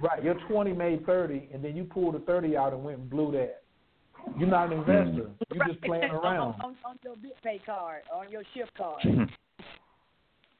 [0.00, 3.10] Right, your twenty made thirty, and then you pulled the thirty out and went and
[3.10, 3.62] blew that.
[4.38, 5.30] You're not an investor.
[5.52, 6.54] You're just playing around.
[6.62, 9.02] on, on your BitPay card, on your Shift card.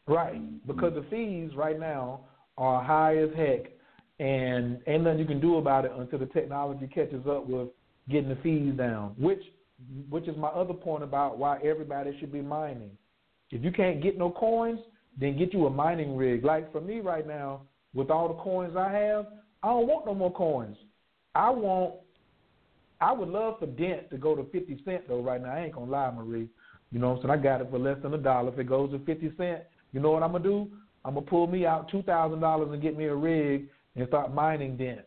[0.07, 2.21] Right, because the fees right now
[2.59, 3.73] are high as heck,
[4.21, 7.69] and ain't nothing you can do about it until the technology catches up with
[8.11, 9.15] getting the fees down.
[9.17, 9.43] Which,
[10.11, 12.91] which is my other point about why everybody should be mining.
[13.51, 14.81] If you can't get no coins,
[15.19, 16.45] then get you a mining rig.
[16.45, 17.63] Like for me right now,
[17.95, 19.27] with all the coins I have,
[19.63, 20.77] I don't want no more coins.
[21.35, 21.95] I want.
[23.01, 25.21] I would love for Dent to go to fifty cent though.
[25.21, 26.49] Right now, I ain't gonna lie, Marie.
[26.91, 27.41] You know what I'm saying?
[27.41, 28.53] I got it for less than a dollar.
[28.53, 29.63] If it goes to fifty cent,
[29.93, 30.69] you know what I'm gonna do?
[31.05, 34.33] I'm gonna pull me out two thousand dollars and get me a rig and start
[34.33, 35.07] mining Dent.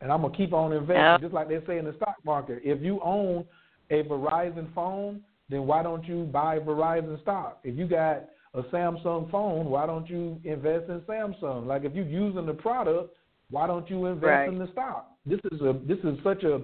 [0.00, 1.18] And I'm gonna keep on investing, Yeah.
[1.18, 2.60] just like they say in the stock market.
[2.64, 3.44] If you own
[3.90, 7.60] a Verizon phone, then why don't you buy Verizon stock?
[7.64, 8.24] If you got
[8.54, 11.66] a Samsung phone, why don't you invest in Samsung?
[11.66, 13.14] Like if you're using the product,
[13.50, 14.48] why don't you invest Right.
[14.48, 15.10] in the stock?
[15.26, 16.62] This is a this is such a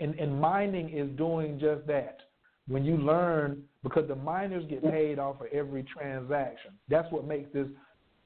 [0.00, 2.18] and, and mining is doing just that.
[2.68, 6.72] When you learn because the miners get paid off of every transaction.
[6.88, 7.66] That's what makes this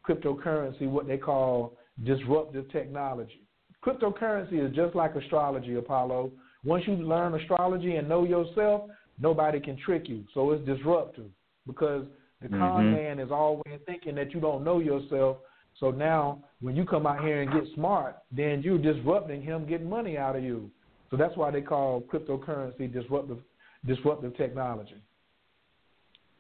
[0.06, 3.43] cryptocurrency what they call disruptive technology.
[3.84, 6.32] Cryptocurrency is just like astrology, Apollo.
[6.64, 8.90] Once you learn astrology and know yourself,
[9.20, 10.24] nobody can trick you.
[10.34, 11.30] So it's disruptive
[11.66, 12.05] because
[12.40, 12.90] the con Mhm.
[12.90, 15.38] man is always thinking that you don't know yourself.
[15.74, 19.88] So now when you come out here and get smart, then you're disrupting him getting
[19.88, 20.70] money out of you.
[21.10, 23.42] So that's why they call cryptocurrency disruptive
[23.84, 25.00] disruptive technology.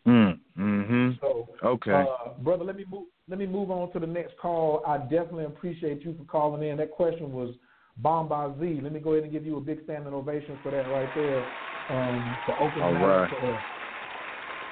[0.06, 0.40] Mm.
[0.58, 1.20] Mhm.
[1.20, 1.92] So Okay.
[1.92, 3.06] uh, brother, let me move.
[3.28, 4.82] Let me move on to the next call.
[4.86, 6.76] I definitely appreciate you for calling in.
[6.76, 7.54] That question was
[7.98, 8.80] bomb by Z.
[8.82, 11.46] Let me go ahead and give you a big standing ovation for that right there.
[11.88, 13.30] Um, for opening All right.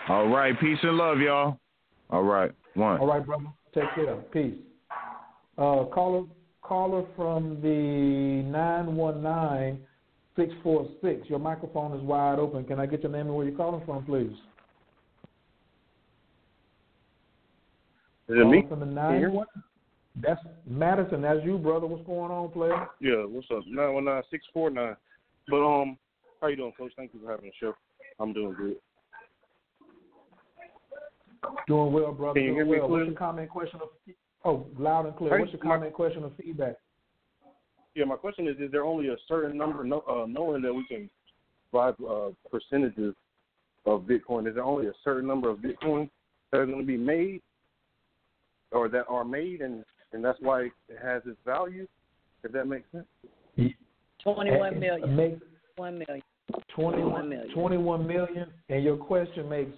[0.04, 0.26] Up for us.
[0.26, 0.58] All right.
[0.60, 1.58] Peace and love, y'all.
[2.10, 2.52] All right.
[2.74, 3.00] One.
[3.00, 3.44] All right, brother.
[3.74, 4.16] Take care.
[4.32, 4.54] Peace.
[5.56, 6.24] Uh, caller,
[6.62, 9.78] caller from the nine one nine
[10.36, 11.28] six four six.
[11.28, 12.64] Your microphone is wide open.
[12.64, 14.32] Can I get your name and where you're calling from, please?
[18.28, 18.64] Is it me?
[18.68, 19.36] From the Can you nine hear me?
[19.36, 19.46] one.
[20.16, 21.22] That's Madison.
[21.22, 21.86] That's you, brother.
[21.86, 22.86] What's going on, player?
[23.00, 23.64] Yeah, what's up?
[23.66, 24.96] Nine one nine six four nine.
[25.48, 25.98] But um,
[26.40, 26.92] how you doing, Coach?
[26.96, 27.74] Thank you for having the show.
[28.20, 28.76] I'm doing good.
[31.66, 32.38] Doing well, brother.
[32.40, 32.88] Can you hear Doing me well.
[32.88, 33.10] What's clearly?
[33.10, 33.80] your comment, question,
[34.44, 35.34] or oh, loud and clear?
[35.34, 36.76] Hey, What's your my- comment, question, or feedback?
[37.94, 40.84] Yeah, my question is: Is there only a certain number, no, uh, knowing that we
[40.86, 41.08] can
[41.72, 43.14] buy uh, percentages
[43.86, 44.48] of Bitcoin?
[44.48, 46.10] Is there only a certain number of Bitcoin
[46.50, 47.40] that are going to be made
[48.72, 50.72] or that are made, and and that's why it
[51.02, 51.86] has its value.
[52.42, 53.06] If that makes sense.
[54.22, 55.16] Twenty-one million.
[55.16, 55.38] Make
[55.76, 56.22] One million.
[56.74, 57.54] 21 million.
[57.54, 59.72] 21 million, and your question makes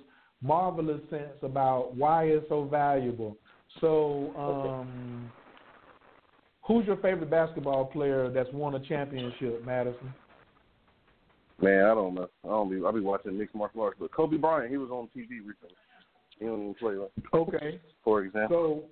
[0.46, 3.36] marvelous sense about why it's so valuable.
[3.80, 5.30] So, um,
[6.62, 10.14] who's your favorite basketball player that's won a championship, Madison?
[11.60, 12.28] Man, I don't know.
[12.44, 12.84] I don't be.
[12.86, 15.76] I be watching mixed martial arts, but Kobe Bryant, he was on TV recently.
[16.38, 17.10] He don't even play, right?
[17.32, 17.80] Okay.
[18.04, 18.84] for example.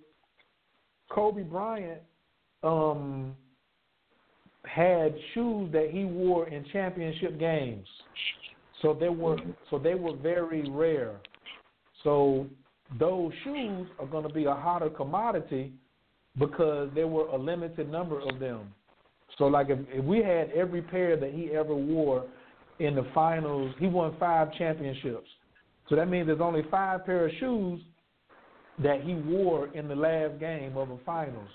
[1.11, 2.01] So, Kobe Bryant
[2.63, 3.37] um,
[4.65, 7.87] had shoes that he wore in championship games.
[8.83, 9.39] So they were
[9.71, 11.21] so they were very rare.
[12.05, 12.47] So
[13.01, 15.73] those shoes are going to be a hotter commodity
[16.39, 18.73] because there were a limited number of them.
[19.39, 22.27] So like if, if we had every pair that he ever wore
[22.79, 25.29] in the finals, he won five championships.
[25.89, 27.81] So that means there's only five pair of shoes
[28.83, 31.49] that he wore in the last game of the finals.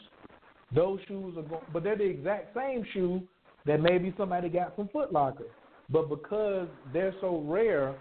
[0.73, 3.21] Those shoes are going, but they're the exact same shoe
[3.65, 5.45] that maybe somebody got from Foot Locker.
[5.89, 7.95] But because they're so rare,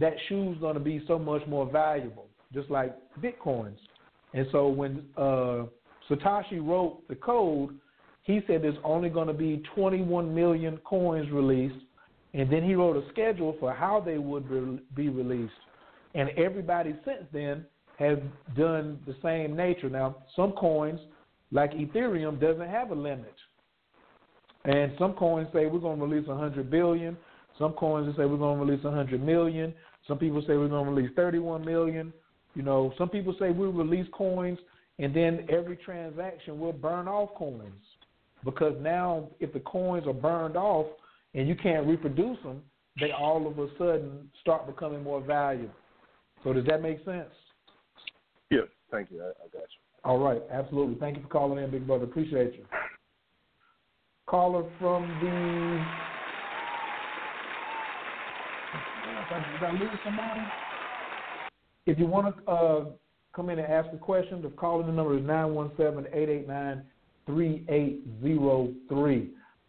[0.00, 3.76] that shoe's going to be so much more valuable, just like bitcoins.
[4.34, 5.64] And so when uh,
[6.08, 7.78] Satoshi wrote the code,
[8.22, 11.84] he said there's only going to be 21 million coins released,
[12.34, 15.52] and then he wrote a schedule for how they would re- be released.
[16.14, 17.66] And everybody since then
[17.98, 18.18] has
[18.56, 19.90] done the same nature.
[19.90, 21.00] Now, some coins,
[21.50, 23.34] like Ethereum, doesn't have a limit.
[24.64, 27.16] And some coins say we're going to release 100 billion.
[27.58, 29.74] Some coins they say we're going to release 100 million.
[30.08, 32.12] Some people say we're going to release 31 million.
[32.54, 34.58] You know, some people say we'll release coins
[34.98, 37.72] and then every transaction will burn off coins.
[38.44, 40.86] Because now, if the coins are burned off
[41.34, 42.62] and you can't reproduce them,
[43.00, 45.74] they all of a sudden start becoming more valuable.
[46.44, 47.30] So, does that make sense?
[48.50, 49.22] Yeah, thank you.
[49.22, 49.80] I, I got you.
[50.04, 50.96] All right, absolutely.
[50.98, 52.04] Thank you for calling in, Big Brother.
[52.04, 52.64] Appreciate you.
[54.26, 56.11] Caller from the.
[59.28, 60.40] Did I lose somebody?
[61.86, 62.84] If you want to uh,
[63.34, 65.22] come in and ask a question, the calling the number is
[67.28, 69.28] 917-889-3803.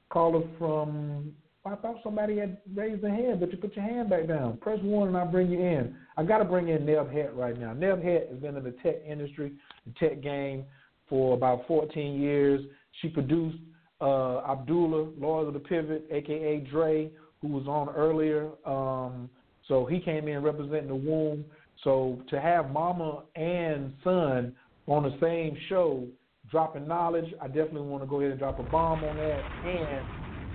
[0.10, 1.32] Caller from,
[1.66, 4.58] I thought somebody had raised their hand, but you put your hand back down.
[4.58, 5.96] Press 1 and I'll bring you in.
[6.18, 7.74] I got to bring in Neb Het right now.
[7.74, 9.54] Neb Het has been in the tech industry,
[9.86, 10.66] the tech game,
[11.10, 12.62] for about 14 years.
[13.02, 13.58] She produced
[14.02, 16.70] uh, Abdullah, Lord of the Pivot, a.k.a.
[16.70, 17.10] Dre,
[17.42, 18.50] who was on earlier.
[18.66, 19.30] Um,
[19.68, 21.46] so he came in representing the womb.
[21.84, 24.54] So to have mama and son
[24.88, 26.06] on the same show
[26.52, 30.06] dropping knowledge, I definitely want to go ahead and drop a bomb on that and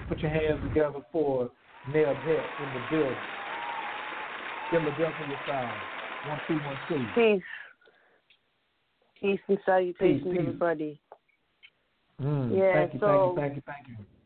[0.06, 1.50] put your hands together for
[1.86, 3.24] Neb Het in the building.
[4.70, 5.82] Philadelphia style.
[6.22, 7.08] One two one two.
[7.14, 7.42] Peace.
[9.20, 10.40] Peace and salutations, Peace, peace.
[10.40, 11.00] everybody.
[12.22, 14.17] Mm, Yeah, thank you, so- thank you, thank you, thank you.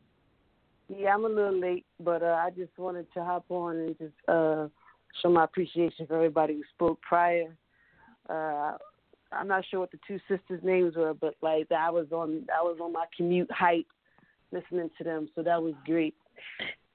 [0.94, 4.14] Yeah, I'm a little late, but uh, I just wanted to hop on and just
[4.28, 4.68] uh,
[5.20, 7.56] show my appreciation for everybody who spoke prior.
[8.28, 8.76] Uh,
[9.32, 12.62] I'm not sure what the two sisters' names were, but like I was on, I
[12.62, 13.86] was on my commute hype,
[14.50, 16.14] listening to them, so that was great.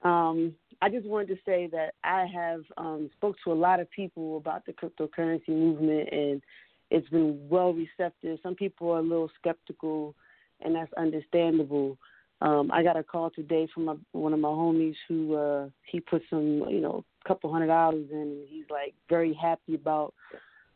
[0.02, 3.90] Um, I just wanted to say that I have um, spoke to a lot of
[3.90, 6.42] people about the cryptocurrency movement, and
[6.90, 8.38] it's been well receptive.
[8.42, 10.14] Some people are a little skeptical,
[10.60, 11.98] and that's understandable.
[12.40, 16.22] Um, I got a call today from one of my homies who uh, he put
[16.30, 20.14] some, you know, a couple hundred dollars in, and he's like very happy about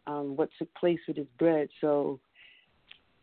[0.08, 1.68] um, what took place with his bread.
[1.80, 2.18] So,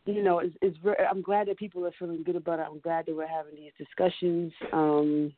[0.06, 2.68] you know, it's, it's very, I'm glad that people are feeling good about it.
[2.72, 5.34] I'm glad that we're having these discussions, um,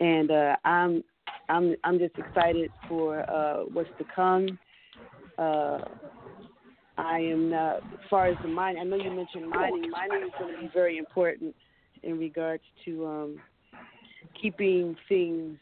[0.00, 1.04] and uh, I'm
[1.50, 4.58] I'm I'm just excited for uh, what's to come.
[5.36, 5.80] Uh,
[6.96, 8.80] I am uh, as far as the mining.
[8.80, 9.90] I know you mentioned mining.
[9.90, 11.54] Mining is going to be very important
[12.02, 13.40] in regards to um,
[14.40, 15.58] keeping things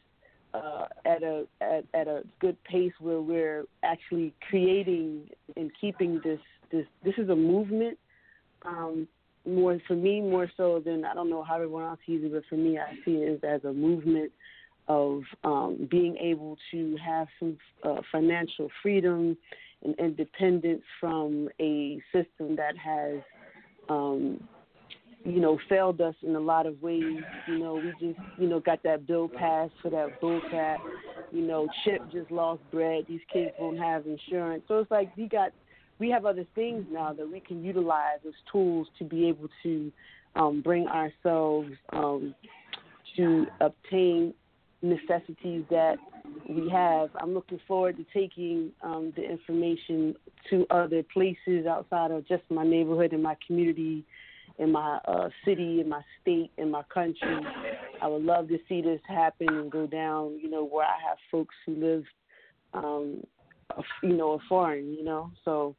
[0.54, 6.40] uh, at a at, at a good pace where we're actually creating and keeping this
[6.70, 7.98] this this is a movement.
[8.64, 9.06] Um,
[9.46, 12.42] more for me, more so than I don't know how everyone else sees it, but
[12.48, 14.32] for me, I see it as a movement
[14.88, 19.36] of um, being able to have some uh, financial freedom
[19.84, 23.20] and independence from a system that has
[23.88, 24.42] um,
[25.24, 27.22] you know, failed us in a lot of ways.
[27.46, 30.80] You know, we just, you know, got that bill passed for that bull crap.
[31.32, 33.04] You know, Chip just lost bread.
[33.08, 34.62] These kids won't have insurance.
[34.68, 35.50] So it's like we got,
[35.98, 39.92] we have other things now that we can utilize as tools to be able to
[40.36, 42.34] um, bring ourselves um,
[43.16, 44.32] to obtain
[44.82, 45.96] necessities that
[46.48, 47.10] we have.
[47.20, 50.14] I'm looking forward to taking um, the information
[50.50, 54.04] to other places outside of just my neighborhood and my community,
[54.58, 57.38] in my uh, city, in my state, in my country.
[58.02, 60.38] I would love to see this happen and go down.
[60.40, 62.04] You know, where I have folks who live,
[62.74, 63.22] um,
[64.02, 64.92] you know, foreign.
[64.94, 65.76] You know, so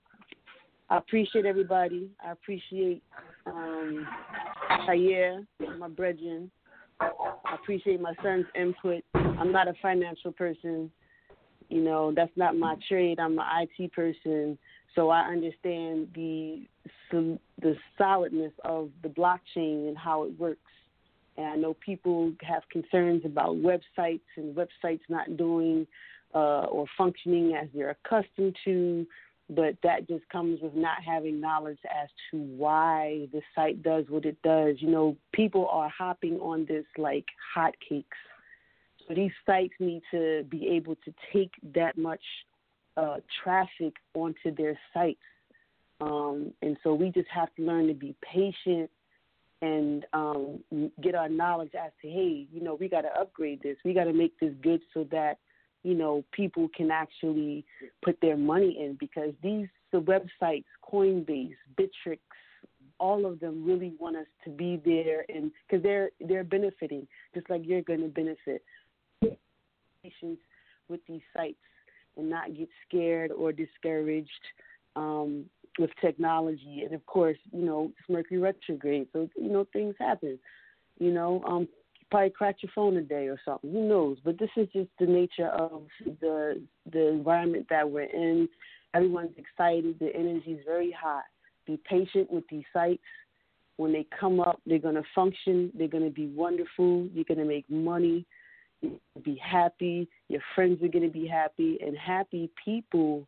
[0.90, 2.10] I appreciate everybody.
[2.26, 3.04] I appreciate
[3.46, 4.08] um,
[5.78, 6.50] my brethren.
[7.00, 9.04] I appreciate my son's input.
[9.14, 10.92] I'm not a financial person.
[11.70, 13.20] You know, that's not my trade.
[13.20, 13.46] I'm an
[13.80, 14.58] IT person,
[14.96, 16.64] so I understand the
[17.12, 20.60] the solidness of the blockchain and how it works.
[21.38, 25.88] And I know people have concerns about websites and websites not doing
[26.34, 29.06] uh, or functioning as they're accustomed to
[29.50, 34.26] but that just comes with not having knowledge as to why the site does what
[34.26, 34.76] it does.
[34.80, 37.26] You know, people are hopping on this like
[37.56, 38.04] hotcakes.
[39.08, 42.22] So these sites need to be able to take that much
[43.00, 45.20] uh, traffic onto their sites.
[46.02, 48.90] Um, and so we just have to learn to be patient
[49.62, 50.60] and um,
[51.02, 53.78] get our knowledge as to, hey, you know, we got to upgrade this.
[53.84, 55.38] We got to make this good so that
[55.84, 57.66] you know people can actually
[58.04, 62.20] put their money in because these the websites coinbase bittrex
[63.00, 67.50] all of them really want us to be there and because they're they're benefiting just
[67.50, 68.62] like you're going to benefit
[70.90, 71.56] with these sites
[72.20, 74.30] and not get scared or discouraged
[74.96, 75.46] um,
[75.78, 80.38] with technology and of course you know it's mercury retrograde so you know things happen
[81.00, 81.68] you know um
[82.10, 83.72] probably crack your phone a day or something.
[83.72, 84.18] Who knows?
[84.24, 85.84] But this is just the nature of
[86.22, 88.50] the the environment that we're in.
[88.94, 90.00] Everyone's excited.
[90.00, 91.22] The energy is very high.
[91.68, 93.04] Be patient with these sites.
[93.78, 95.72] When they come up, they're going to function.
[95.78, 97.08] They're going to be wonderful.
[97.14, 98.26] You're going to make money.
[98.82, 100.08] Be happy.
[100.28, 101.78] Your friends are going to be happy.
[101.86, 103.28] And happy people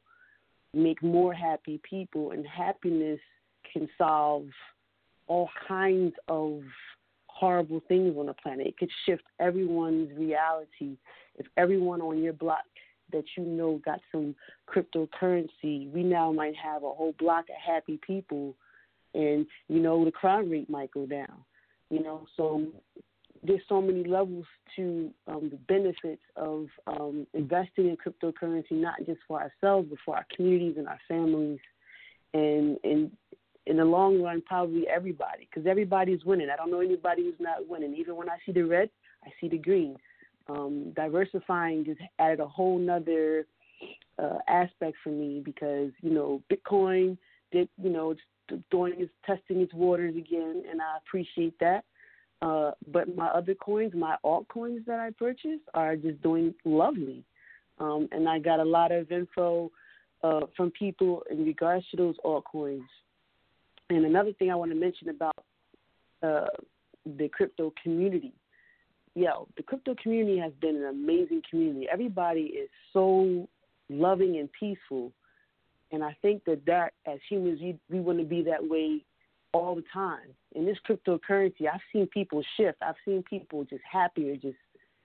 [0.74, 2.32] make more happy people.
[2.32, 3.20] And happiness
[3.72, 4.46] can solve
[5.28, 6.62] all kinds of
[7.28, 8.68] horrible things on the planet.
[8.68, 10.98] It could shift everyone's reality.
[11.38, 12.66] If everyone on your block
[13.12, 14.36] that you know got some
[14.70, 18.56] cryptocurrency, we now might have a whole block of happy people,
[19.14, 21.44] and you know the crime rate might go down.
[21.90, 22.68] You know, so
[23.44, 24.46] there's so many levels
[24.76, 30.16] to um, the benefits of um, investing in cryptocurrency, not just for ourselves, but for
[30.16, 31.60] our communities and our families,
[32.34, 33.12] and and
[33.68, 36.50] in the long run, probably everybody, because everybody's winning.
[36.52, 37.96] I don't know anybody who's not winning.
[37.96, 38.90] Even when I see the red,
[39.24, 39.96] I see the green.
[40.50, 43.46] Um, diversifying just added a whole nother
[44.22, 47.18] uh, aspect for me because you know Bitcoin
[47.52, 48.22] did you know it's
[48.70, 51.86] doing its testing its waters again, and I appreciate that.
[52.42, 57.24] Uh, but my other coins, my altcoins that I purchased, are just doing lovely,
[57.80, 59.72] um, and I got a lot of info
[60.24, 62.86] uh, from people in regards to those altcoins.
[63.90, 65.36] And another thing I want to mention about
[66.24, 66.48] uh,
[67.18, 68.34] the crypto community.
[69.14, 71.88] Yo, the crypto community has been an amazing community.
[71.92, 73.48] Everybody is so
[73.90, 75.12] loving and peaceful.
[75.92, 79.04] And I think that that as humans, we, we want to be that way
[79.54, 80.30] all the time.
[80.54, 82.78] In this cryptocurrency, I've seen people shift.
[82.82, 84.58] I've seen people just happier, just,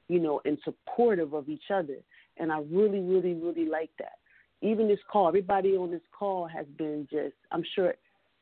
[0.08, 1.98] you know, and supportive of each other.
[2.36, 4.18] And I really, really, really like that.
[4.62, 7.94] Even this call, everybody on this call has been just, I'm sure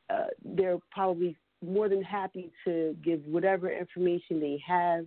[0.09, 5.05] uh, they're probably more than happy to give whatever information they have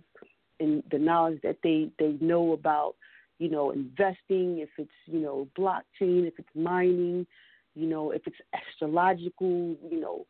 [0.59, 2.95] and the knowledge that they they know about
[3.37, 7.25] you know investing if it's you know blockchain if it's mining
[7.75, 10.25] you know if it's astrological you know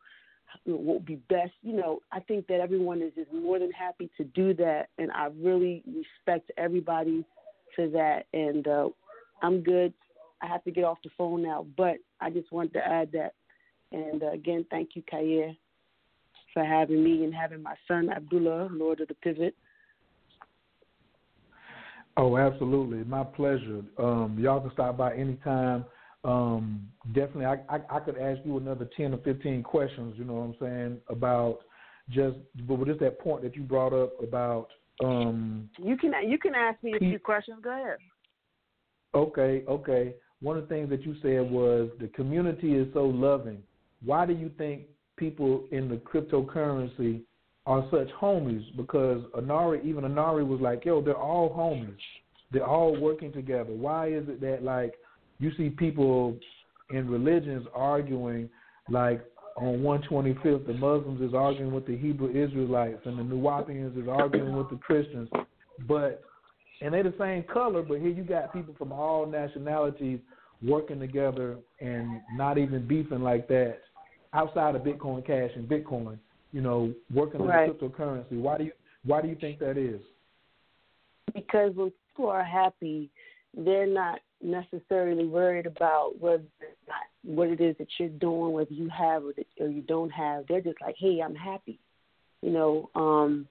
[0.64, 4.10] what would be best you know i think that everyone is just more than happy
[4.16, 7.24] to do that and i really respect everybody
[7.74, 8.88] for that and uh
[9.42, 9.92] i'm good
[10.42, 13.34] i have to get off the phone now but i just wanted to add that
[13.92, 15.56] and uh, again, thank you, Khayr,
[16.54, 19.54] for having me and having my son Abdullah, Lord of the Pivot.
[22.16, 23.82] Oh, absolutely, my pleasure.
[23.98, 25.84] Um, y'all can stop by anytime.
[26.22, 30.14] Um, definitely, I, I, I could ask you another ten or fifteen questions.
[30.18, 31.60] You know what I'm saying about
[32.10, 32.36] just,
[32.66, 34.68] but with just that point that you brought up about.
[35.02, 37.58] Um, you can you can ask me a few questions.
[37.62, 37.96] Go ahead.
[39.14, 40.14] Okay, okay.
[40.42, 43.62] One of the things that you said was the community is so loving
[44.04, 44.82] why do you think
[45.16, 47.22] people in the cryptocurrency
[47.66, 48.64] are such homies?
[48.76, 51.96] Because Anari, even Anari was like, yo, they're all homies.
[52.52, 53.72] They're all working together.
[53.72, 54.94] Why is it that like
[55.40, 56.36] you see people
[56.90, 58.48] in religions arguing
[58.88, 59.24] like
[59.56, 64.54] on 125th, the Muslims is arguing with the Hebrew Israelites and the Nuwaubians is arguing
[64.56, 65.28] with the Christians,
[65.88, 66.22] but
[66.80, 70.18] and they're the same color, but here you got people from all nationalities
[70.62, 73.80] working together and not even beefing like that
[74.32, 76.18] outside of Bitcoin Cash and Bitcoin.
[76.52, 77.68] You know, working Right.
[77.68, 78.40] on cryptocurrency.
[78.40, 78.72] Why do you
[79.04, 80.00] why do you think that is?
[81.34, 83.10] because when people are happy,
[83.56, 86.44] they're not necessarily worried about whether
[87.22, 90.44] what it is that you're doing, whether you have or, that, or you don't have.
[90.48, 91.78] They're just like, hey, I'm happy.
[92.42, 93.46] You know, um,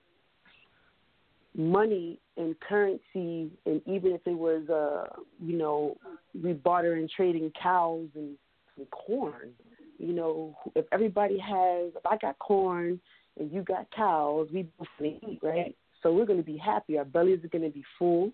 [1.55, 5.97] money and currency, and even if it was, uh, you know,
[6.41, 8.35] we barter and trading cows and
[8.75, 9.51] some corn.
[9.99, 12.99] You know, if everybody has, if I got corn
[13.37, 15.75] and you got cows, we both gonna eat, right?
[16.01, 16.97] So we're going to be happy.
[16.97, 18.31] Our bellies are going to be full,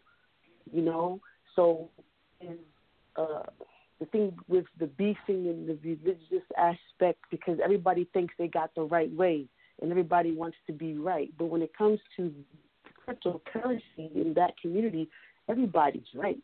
[0.71, 1.19] you know.
[1.55, 1.89] So,
[2.41, 2.59] and,
[3.15, 3.43] uh,
[3.99, 8.81] the thing with the beefing and the religious aspect, because everybody thinks they got the
[8.81, 9.45] right way,
[9.81, 11.31] and everybody wants to be right.
[11.37, 12.33] But when it comes to
[13.07, 15.09] cryptocurrency in that community,
[15.47, 16.39] everybody's right.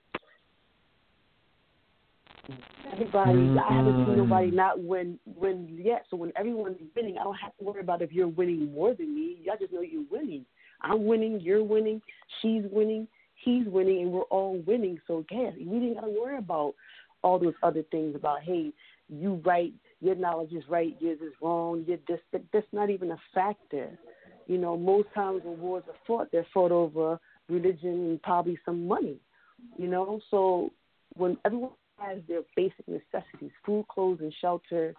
[2.92, 6.06] Everybody, I haven't seen nobody not win win yet.
[6.10, 9.14] So when everyone's winning, I don't have to worry about if you're winning more than
[9.14, 9.46] me.
[9.52, 10.46] I just know you're winning.
[10.82, 12.02] I'm winning, you're winning,
[12.42, 13.08] she's winning,
[13.44, 15.00] he's winning, and we're all winning.
[15.08, 16.74] So yeah, we didn't gotta worry about
[17.24, 18.72] all those other things about hey,
[19.10, 22.20] you right, your knowledge is right, yours is wrong, you're this.
[22.32, 23.98] That, that's not even a factor.
[24.48, 28.88] You know, most times when wars are fought, they're fought over religion and probably some
[28.88, 29.18] money.
[29.78, 30.72] You know, so
[31.16, 34.96] when everyone has their basic necessities, food, clothes, and shelter,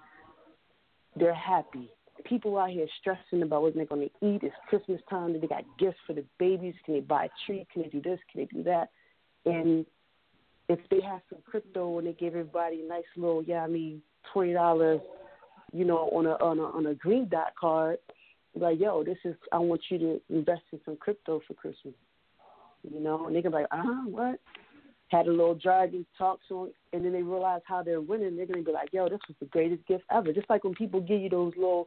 [1.16, 1.90] they're happy.
[2.24, 4.42] People out here stressing about what they're going to eat.
[4.42, 5.38] It's Christmas time.
[5.38, 6.74] They got gifts for the babies.
[6.84, 7.66] Can they buy a tree?
[7.72, 8.18] Can they do this?
[8.30, 8.90] Can they do that?
[9.44, 9.84] And
[10.68, 14.02] if they have some crypto and they give everybody a nice little, yeah, I mean,
[14.32, 15.00] twenty dollars,
[15.72, 17.98] you know, on a on a on a green dot card,
[18.54, 21.94] like, yo, this is I want you to invest in some crypto for Christmas.
[22.88, 24.40] You know, and they can be like, uh huh, what?
[25.08, 28.36] Had a little dragon talk to them, and then they realize how they're winning.
[28.36, 30.32] They're gonna be like, yo, this was the greatest gift ever.
[30.32, 31.86] Just like when people give you those little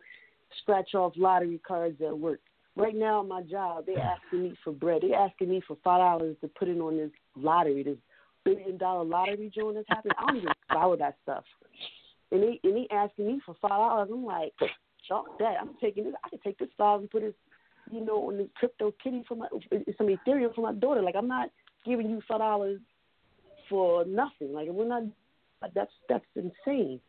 [0.62, 2.40] scratch off lottery cards at work.
[2.78, 5.02] Right now, my job, they're asking me for bread.
[5.02, 7.98] They're asking me for five dollars to put in on this lottery, this
[8.44, 10.14] billion dollar lottery joint that's happening.
[10.20, 11.46] I don't even follow that stuff.
[12.32, 14.10] And they and they asking me for five dollars.
[14.12, 14.52] I'm like,
[15.08, 15.56] chalk that.
[15.62, 16.14] I'm taking this.
[16.24, 17.36] I can take this five and put it,
[17.92, 19.48] you know, on the crypto kitty for my
[19.98, 21.02] some Ethereum for my daughter.
[21.02, 21.50] Like I'm not
[21.86, 22.82] giving you five dollars
[23.70, 24.54] for nothing.
[24.54, 25.04] Like we're not.
[25.74, 27.00] That's that's insane.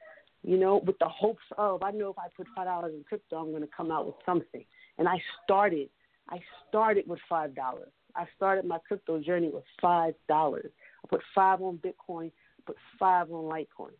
[0.46, 3.36] You know, with the hopes of I know if I put five dollars in crypto,
[3.36, 4.64] I'm going to come out with something.
[4.96, 5.90] And I started.
[6.28, 7.90] I started with five dollars.
[8.14, 10.70] I started my crypto journey with five dollars.
[11.04, 12.30] I put five on Bitcoin,
[12.64, 13.90] put five on Litecoin.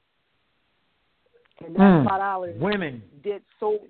[1.64, 3.80] And that Mm, five dollars women did so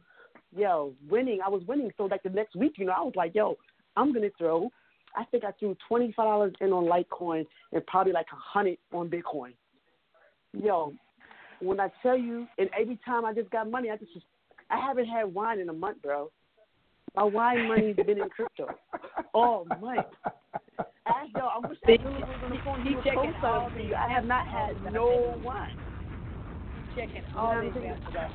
[0.56, 1.40] yo, winning.
[1.44, 1.90] I was winning.
[1.98, 3.58] So like the next week, you know, I was like, yo,
[3.96, 4.70] I'm gonna throw
[5.14, 8.78] I think I threw twenty five dollars in on Litecoin and probably like a hundred
[8.92, 9.52] on Bitcoin.
[10.52, 10.94] Yo,
[11.60, 14.12] when I tell you, and every time I just got money, I just
[14.70, 16.30] I haven't had wine in a month, bro.
[17.14, 18.68] My wine money's been in crypto
[19.32, 20.06] all month.
[21.06, 22.82] Ask yo, I wish I really was on the phone.
[22.82, 23.94] He was checking so all for the you.
[23.94, 25.68] I have not had no wine.
[26.94, 27.96] Checking You know all what this I'm saying?
[28.10, 28.30] stuff.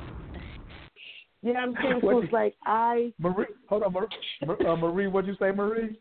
[1.42, 1.98] You know what I'm saying?
[2.00, 4.66] So What it's like I Marie, hold on, Marie.
[4.66, 5.98] Uh, Marie, what'd you say, Marie?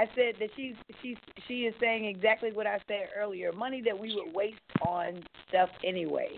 [0.00, 1.16] I said that she's she's
[1.46, 3.52] she is saying exactly what I said earlier.
[3.52, 6.30] Money that we would waste on stuff anyway.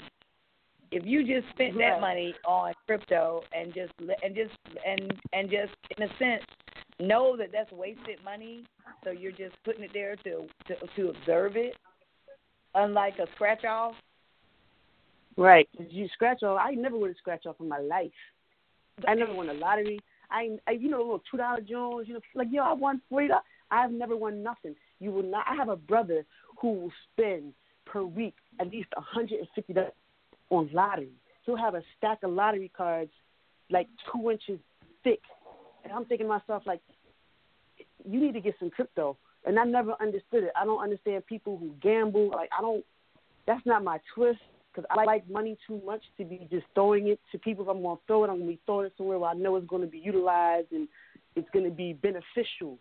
[0.90, 1.90] If you just spent Right.
[1.93, 3.93] that money on crypto and just
[4.24, 4.51] and just
[4.84, 6.43] and and just in a sense
[6.98, 8.64] know that that's wasted money,
[9.05, 11.76] so you're just putting it there to to to observe it,
[12.74, 13.94] unlike a scratch off.
[15.36, 15.68] Right.
[15.78, 16.59] You scratch off.
[16.60, 18.10] I never would have scratched off in my life.
[19.06, 20.01] I never won a lottery.
[20.30, 22.09] I, I you know, little two dollar Jones.
[22.09, 23.44] You know, like yo, I won forty dollars.
[23.73, 24.77] I've never won nothing.
[25.01, 25.47] You will not.
[25.49, 26.24] I have a brother
[26.61, 27.55] who will spend
[27.86, 29.93] per week at least hundred and fifty dollars
[30.51, 31.11] on lottery.
[31.44, 33.11] He'll have a stack of lottery cards,
[33.70, 34.61] like two inches
[35.03, 35.20] thick,
[35.82, 36.81] and I'm thinking to myself like,
[38.09, 39.16] you need to get some crypto.
[39.44, 40.53] And I never understood it.
[40.55, 42.28] I don't understand people who gamble.
[42.28, 42.85] Like I don't.
[43.47, 44.39] That's not my twist
[44.73, 47.65] because I like money too much to be just throwing it to people.
[47.65, 49.35] If I'm going to throw it, I'm going to be throwing it somewhere where I
[49.35, 50.86] know it's going to be utilized and
[51.35, 52.78] it's going to be beneficial.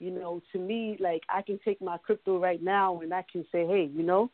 [0.00, 3.44] You know, to me, like I can take my crypto right now and I can
[3.52, 4.30] say, hey, you know,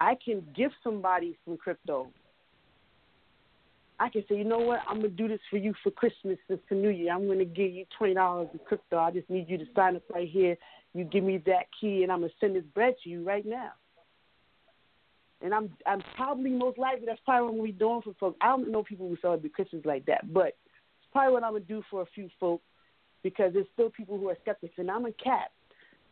[0.00, 2.08] I can give somebody some crypto.
[3.98, 6.58] I can say, you know what, I'm gonna do this for you for Christmas and
[6.68, 7.12] for New Year.
[7.12, 8.98] I'm gonna give you twenty dollars in crypto.
[8.98, 10.56] I just need you to sign up right here.
[10.92, 13.72] You give me that key, and I'm gonna send this bread to you right now
[15.44, 18.38] and I'm I'm probably most likely that's probably what I'm doing for folks.
[18.40, 21.64] I don't know people who celebrate Christmas like that, but it's probably what I'm gonna
[21.64, 22.60] do for a few folk
[23.24, 25.50] because there's still people who are skeptics, and I'm a cat.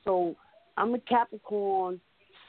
[0.05, 0.35] So
[0.77, 2.01] I'm a Capricorn,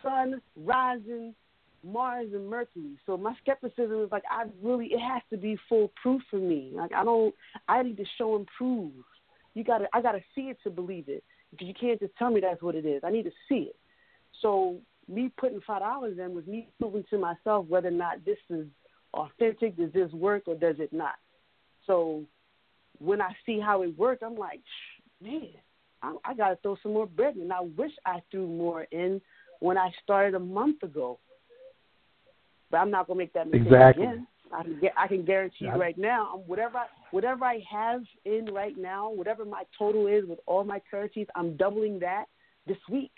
[0.02, 1.36] Sun, rising,
[1.84, 2.98] Mars, and Mercury.
[3.06, 6.72] So my skepticism is like I really it has to be full proof for me.
[6.74, 7.36] Like I don't
[7.68, 8.94] I need to show and prove.
[9.54, 11.24] You gotta I gotta see it to believe it.
[11.52, 13.04] Because you can't just tell me that's what it is.
[13.04, 13.76] I need to see it.
[14.42, 14.78] So
[15.08, 18.66] me putting five dollars in was me proving to myself whether or not this is
[19.14, 21.16] authentic, does this work or does it not?
[21.86, 22.24] So
[23.00, 24.62] when I see how it worked, I'm like,
[25.22, 25.50] man,
[26.02, 27.52] I, I got to throw some more bread in.
[27.52, 29.22] I wish I threw more in
[29.60, 31.20] when I started a month ago.
[32.70, 34.04] But I'm not gonna make that mistake Exactly.
[34.04, 34.28] again.
[34.52, 38.46] I can get, I can guarantee you right now, whatever I, whatever I have in
[38.54, 42.26] right now, whatever my total is with all my currencies, I'm doubling that
[42.68, 43.12] this week.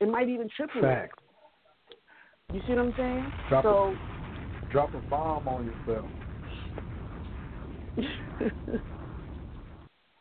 [0.00, 1.18] It might even triple Fact.
[1.90, 2.54] it.
[2.54, 3.32] You see what I'm saying?
[3.48, 3.94] Drop so
[4.70, 6.06] Drop a bomb on yourself.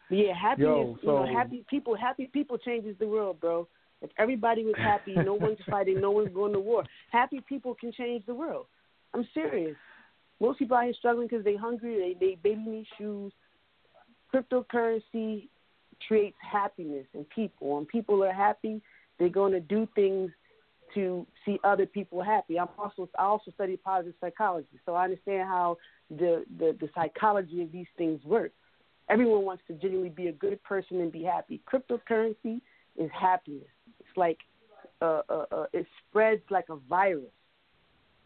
[0.09, 0.67] yeah, happiness.
[0.67, 1.95] Yo, you know, happy people.
[1.95, 3.67] Happy people changes the world, bro.
[4.01, 6.83] If everybody was happy, no one's fighting, no one's going to war.
[7.11, 8.67] Happy people can change the world.
[9.13, 9.75] I'm serious.
[10.39, 12.15] Most people out here struggling because they're hungry.
[12.19, 13.31] They they baby need shoes.
[14.33, 15.47] Cryptocurrency
[16.07, 17.75] creates happiness in people.
[17.75, 18.81] When people are happy,
[19.17, 20.31] they're going to do things
[20.95, 22.59] to see other people happy.
[22.59, 25.77] I'm also I also study positive psychology, so I understand how
[26.09, 28.51] the, the the psychology of these things work.
[29.09, 31.61] Everyone wants to genuinely be a good person and be happy.
[31.71, 32.59] Cryptocurrency
[32.97, 33.67] is happiness.
[33.99, 34.37] It's like
[35.01, 37.31] uh, uh, uh, it spreads like a virus.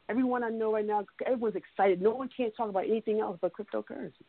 [0.09, 2.01] Everyone I know right now, everyone's excited.
[2.01, 4.23] No one can't talk about anything else but cryptocurrency.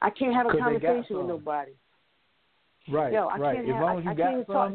[0.00, 1.72] I can't have a conversation with nobody.
[2.88, 3.56] Right, Yo, I right.
[3.56, 4.72] can't As have- long I- as you I got can't talk.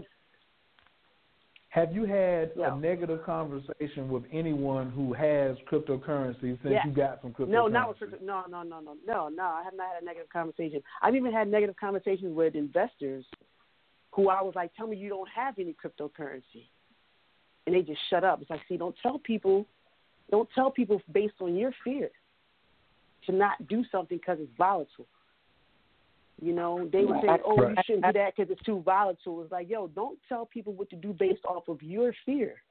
[1.77, 2.73] Have you had Yeah.
[2.73, 6.83] a negative conversation with anyone who has cryptocurrency since Yeah.
[6.83, 7.49] you got some cryptocurrency?
[7.49, 8.17] No, not with crypto.
[8.25, 9.43] No, no, no, no, no, no.
[9.43, 10.81] I have not had a negative conversation.
[11.03, 13.29] I've even had negative conversations with investors
[14.13, 16.67] who I was like, "Tell me you don't have any cryptocurrency,"
[17.67, 18.41] and they just shut up.
[18.41, 19.67] It's like, see, don't tell people,
[20.31, 22.09] don't tell people based on your fear
[23.27, 25.05] to not do something because it's volatile.
[26.39, 29.51] You know, they would say, "Oh, you shouldn't do that because it's too volatile." It's
[29.51, 32.61] like, yo, don't tell people what to do based off of your fear.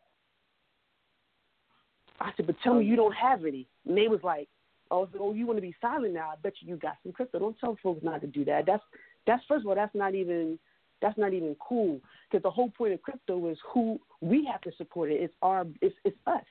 [2.21, 3.67] I said, but tell me you don't have any.
[3.87, 4.49] And they was like,
[4.91, 6.31] oh, so, oh, you want to be silent now?
[6.31, 7.39] I bet you you got some crypto.
[7.39, 8.67] Don't tell folks not to do that.
[8.67, 8.83] That's
[9.27, 10.59] that's first of all, that's not even
[11.03, 14.71] that's not even cool because the whole point of crypto is who we have to
[14.77, 15.21] support it.
[15.21, 16.45] It's our it's it's us.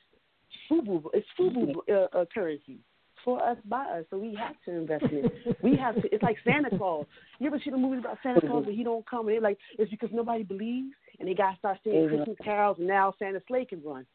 [0.69, 2.79] Fubu, it's Fubu uh, uh, currency
[3.25, 5.57] for us by us, so we have to invest in it.
[5.61, 6.13] We have to.
[6.13, 7.07] It's like Santa Claus.
[7.39, 9.27] You ever see the movies about Santa Claus and he don't come?
[9.27, 12.09] And they're like, it's because nobody believes, and they got to start singing Mhm.
[12.09, 14.05] Christmas carols, and now Santa's sleigh can run.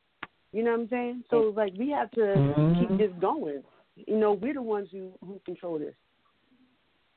[0.53, 1.25] You know what I'm saying?
[1.31, 2.79] So it's like we have to Mhm.
[2.79, 3.63] keep this going.
[3.97, 5.95] You know, we're the ones who who control this.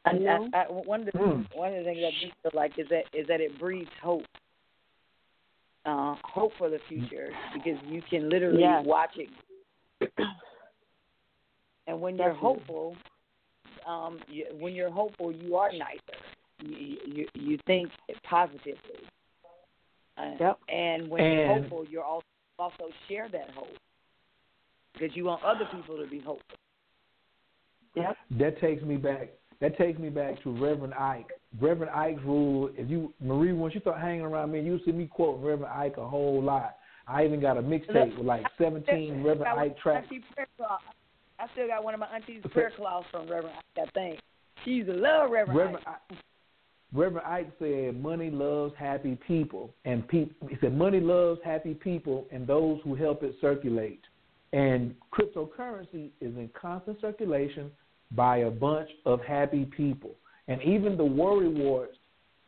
[0.06, 0.50] I, You know?
[0.54, 1.56] I, I, one of the Mm.
[1.56, 4.26] one of the things I do feel like is that is that it breeds hope,
[5.86, 8.86] uh, hope for the future because you can literally Yes.
[8.86, 9.30] watch it.
[11.88, 12.60] And when you're Definitely.
[12.60, 12.96] hopeful,
[13.88, 16.20] um, you, when you're hopeful, you are nicer.
[16.62, 17.90] You you, you think
[18.30, 18.76] positively.
[20.18, 20.60] Uh, Yep.
[20.70, 22.26] And when you're hopeful, you're also
[22.60, 23.76] also share that hope
[24.94, 26.58] because you want other people to be hopeful.
[27.96, 28.16] Yep.
[28.40, 29.30] That takes me back.
[29.60, 31.28] That takes me back to Reverend Ike.
[31.60, 32.70] Reverend Ike's rule.
[32.76, 35.98] If you Marie, once you start hanging around me, you see me quote Reverend Ike
[35.98, 36.78] a whole lot.
[37.08, 40.08] I even got a mixtape with like seventeen Reverend Ike tracks.
[41.44, 41.52] Auntie prayer cloth.
[41.52, 44.20] I still got one of my auntie's prayer cloths from Reverend Ike, I think.
[44.64, 46.18] She used to love Reverend, Reverend Ike.
[46.94, 52.28] Reverend Ike said, "Money loves happy people, and peop He said, "Money loves happy people
[52.32, 54.02] and those who help it circulate."
[54.54, 57.72] And cryptocurrency is in constant circulation
[58.12, 60.12] by a bunch of happy people,
[60.48, 61.98] and even the worry warts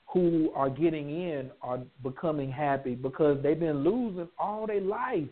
[0.07, 5.27] who are getting in are becoming happy because they've been losing all their life.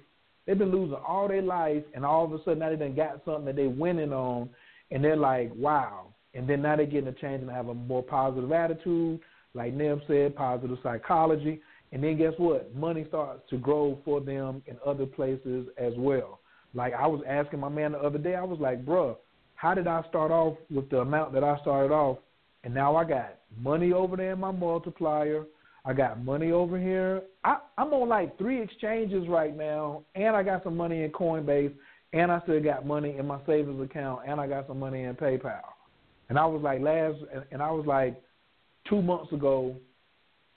[0.46, 3.22] They've been losing all their life, and all of a sudden now they done got
[3.26, 4.50] something that they're winning on,
[4.92, 8.04] and they're like, "Wow!" And then now they're getting a change and have a more
[8.04, 9.20] positive attitude,
[9.54, 11.62] like Nim said, positive psychology.
[11.92, 12.76] And then guess what?
[12.76, 16.40] Money starts to grow for them in other places as well.
[16.74, 19.16] Like I was asking my man the other day, I was like, "Bruh,
[19.56, 22.18] how did I start off with the amount that I started off,
[22.64, 25.46] and now I got money over there in my multiplier.
[25.86, 27.24] I got money over here.
[27.44, 31.74] I, I'm on like three exchanges right now, and I got some money in Coinbase,
[32.14, 35.16] and I still got money in my savings account, and I got some money in
[35.16, 35.62] PayPal.
[36.30, 37.18] And I was like last,
[37.52, 38.22] and- I was like
[38.88, 39.76] two months ago,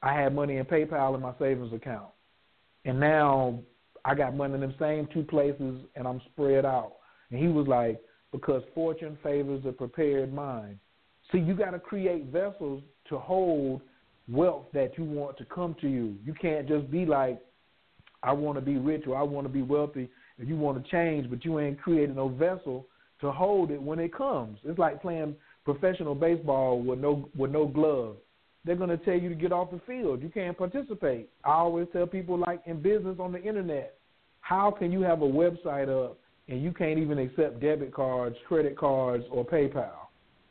[0.02, 2.10] I had money in PayPal in my savings account,
[2.84, 3.58] and now
[4.04, 6.92] I got money in them same two places, and I'm spread out.
[7.30, 8.00] And he was like,
[8.30, 10.78] because fortune favors a prepared mind.
[11.32, 13.80] See, you got to create vessels to hold
[14.30, 16.16] wealth that you want to come to you.
[16.24, 17.40] You can't just be like,
[18.22, 20.08] I want to be rich or I want to be wealthy,
[20.38, 22.86] and you want to change, but you ain't created no vessel
[23.20, 24.58] to hold it when it comes.
[24.64, 28.16] It's like playing professional baseball with no with no glove.
[28.64, 30.22] They're gonna tell you to get off the field.
[30.22, 31.28] You can't participate.
[31.44, 33.96] I always tell people like in business on the internet,
[34.40, 38.76] how can you have a website up and you can't even accept debit cards, credit
[38.76, 39.90] cards, or PayPal?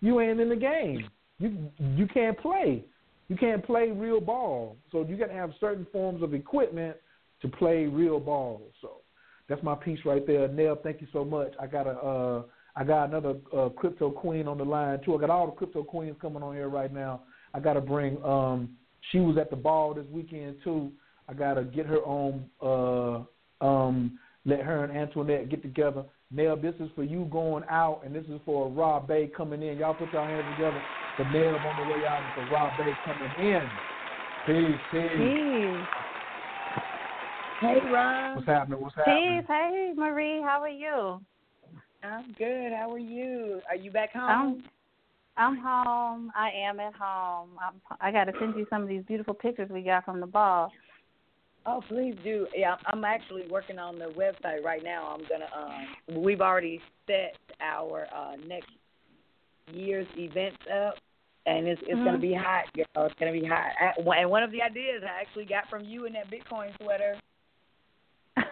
[0.02, 1.10] You ain't in the game.
[1.40, 2.86] You you can't play.
[3.28, 4.78] You can't play real ball.
[4.92, 6.98] So you got to have certain forms of equipment
[7.42, 8.62] to play real ball.
[8.82, 9.02] So
[9.50, 10.48] that's my piece right there.
[10.48, 11.54] Nell, thank you so much.
[11.60, 12.44] I got a uh,
[12.76, 15.16] I got another uh, crypto queen on the line too.
[15.16, 17.22] I got all the crypto queens coming on here right now.
[17.54, 18.22] I got to bring.
[18.24, 18.78] Um,
[19.12, 20.92] she was at the ball this weekend too.
[21.30, 22.46] I got to get her on.
[22.62, 26.04] Uh, um, let her and Antoinette get together.
[26.32, 29.78] Nell, this is for you going out, and this is for Rob Bay coming in.
[29.78, 30.82] Y'all put your hands together
[31.18, 33.70] for Nell on the way out and for Rob Bay coming in.
[34.46, 35.10] Peace, peace.
[35.12, 35.88] Peace.
[37.62, 38.36] Hey, Rob.
[38.38, 38.82] What's happening?
[38.82, 39.40] What's happening?
[39.40, 39.46] Peace.
[39.48, 40.42] Hey, Marie.
[40.42, 41.22] How are you?
[42.04, 42.72] I'm good.
[42.74, 43.62] How are you?
[43.70, 44.64] Are you back home?
[45.38, 46.32] I'm, I'm home.
[46.36, 47.50] I am at home.
[47.62, 50.28] I'm, I got to send you some of these beautiful pictures we got from the
[50.28, 50.72] ball.
[51.68, 52.48] Oh, please do.
[52.56, 55.16] Yeah, I'm actually working on the website right now.
[55.18, 55.48] I'm gonna.
[55.56, 58.70] Um, we've already set our uh, next
[59.74, 60.96] year's events up,
[61.46, 62.06] and it's it's Mm-hmm.
[62.06, 62.66] gonna be hot.
[62.76, 63.06] Girl.
[63.08, 63.72] It's gonna be hot.
[63.80, 67.16] I, and one of the ideas I actually got from you in that Bitcoin sweater.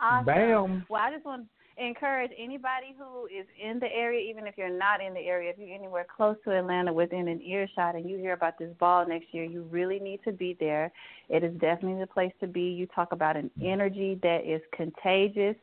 [0.00, 0.24] awesome.
[0.24, 0.86] Bam.
[0.88, 1.48] Well, I just want to
[1.78, 5.58] encourage anybody who is in the area, even if you're not in the area, if
[5.58, 9.26] you're anywhere close to Atlanta within an earshot and you hear about this ball next
[9.32, 10.90] year, you really need to be there.
[11.28, 12.62] It is definitely the place to be.
[12.62, 15.56] You talk about an energy that is contagious.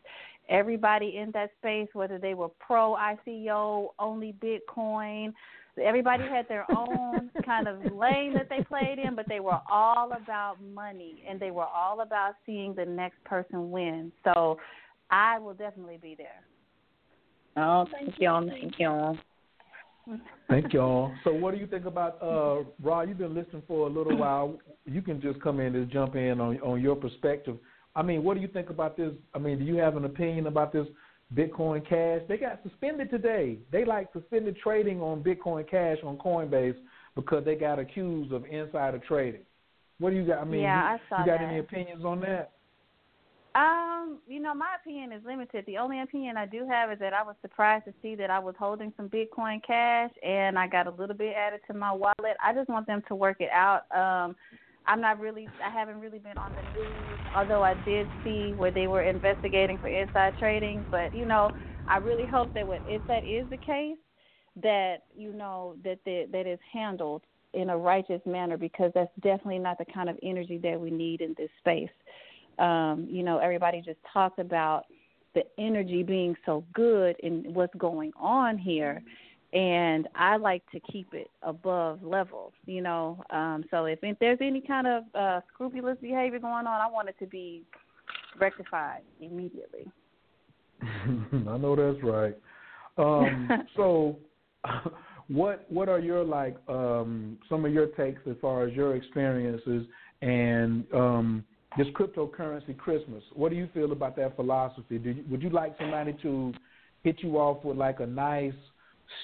[0.50, 5.34] Everybody in that space, whether they were pro ICO, only Bitcoin,
[5.82, 10.12] everybody had their own kind of lane that they played in, but they were all
[10.12, 14.12] about money and they were all about seeing the next person win.
[14.24, 14.58] So
[15.14, 16.44] I will definitely be there.
[17.56, 18.48] Oh, thank y'all.
[18.50, 19.16] thank y'all.
[20.50, 21.14] Thank y'all.
[21.24, 23.08] So, what do you think about uh, Rod?
[23.08, 24.58] You've been listening for a little while.
[24.86, 27.58] You can just come in and jump in on on your perspective.
[27.96, 29.14] I mean, what do you think about this?
[29.36, 30.88] I mean, do you have an opinion about this
[31.36, 32.22] Bitcoin Cash?
[32.28, 33.60] They got suspended today.
[33.72, 36.76] They like suspended trading on Bitcoin Cash on Coinbase
[37.16, 39.42] because they got accused of insider trading.
[40.00, 40.40] What do you got?
[40.40, 41.50] I mean, Yeah, you, I saw you got that.
[41.50, 42.54] any opinions on that?
[43.56, 45.66] Um, you know, my opinion is limited.
[45.68, 48.40] The only opinion I do have is that I was surprised to see that I
[48.40, 52.38] was holding some Bitcoin cash and I got a little bit added to my wallet.
[52.44, 53.84] I just want them to work it out.
[53.96, 54.36] Um
[54.86, 58.72] I'm not really I haven't really been on the news, although I did see where
[58.72, 61.52] they were investigating for inside trading, but you know,
[61.88, 63.98] I really hope that when if that is the case
[64.64, 67.22] that you know that the, that is handled
[67.54, 71.22] in a righteous manner because that's definitely not the kind of energy that we need
[71.22, 71.90] in this space
[72.60, 74.86] um, you know, everybody just talked about
[75.36, 79.02] the energy being so good and what's going on here.
[79.54, 83.24] And I like to keep it above level, you know.
[83.30, 87.10] Um, so if, if there's any kind of uh, scrupulous behavior going on, I want
[87.10, 87.64] it to be
[88.40, 89.92] rectified immediately.
[90.82, 92.36] I know that's right.
[92.98, 94.18] Um, so,
[95.28, 99.86] what what are your like um, some of your takes as far as your experiences
[100.22, 101.44] and um,
[101.78, 103.24] this cryptocurrency Christmas?
[103.34, 104.98] What do you feel about that philosophy?
[104.98, 106.54] Do you, would you like somebody to
[107.04, 108.54] hit you off with like a nice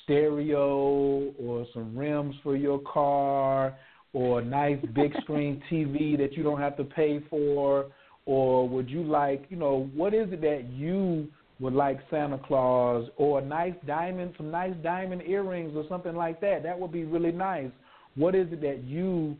[0.03, 3.77] stereo or some rims for your car
[4.13, 7.87] or a nice big screen TV that you don't have to pay for?
[8.25, 11.27] Or would you like, you know, what is it that you
[11.59, 16.39] would like Santa Claus or a nice diamond, some nice diamond earrings or something like
[16.41, 16.63] that?
[16.63, 17.71] That would be really nice.
[18.15, 19.35] What is it that you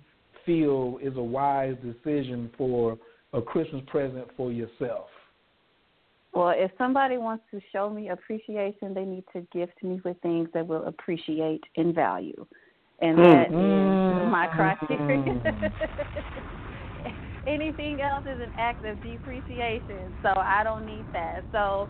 [0.45, 2.98] feel is a wise decision for
[3.34, 5.07] a Christmas present for yourself?
[6.34, 10.48] Well, if somebody wants to show me appreciation, they need to gift me with things
[10.53, 12.45] that will appreciate in value.
[13.02, 14.30] And that is Mm.
[14.30, 15.41] my criteria.
[17.48, 21.45] Anything else is an act of depreciation, so I don't need that.
[21.52, 21.90] So,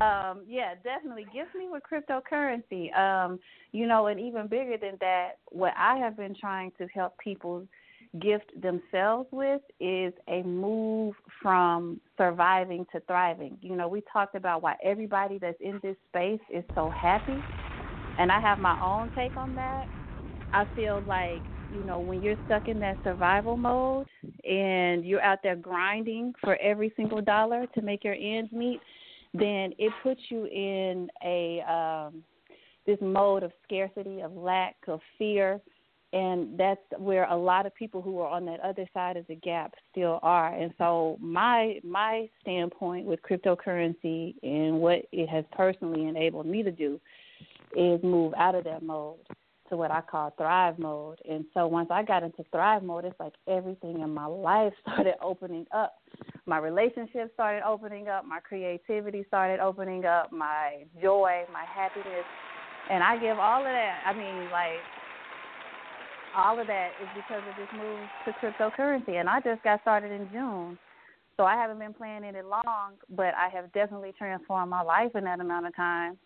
[0.00, 2.96] um, yeah, definitely gift me with cryptocurrency.
[2.96, 3.38] Um,
[3.72, 7.66] you know, and even bigger than that, what I have been trying to help people
[8.20, 13.58] gift themselves with is a move from surviving to thriving.
[13.60, 17.38] You know, we talked about why everybody that's in this space is so happy,
[18.18, 19.86] and I have my own take on that.
[20.52, 24.06] I feel like, you know, when you're stuck in that survival mode
[24.48, 28.80] and you're out there grinding for every single dollar to make your ends meet,
[29.32, 32.22] then it puts you in a um
[32.86, 35.60] this mode of scarcity, of lack, of fear,
[36.14, 39.34] and that's where a lot of people who are on that other side of the
[39.34, 40.54] gap still are.
[40.54, 46.70] And so my my standpoint with cryptocurrency and what it has personally enabled me to
[46.70, 47.00] do
[47.76, 49.16] is move out of that mode
[49.70, 51.18] to what I call thrive mode.
[51.28, 55.14] And so once I got into thrive mode, it's like everything in my life started
[55.20, 55.96] opening up.
[56.46, 62.24] My relationships started opening up, my creativity started opening up, my joy, my happiness.
[62.88, 64.02] And I give all of that.
[64.06, 64.78] I mean, like
[66.36, 69.20] all of that is because of this move to cryptocurrency.
[69.20, 70.78] And I just got started in June.
[71.36, 75.10] So I haven't been playing in it long, but I have definitely transformed my life
[75.16, 76.16] in that amount of time.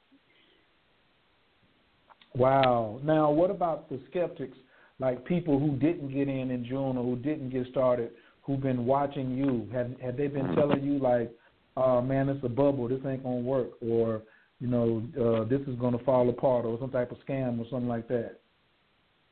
[2.35, 3.01] Wow.
[3.03, 4.57] Now, what about the skeptics,
[4.99, 8.11] like people who didn't get in in June or who didn't get started,
[8.43, 9.69] who've been watching you?
[9.73, 11.33] Have have they been telling you like,
[11.77, 12.87] "Oh man, it's a bubble.
[12.89, 14.23] This ain't gonna work," or
[14.61, 17.89] you know, uh, this is gonna fall apart, or some type of scam or something
[17.89, 18.38] like that?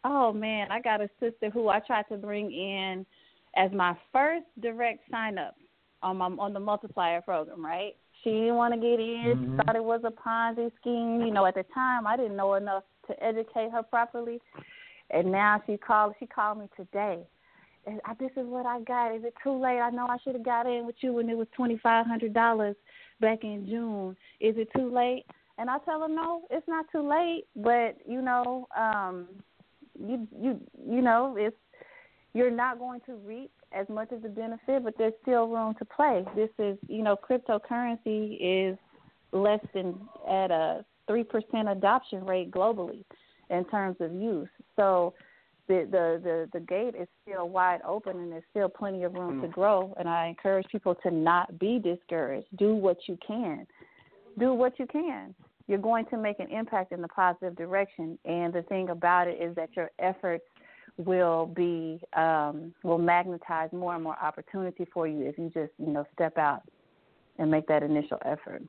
[0.08, 3.04] Oh man, I got a sister who I tried to bring in
[3.56, 5.56] as my first direct sign up
[6.02, 7.96] on my on the multiplier program, right?
[8.22, 9.34] She didn't want to get in.
[9.34, 9.50] Mhm.
[9.50, 11.22] She thought it was a Ponzi scheme.
[11.22, 14.40] You know, at the time I didn't know enough to educate her properly.
[15.10, 17.26] And now she called she called me today.
[17.86, 19.14] And I, this is what I got.
[19.14, 19.80] Is it too late?
[19.80, 22.32] I know I should have got in with you when it was twenty five hundred
[22.32, 22.76] dollars
[23.20, 24.16] back in June.
[24.38, 25.24] Is it too late?
[25.58, 27.46] And I tell her no, it's not too late.
[27.56, 29.26] But you know, um,
[29.98, 31.56] you you you know it's
[32.34, 35.84] you're not going to reap as much of the benefit, but there's still room to
[35.84, 36.24] play.
[36.34, 38.78] This is you know cryptocurrency is
[39.32, 39.98] less than
[40.28, 43.04] at a three percent adoption rate globally
[43.50, 44.48] in terms of use.
[44.76, 45.14] So
[45.68, 49.40] the, the the the gate is still wide open and there's still plenty of room
[49.40, 49.52] to mm.
[49.52, 49.94] grow.
[49.98, 52.48] And I encourage people to not be discouraged.
[52.56, 53.66] Do what you can.
[54.38, 55.34] Do what you can
[55.68, 58.18] you're going to make an impact in the positive direction.
[58.24, 60.44] And the thing about it is that your efforts
[60.98, 65.92] will be um, will magnetize more and more opportunity for you if you just you
[65.92, 66.62] know step out
[67.38, 68.62] and make that initial effort.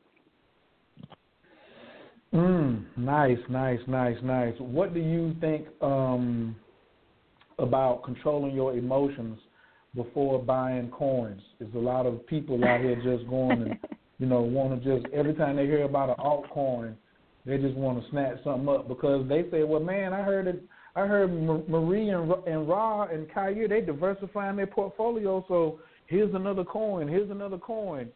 [2.33, 4.53] Mm, nice, nice, nice, nice.
[4.59, 6.55] What do you think um,
[7.57, 9.39] about controlling your emotions
[9.95, 11.41] before buying coins?
[11.59, 13.77] There's a lot of people out here just going and
[14.19, 16.95] you know want to just every time they hear about an altcoin,
[17.45, 20.63] they just want to snatch something up because they say, well, man, I heard it.
[20.95, 21.31] I heard
[21.69, 27.29] Marie and and Ra and Kaya they diversifying their portfolio, so here's another coin, here's
[27.29, 28.09] another coin.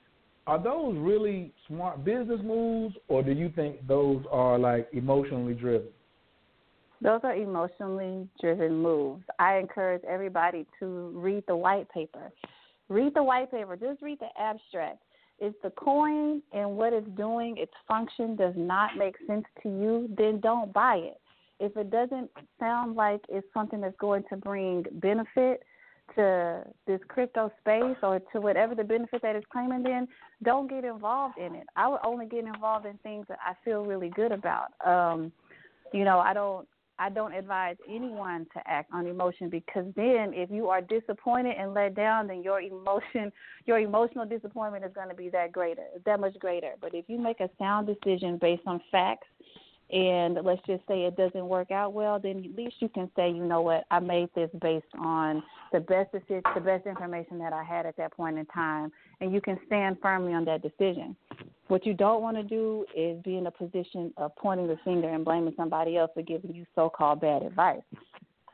[0.48, 5.88] Are those really smart business moves, or do you think those are like emotionally driven?
[7.02, 9.24] Those are emotionally driven moves.
[9.40, 12.32] I encourage everybody to read the white paper.
[12.90, 13.76] Read the white paper.
[13.76, 15.00] Just read the abstract.
[15.42, 20.08] If the coin and what it's doing, its function does not make sense to you,
[20.16, 21.20] then don't buy it.
[21.60, 25.64] If it doesn't sound like it's something that's going to bring benefit
[26.16, 30.08] to this crypto space or to whatever the benefit that it's claiming, then
[30.44, 31.66] don't get involved in it.
[31.76, 34.68] I would only get involved in things that I feel really good about.
[34.86, 35.32] Um,
[35.92, 36.68] you know, I don't
[37.02, 41.74] I don't advise anyone to act on emotion because then if you are disappointed and
[41.74, 43.32] let down, then your emotion,
[43.66, 46.74] your emotional disappointment is going to be that greater, that much greater.
[46.80, 49.26] But if you make a sound decision based on facts,
[49.92, 53.32] and let's just say it doesn't work out well, then at least you can say,
[53.32, 55.42] you know what, I made this based on
[55.72, 59.34] the best decision, the best information that I had at that point in time, and
[59.34, 61.16] you can stand firmly on that decision.
[61.68, 65.10] What you don't want to do is be in a position of pointing the finger
[65.10, 67.82] and blaming somebody else for giving you so-called bad advice.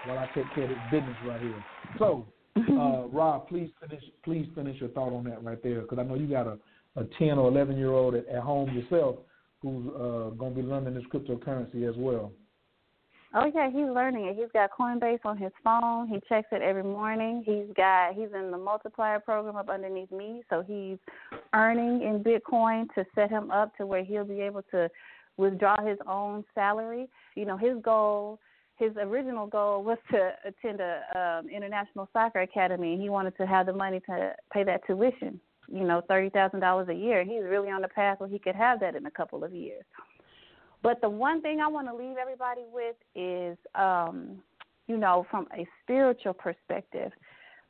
[0.07, 1.63] while I take care of this business right here.
[1.97, 2.25] So,
[2.69, 4.03] uh, Rob, please finish.
[4.23, 6.57] Please finish your thought on that right there, because I know you got a,
[6.95, 9.17] a 10 or 11 year old at, at home yourself
[9.61, 12.31] who's uh, going to be learning this cryptocurrency as well?
[13.33, 14.37] Oh yeah, he's learning it.
[14.37, 16.07] He's got Coinbase on his phone.
[16.07, 17.43] He checks it every morning.
[17.45, 20.97] He's got he's in the multiplier program up underneath me, so he's
[21.53, 24.89] earning in Bitcoin to set him up to where he'll be able to
[25.35, 27.09] withdraw his own salary.
[27.35, 28.39] You know, his goal
[28.77, 33.45] his original goal was to attend a um, international soccer academy and he wanted to
[33.45, 37.23] have the money to pay that tuition you know thirty thousand dollars a year.
[37.23, 39.83] He's really on the path where he could have that in a couple of years.
[40.83, 44.37] But the one thing i want to leave everybody with is um
[44.87, 47.11] you know from a spiritual perspective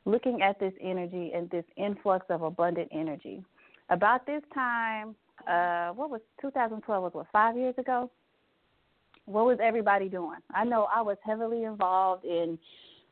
[0.04, 3.42] looking at this energy and this influx of abundant energy.
[3.90, 5.14] About this time
[5.48, 8.10] uh what was 2012 was what 5 years ago
[9.28, 10.38] what was everybody doing?
[10.54, 12.58] I know I was heavily involved in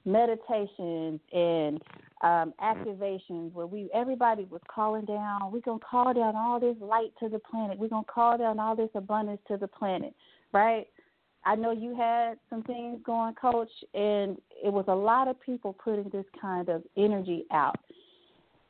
[0.04, 1.82] meditations and
[2.22, 5.52] um, activations where we everybody was calling down.
[5.52, 7.78] We're gonna call down all this light to the planet.
[7.78, 10.14] We're gonna call down all this abundance to the planet,
[10.52, 10.86] right?
[11.44, 15.74] I know you had some things going, Coach, and it was a lot of people
[15.74, 17.76] putting this kind of energy out.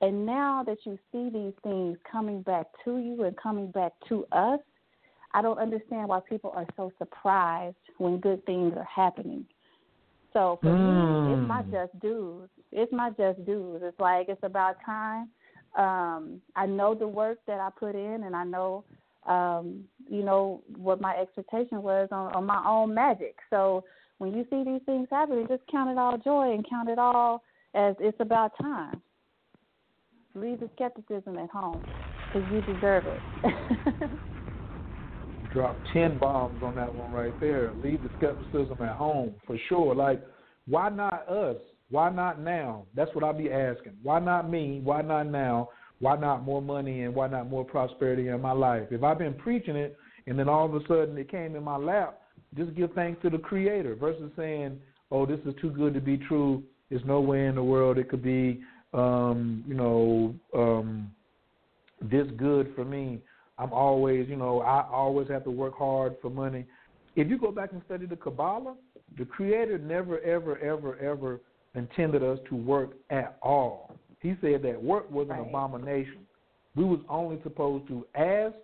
[0.02, 4.26] And now that you see these things coming back to you and coming back to
[4.32, 4.60] us,
[5.32, 9.46] I don't understand why people are so surprised when good things are happening.
[10.32, 11.28] So for mm.
[11.28, 11.72] me, it's my hmm.
[11.72, 12.50] just dues.
[12.70, 13.80] It's my just dues.
[13.82, 15.30] It's like it's about time.
[15.76, 18.84] Um, I know the work that I put in, and I know,
[19.26, 23.36] um, you know, what my expectation was on, on my own magic.
[23.50, 23.84] So
[24.18, 27.42] when you see these things happening, just count it all joy and count it all
[27.74, 29.00] as it's about time.
[30.34, 31.82] Leave the skepticism at home
[32.28, 33.22] because you deserve it.
[35.56, 37.72] Drop 10 bombs on that one right there.
[37.82, 39.94] Leave the skepticism at home for sure.
[39.94, 40.22] Like,
[40.68, 41.56] why not us?
[41.88, 42.84] Why not now?
[42.94, 43.94] That's what I'll be asking.
[44.02, 44.82] Why not me?
[44.84, 45.70] Why not now?
[45.98, 48.88] Why not more money and why not more prosperity in my life?
[48.90, 49.96] If I've been preaching it
[50.26, 52.20] and then all of a sudden it came in my lap,
[52.54, 54.78] just give thanks to the Creator versus saying,
[55.10, 56.62] oh, this is too good to be true.
[56.90, 58.60] There's no way in the world it could be,
[58.92, 61.10] um, you know, um,
[62.02, 63.22] this good for me.
[63.58, 66.66] I'm always, you know, I always have to work hard for money.
[67.14, 68.74] If you go back and study the Kabbalah,
[69.18, 71.40] the Creator never, ever, ever, ever
[71.74, 73.96] intended us to work at all.
[74.20, 75.48] He said that work was an right.
[75.48, 76.26] abomination.
[76.74, 78.54] We was only supposed to ask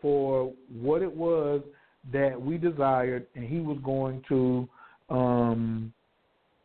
[0.00, 1.62] for what it was
[2.12, 4.68] that we desired, and He was going to
[5.08, 5.92] um,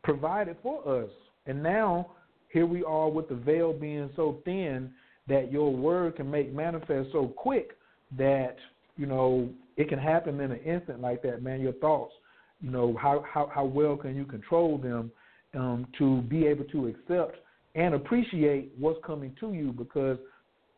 [0.04, 1.10] provide it for us.
[1.46, 2.12] And now
[2.52, 4.92] here we are with the veil being so thin
[5.28, 7.77] that your word can make manifest so quick
[8.18, 8.56] that
[8.96, 11.62] you know it can happen in an instant like that, man.
[11.62, 12.14] Your thoughts,
[12.62, 15.12] you know, how how how well can you control them
[15.54, 17.38] um, to be able to accept
[17.76, 19.72] and appreciate what's coming to you?
[19.72, 20.18] Because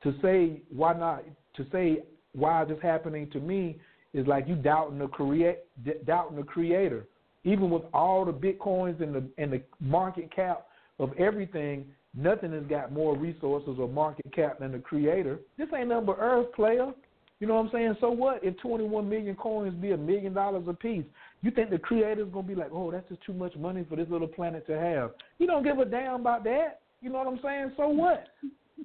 [0.04, 1.24] to say why not
[1.56, 2.04] to say
[2.34, 3.80] why is this happening to me
[4.14, 5.60] is like you doubting the create
[6.06, 7.06] doubting the creator.
[7.46, 10.68] Even with all the bitcoins and the and the market cap
[11.00, 15.40] of everything, nothing has got more resources or market cap than the creator.
[15.58, 16.92] This ain't but earth player.
[17.40, 17.96] You know what I'm saying?
[18.02, 21.06] So what if 21 million coins be a million dollars a piece?
[21.42, 24.08] You think the creator's gonna be like, oh, that's just too much money for this
[24.10, 25.12] little planet to have?
[25.38, 26.82] You don't give a damn about that.
[27.02, 27.72] You know what I'm saying?
[27.78, 28.28] So what?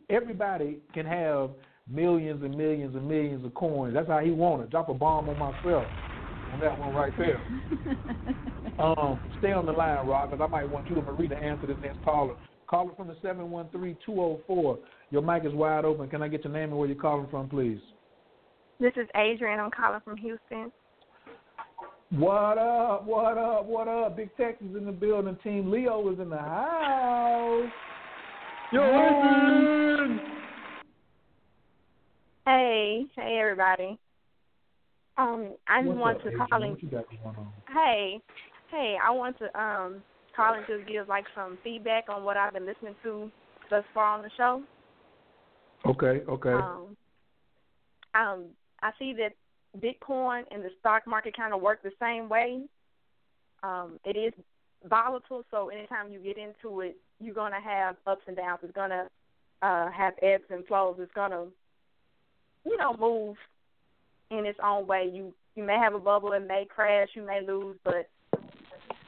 [0.08, 1.50] Everybody can have
[1.90, 3.94] millions and millions and millions of coins.
[3.94, 4.70] That's how he wanted.
[4.70, 5.84] Drop a bomb on myself
[6.52, 7.40] on that one right there.
[8.78, 11.66] um, stay on the line, Rob, because I might want you and Marie to answer
[11.66, 12.36] this next caller.
[12.68, 14.78] Caller from the 713-204.
[15.10, 16.08] Your mic is wide open.
[16.08, 17.80] Can I get your name and where you're calling from, please?
[18.80, 19.60] This is Adrian.
[19.60, 20.72] I'm calling from Houston.
[22.10, 23.04] What up?
[23.06, 23.66] What up?
[23.66, 24.16] What up?
[24.16, 25.36] Big Texas in the building.
[25.42, 27.70] Team Leo is in the house.
[28.72, 30.20] Yo, Adrian.
[32.46, 33.98] Hey, hey, everybody.
[35.16, 36.76] Um, I just want to call and
[37.72, 38.20] hey,
[38.70, 40.02] hey, I want to um
[40.34, 43.30] call and just give like some feedback on what I've been listening to
[43.70, 44.62] thus far on the show.
[45.86, 46.52] Okay, okay.
[46.52, 46.96] Um,
[48.14, 48.44] um,
[48.84, 49.32] I see that
[49.80, 52.60] Bitcoin and the stock market kind of work the same way.
[53.62, 54.34] Um, it is
[54.88, 58.60] volatile, so anytime you get into it, you're gonna have ups and downs.
[58.62, 59.08] It's gonna
[59.62, 60.96] uh, have ebbs and flows.
[60.98, 61.46] It's gonna,
[62.66, 63.36] you know, move
[64.30, 65.10] in its own way.
[65.10, 68.10] You you may have a bubble, it may crash, you may lose, but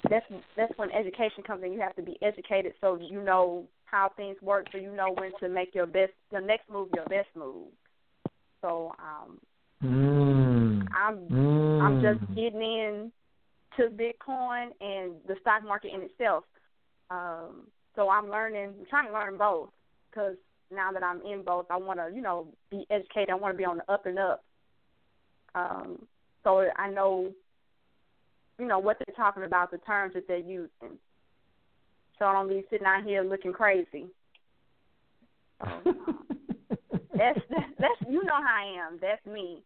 [0.08, 0.24] that's
[0.56, 1.74] that's when education comes in.
[1.74, 5.32] You have to be educated so you know how things work, so you know when
[5.40, 7.68] to make your best, the next move, your best move.
[8.62, 9.38] So um,
[9.84, 10.86] Mm.
[10.96, 11.82] I'm mm.
[11.82, 13.12] I'm just getting in
[13.76, 16.44] to Bitcoin and the stock market in itself.
[17.10, 19.70] Um, so I'm learning, I'm trying to learn both
[20.10, 20.36] because
[20.70, 23.30] now that I'm in both, I want to, you know, be educated.
[23.30, 24.44] I want to be on the up and up.
[25.54, 26.06] Um,
[26.42, 27.32] so I know,
[28.58, 30.98] you know, what they're talking about, the terms that they're using.
[32.18, 34.06] So I don't be sitting out here looking crazy.
[35.62, 35.94] So,
[37.18, 37.40] that's
[37.78, 38.98] that's you know how I am.
[39.01, 39.62] That's me.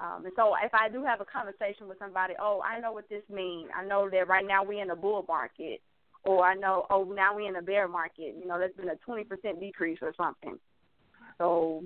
[0.00, 3.08] Um, and so if I do have a conversation with somebody, oh, I know what
[3.08, 3.68] this means.
[3.76, 5.80] I know that right now we're in a bull market,
[6.24, 8.36] or I know, oh, now we're in a bear market.
[8.38, 10.56] You know, there's been a twenty percent decrease or something.
[11.38, 11.84] So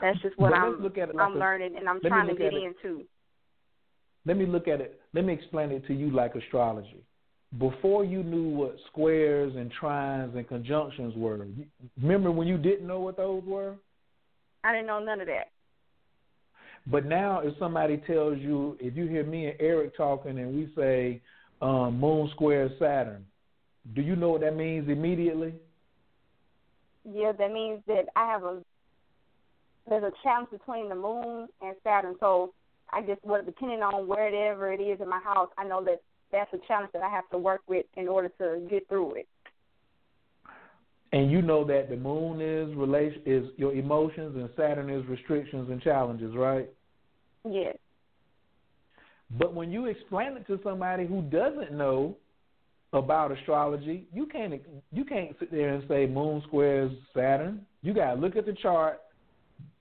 [0.00, 2.34] that's just what But I'm look at it I'm a- learning and I'm trying to
[2.34, 3.04] get into.
[4.24, 5.00] Let me look at it.
[5.14, 7.02] Let me explain it to you like astrology.
[7.56, 11.46] Before you knew what squares and trines and conjunctions were,
[12.00, 13.74] remember when you didn't know what those were?
[14.64, 15.50] I didn't know none of that.
[16.86, 20.70] But now, if somebody tells you, if you hear me and Eric talking and we
[20.76, 21.22] say
[21.62, 23.24] um, Moon square Saturn,
[23.94, 25.54] do you know what that means immediately?
[27.10, 28.62] Yeah, that means that I have a
[29.88, 32.16] there's a challenge between the moon and Saturn.
[32.20, 32.52] So
[32.92, 36.52] I guess what depending on wherever it is in my house, I know that that's
[36.52, 39.28] a challenge that I have to work with in order to get through it.
[41.12, 45.70] And you know that the moon is relation is your emotions and Saturn is restrictions
[45.70, 46.68] and challenges, right?
[47.48, 47.76] Yes.
[49.38, 52.16] But when you explain it to somebody who doesn't know
[52.92, 54.60] about astrology, you can't
[54.92, 57.64] you can't sit there and say moon squares Saturn.
[57.82, 59.00] You got to look at the chart,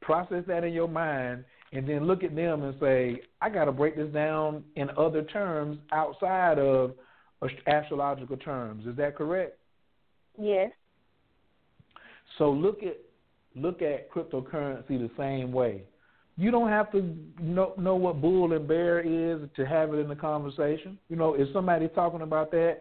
[0.01, 1.43] process that in your mind,
[1.73, 5.23] and then look at them and say, I got to break this down in other
[5.23, 6.93] terms outside of
[7.67, 8.85] astrological terms.
[8.87, 9.57] Is that correct?
[10.39, 10.71] Yes.
[12.37, 12.97] So look at
[13.55, 15.83] look at cryptocurrency the same way.
[16.37, 20.07] You don't have to know know what bull and bear is to have it in
[20.07, 20.97] the conversation.
[21.09, 22.79] You know, if somebody's talking about that,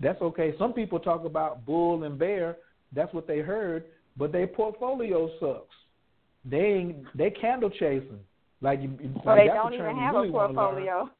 [0.00, 0.54] that's okay.
[0.58, 2.58] Some people talk about bull and bear.
[2.94, 3.84] That's what they heard,
[4.16, 5.74] but their portfolio sucks.
[6.44, 8.20] They they candle chasing.
[8.60, 11.10] Like you, So like they don't even have really a portfolio.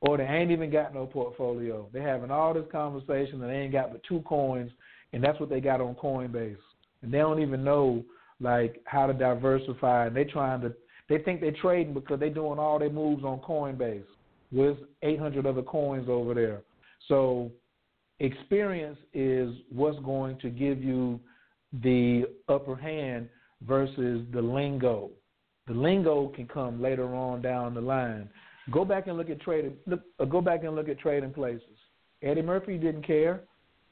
[0.00, 1.88] Or they ain't even got no portfolio.
[1.92, 4.70] They having all this conversation and they ain't got but two coins,
[5.12, 6.56] and that's what they got on Coinbase.
[7.02, 8.04] And they don't even know
[8.40, 10.06] like how to diversify.
[10.06, 10.72] And they trying to,
[11.08, 14.04] they think they're trading because they doing all their moves on Coinbase.
[14.50, 16.62] With 800 other coins over there.
[17.06, 17.50] So
[18.18, 21.20] experience is what's going to give you
[21.82, 23.28] the upper hand
[23.66, 25.10] versus the lingo.
[25.68, 28.28] The lingo can come later on down the line.
[28.70, 29.74] Go back and look at trading.
[29.86, 31.62] Look, uh, go back and look at trading places.
[32.22, 33.42] Eddie Murphy didn't care.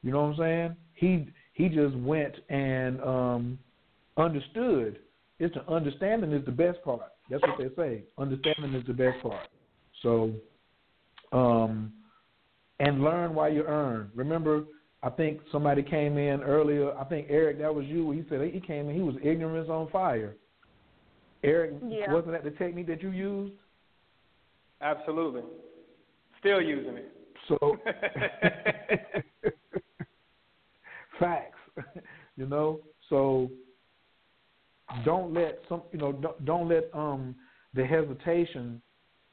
[0.03, 0.77] You know what I'm saying?
[0.95, 3.59] He he just went and um,
[4.17, 4.99] understood.
[5.39, 7.13] It's the understanding is the best part.
[7.31, 8.03] That's what they say.
[8.19, 9.49] Understanding is the best part.
[10.03, 10.33] So,
[11.33, 11.93] um,
[12.81, 14.11] and learn while you earn.
[14.15, 14.65] Remember,
[15.03, 16.97] I think somebody came in earlier.
[16.97, 18.11] I think Eric, that was you.
[18.13, 18.95] He said he came in.
[18.95, 20.37] He was ignorance on fire.
[21.47, 22.13] Eric, Yeah.
[22.13, 23.55] wasn't that the technique that you used?
[24.81, 25.43] Absolutely.
[26.41, 27.13] Still using it.
[27.49, 27.79] So,
[31.21, 31.59] facts,
[32.37, 32.81] you know.
[33.09, 33.51] So,
[35.05, 37.35] don't let some, you know, don't, don't let um
[37.75, 38.83] the hesitation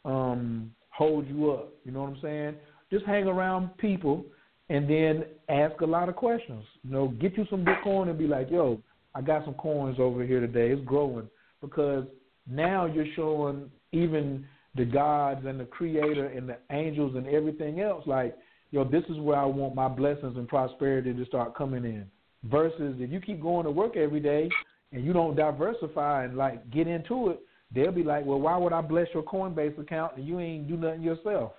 [0.05, 1.73] um hold you up.
[1.83, 2.55] You know what I'm saying?
[2.91, 4.23] Just hang around people
[4.69, 6.63] and then ask a lot of questions.
[6.83, 8.79] You know, get you some good Bitcoin and be like, yo,
[9.15, 10.69] I got some coins over here today.
[10.71, 11.27] It's growing
[11.63, 12.05] because
[12.47, 14.45] now you're showing even
[14.75, 18.37] the gods and the creator and the angels and everything else like,
[18.71, 22.05] yo, this is where I want my blessings and prosperity to start coming in.
[22.43, 24.49] Versus if you keep going to work every day
[24.91, 27.39] and you don't diversify and like get into it,
[27.73, 30.75] they'll be like, well, why would I bless your Coinbase account and you ain't do
[30.75, 31.53] nothing yourself?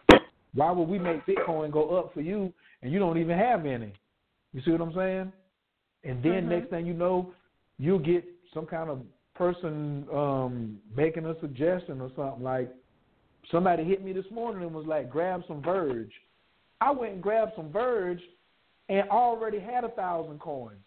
[0.52, 2.52] Why would we make Bitcoin go up for you
[2.82, 3.92] and you don't even have any?
[4.52, 5.32] You see what I'm saying?
[6.04, 6.48] And then Mhm.
[6.48, 7.32] next thing you know,
[7.78, 9.00] you'll get some kind of
[9.34, 12.70] person um making a suggestion or something like
[13.50, 16.12] somebody hit me this morning and was like, grab some Verge.
[16.80, 18.20] I went and grabbed some Verge
[18.88, 20.78] and already had a thousand coins.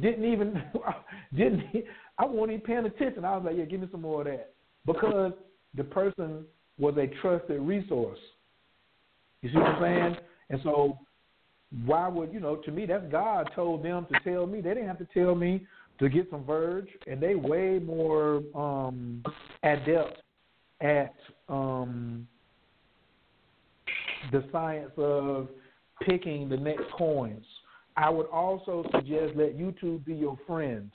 [0.00, 0.62] Didn't even
[1.36, 1.64] didn't
[2.18, 3.24] I wasn't even paying attention.
[3.24, 4.52] I was like, yeah, give me some more of that
[4.86, 5.32] because
[5.76, 6.44] the person
[6.78, 8.18] was a trusted resource.
[9.42, 10.16] You see what I'm saying?
[10.50, 10.98] And so,
[11.84, 12.56] why would you know?
[12.56, 14.60] To me, that's God told them to tell me.
[14.60, 15.66] They didn't have to tell me
[15.98, 19.22] to get some Verge, and they way more um,
[19.62, 20.22] adept
[20.80, 21.14] at
[21.48, 22.26] um,
[24.32, 25.48] the science of
[26.02, 27.44] picking the next coins.
[27.96, 30.90] I would also suggest let YouTube be your friend.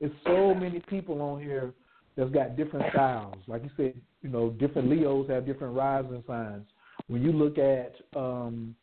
[0.00, 1.74] There's so many people on here
[2.16, 3.36] that's got different styles.
[3.46, 6.64] Like you said, you know, different Leos have different rising signs.
[7.06, 8.74] When you look at um,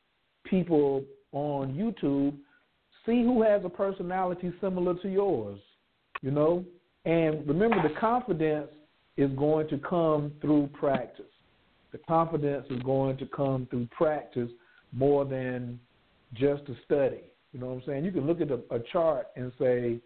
[0.43, 2.35] people on YouTube,
[3.06, 5.60] See who has a personality similar to yours,
[6.22, 6.65] you know?
[7.06, 8.69] And remember, the confidence
[9.18, 11.26] is going to come through practice.
[11.91, 14.49] The confidence is going to come through practice
[14.91, 15.80] more than
[16.34, 17.22] just a study.
[17.53, 18.06] You know what I'm saying?
[18.06, 19.99] You can look at a, a chart and say,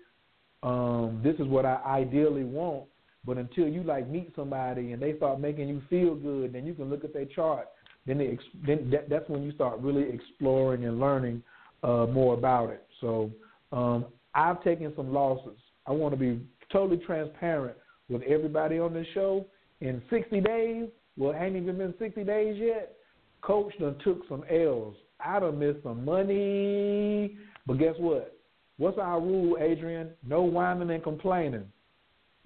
[0.62, 2.84] um, this is what I ideally want,
[3.26, 6.74] but until you like meet somebody and they start making you feel good, then you
[6.74, 7.70] can look at their chart.
[8.06, 11.42] Then, they, then that, that's when you start really exploring and learning
[11.82, 12.86] uh, more about it.
[13.02, 13.32] So
[13.72, 15.58] um, I've taken some losses.
[15.86, 17.76] I want to be totally transparent
[18.10, 19.46] with everybody on this show.
[19.82, 22.96] In 60 days, well, it ain't even been 60 days yet.
[23.42, 24.96] Coach done took some L's.
[25.24, 27.38] I done missed some money.
[27.66, 28.36] But guess what?
[28.78, 30.12] What's our rule, Adrian?
[30.26, 31.66] No whining and complaining.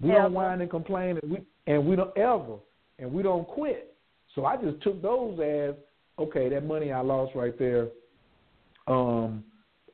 [0.00, 0.22] We Ever.
[0.22, 2.56] don't whine and complain, and we and we don't ever,
[2.98, 3.94] and we don't quit.
[4.34, 5.74] So I just took those as
[6.18, 6.48] okay.
[6.48, 7.88] That money I lost right there.
[8.88, 9.44] Um,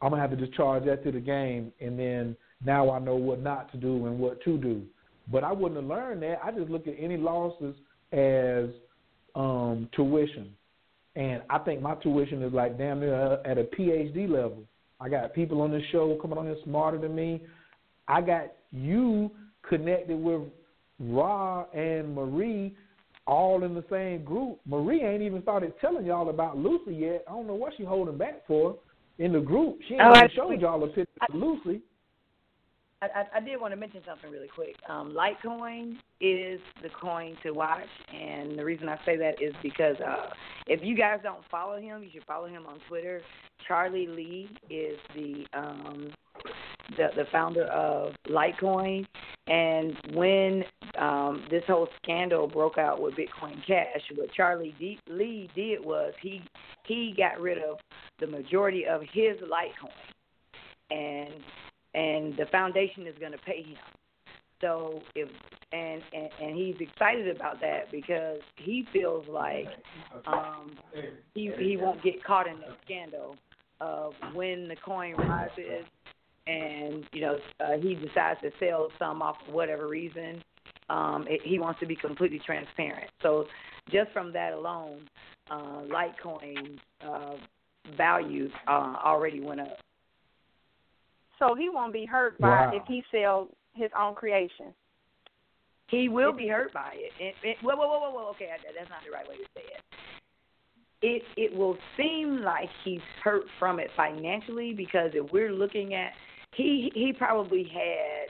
[0.02, 3.16] I'm gonna have to just charge that to the game, and then now I know
[3.16, 4.82] what not to do and what to do.
[5.31, 6.40] But I wouldn't have learned that.
[6.43, 7.74] I just look at any losses
[8.12, 8.70] as
[9.35, 10.55] um, tuition,
[11.16, 14.64] and I think my tuition is like damn near at a PhD level.
[15.01, 17.43] I got people on this show coming on here smarter than me.
[18.09, 19.31] I got you
[19.68, 20.43] connected with
[20.98, 22.74] Ra and Marie
[23.27, 24.59] all in the same group.
[24.66, 27.24] Marie ain't even started telling y'all about Lucy yet.
[27.28, 28.77] I don't know what she holding back for
[29.20, 29.78] in the group.
[29.86, 31.82] She ain't Oh, showed y'all a picture of Lucy.
[33.02, 34.76] I, I, I did want to mention something really quick.
[34.88, 39.97] Um, Litecoin is the coin to watch, and the reason I say that is because
[40.01, 40.30] uh,
[40.66, 43.22] if you guys don't follow him, you should follow him on Twitter.
[43.68, 46.10] Charlie Lee is the um,
[46.97, 49.07] the, the founder of Litecoin,
[49.47, 50.65] and when
[50.99, 56.12] um, this whole scandal broke out with Bitcoin Cash, what Charlie D- Lee did was
[56.21, 56.43] he
[56.87, 57.79] he got rid of
[58.21, 59.91] the majority of his Litecoin,
[60.91, 61.35] and
[61.95, 63.77] and the foundation is going to pay him.
[64.61, 65.29] So if
[65.73, 69.69] and, and and he's excited about that because he feels like
[70.27, 70.79] um
[71.35, 73.37] he he won't get caught in the scandal
[73.81, 75.87] of when the coin rises
[76.47, 80.43] and you know uh, he decides to sell some off for whatever reason
[80.89, 83.47] um it, he wants to be completely transparent so
[83.91, 85.01] just from that alone
[85.51, 87.35] uh litecoin uh
[87.97, 89.79] value uh already went up
[91.39, 92.73] So he won't be hurt by Wow.
[92.75, 94.75] if he sells his own creation.
[95.89, 97.12] He will be hurt by it.
[97.19, 98.31] it, it whoa, whoa, whoa, whoa, whoa.
[98.31, 98.49] Okay,
[98.79, 99.83] that's not the right way to say it.
[101.03, 106.12] It it will seem like he's hurt from it financially because if we're looking at
[106.55, 108.28] he he probably had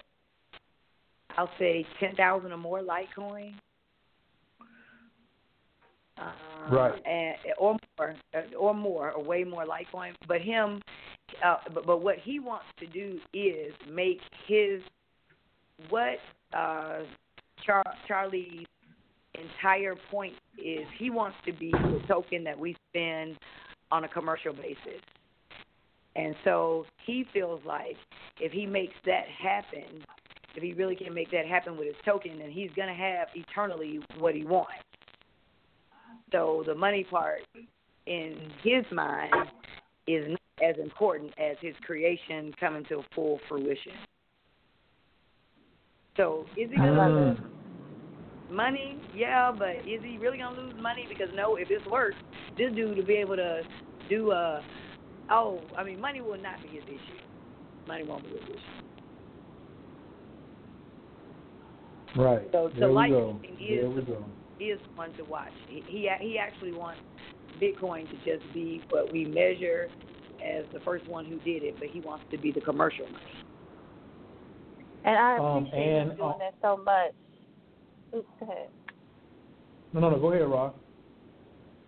[1.36, 3.54] I'll say ten thousand or more Litecoin.
[6.18, 6.32] Uh,
[6.70, 6.92] Right.
[7.06, 10.12] And or more, uh, or more, or way more Litecoin.
[10.28, 10.82] But him,
[11.44, 14.82] uh, but but what he wants to do is make his
[15.88, 16.18] what
[16.52, 17.00] uh,
[17.64, 18.66] Char- Charlie's
[19.34, 23.38] entire point is he wants to be the token that we spend
[23.90, 25.00] on a commercial basis.
[26.16, 27.96] And so he feels like
[28.40, 30.04] if he makes that happen,
[30.56, 33.28] if he really can make that happen with his token, then he's going to have
[33.34, 34.72] eternally what he wants.
[36.32, 37.40] So the money part
[38.06, 39.32] in his mind
[40.06, 43.92] is not as important as his creation coming to full fruition.
[46.16, 47.28] So is he gonna mm.
[47.30, 47.50] lose
[48.50, 48.98] money?
[49.14, 51.06] Yeah, but is he really gonna lose money?
[51.08, 52.16] Because no, if it's works,
[52.58, 53.62] this dude will be able to
[54.08, 54.62] do a.
[55.30, 57.20] Oh, I mean, money will not be his issue.
[57.86, 58.80] Money won't be his issue.
[62.20, 62.48] Right.
[62.52, 63.38] So there the we light go.
[63.42, 64.06] thing There is
[64.58, 65.52] we is one to watch.
[65.68, 67.00] He he he actually wants
[67.62, 69.88] Bitcoin to just be what we measure
[70.44, 73.24] as the first one who did it, but he wants to be the commercial money.
[75.04, 77.12] And I Um, appreciate him and, doing uh, that so much.
[78.14, 78.68] Oops, go ahead.
[79.92, 80.18] No, no, no.
[80.18, 80.74] Go ahead, Rob.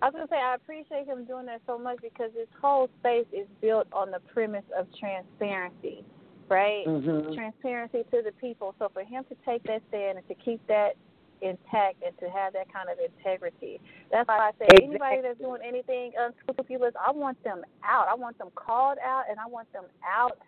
[0.03, 3.27] I was gonna say I appreciate him doing that so much because this whole space
[3.33, 6.05] is built on the premise of transparency,
[6.49, 6.85] right?
[6.87, 7.33] Mhm.
[7.37, 8.75] Transparency to the people.
[8.81, 10.97] So for him to take that stand and to keep that
[11.41, 13.81] intact and to have that kind of integrity,
[14.11, 14.89] that's why I say Exactly.
[14.89, 18.09] anybody that's doing anything unscrupulous, I want them out.
[18.09, 20.39] I want them called out, and I want them out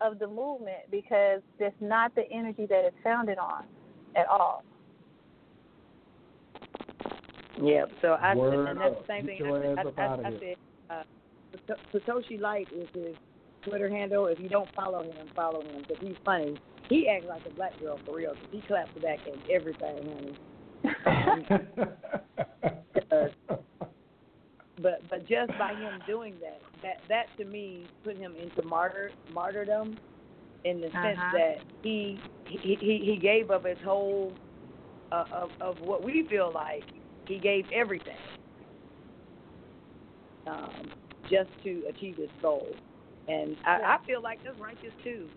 [0.00, 3.66] of the movement because that's not the energy that it's founded on
[4.16, 4.64] at all.
[7.60, 7.84] Yeah.
[8.00, 9.38] So I Word and that's the same thing.
[9.38, 10.56] your I, I, I, I said
[10.90, 11.02] uh,
[11.94, 13.14] Satoshi Lite is his
[13.64, 14.26] Twitter handle.
[14.26, 16.58] If you don't follow him, follow him because he's funny.
[16.88, 18.30] He acts like a black girl for real.
[18.30, 20.34] 'cause he claps back at everything,
[21.06, 21.46] honey.
[23.10, 23.28] Uh,
[24.82, 29.10] but but just by him doing that, that that to me put him into martyr
[29.32, 29.98] martyrdom,
[30.64, 31.38] in the sense Uh-huh.
[31.38, 34.32] that he he he he gave up his whole
[35.12, 36.84] uh, of of what we feel like
[37.26, 38.16] he gave everything
[40.46, 40.90] um,
[41.30, 42.66] just to achieve his goal,
[43.28, 45.28] and I, I feel like that's righteous too.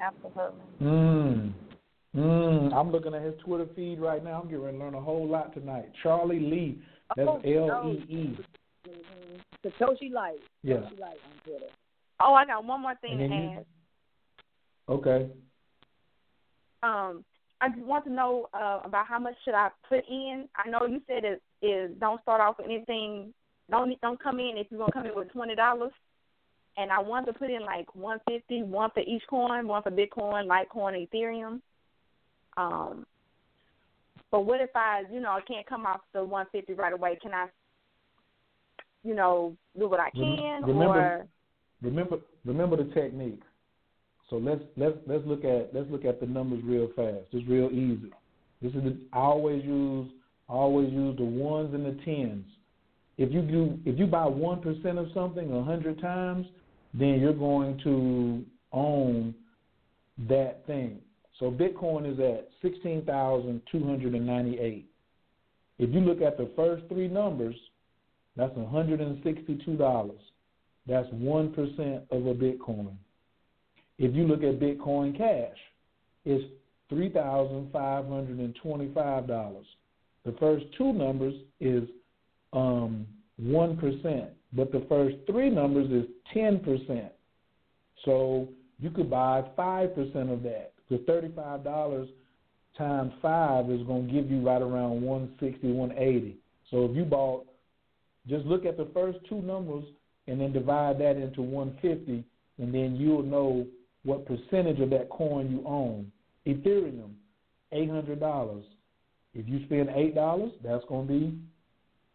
[0.00, 0.60] Absolutely.
[0.80, 1.52] Mm.
[2.16, 2.74] Mm.
[2.74, 4.40] I'm looking at his Twitter feed right now.
[4.40, 5.90] I'm getting ready to learn a whole lot tonight.
[6.02, 6.82] Charlie Lee.
[7.16, 8.38] That's Oh, L E E.
[8.88, 9.68] Mm-hmm.
[9.68, 10.40] Satoshi Lite.
[10.62, 10.76] Yeah.
[10.76, 11.66] Satoshi Lite on Twitter.
[12.20, 13.66] Oh, I got one more thing to add.
[14.88, 15.28] Okay.
[16.82, 17.24] Um,
[17.62, 20.48] I just want to know uh, about how much should I put in.
[20.56, 23.32] I know you said it is don't start off with anything.
[23.70, 25.92] Don't don't come in if you're gonna come in with twenty dollars.
[26.76, 29.92] And I want to put in like one fifty, one for each coin, one for
[29.92, 31.60] Bitcoin, Litecoin, Ethereum.
[32.56, 33.06] Um,
[34.32, 37.16] but what if I, you know, I can't come off the one fifty right away?
[37.22, 37.46] Can I,
[39.04, 41.26] you know, do what I can, remember, or
[41.80, 43.42] remember, remember the technique.
[44.32, 47.26] So let's let's let's look at let's look at the numbers real fast.
[47.32, 48.10] It's real easy.
[48.62, 50.08] This is the, I always use
[50.48, 52.46] always use the ones and the tens.
[53.18, 56.46] If you do if you buy one percent of something a hundred times,
[56.94, 58.42] then you're going to
[58.72, 59.34] own
[60.30, 61.00] that thing.
[61.38, 64.86] So Bitcoin is at sixteen thousand two hundred and ninety eight.
[65.78, 67.56] If you look at the first three numbers,
[68.34, 70.20] that's one hundred and sixty two dollars.
[70.86, 72.94] That's one percent of a Bitcoin.
[74.02, 75.56] If you look at Bitcoin Cash,
[76.24, 76.44] it's
[76.88, 79.64] three thousand five hundred and twenty-five dollars.
[80.24, 81.84] The first two numbers is
[82.52, 83.06] um
[83.36, 87.12] one percent, but the first three numbers is ten percent.
[88.04, 88.48] So
[88.80, 90.72] you could buy five percent of that.
[90.90, 92.08] The thirty-five dollars
[92.76, 96.38] times five is going to give you right around one sixty, one eighty.
[96.72, 97.46] So if you bought,
[98.26, 99.84] just look at the first two numbers
[100.26, 102.24] and then divide that into one fifty,
[102.58, 103.64] and then you'll know
[104.04, 106.10] what percentage of that coin you own.
[106.46, 107.10] Ethereum,
[107.72, 108.64] eight hundred dollars.
[109.34, 111.38] If you spend eight dollars, that's going to be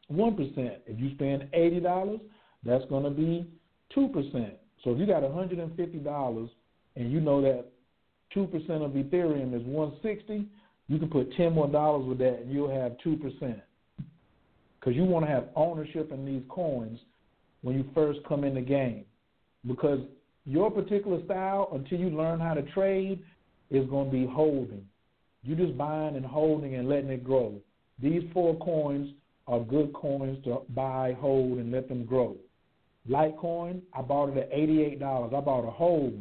[0.08, 0.82] one percent.
[0.86, 2.20] If you spend eighty dollars,
[2.64, 3.48] that's going to be
[3.94, 4.54] two percent.
[4.84, 6.50] So if you got one hundred and fifty dollars,
[6.96, 7.66] and you know that
[8.34, 10.46] two percent of Ethereum is one sixty,
[10.88, 13.60] you can put ten more dollars with that, and you'll have two percent.
[14.80, 17.00] Because you want to have ownership in these coins
[17.62, 19.04] when you first come in the game,
[19.66, 20.00] because
[20.48, 23.20] your particular style, until you learn how to trade,
[23.70, 24.86] is going to be holding.
[25.44, 27.62] You're just buying and holding and letting it grow.
[28.02, 29.12] These four coins
[29.46, 32.38] are good coins to buy, hold, and let them grow.
[33.10, 35.34] Litecoin, I bought it at eighty-eight dollars.
[35.36, 36.14] I bought a whole.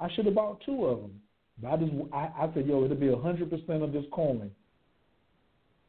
[0.00, 1.20] I should have bought two of them.
[1.60, 4.50] But I just, I, I said, yo, it'll be hundred percent of this coin.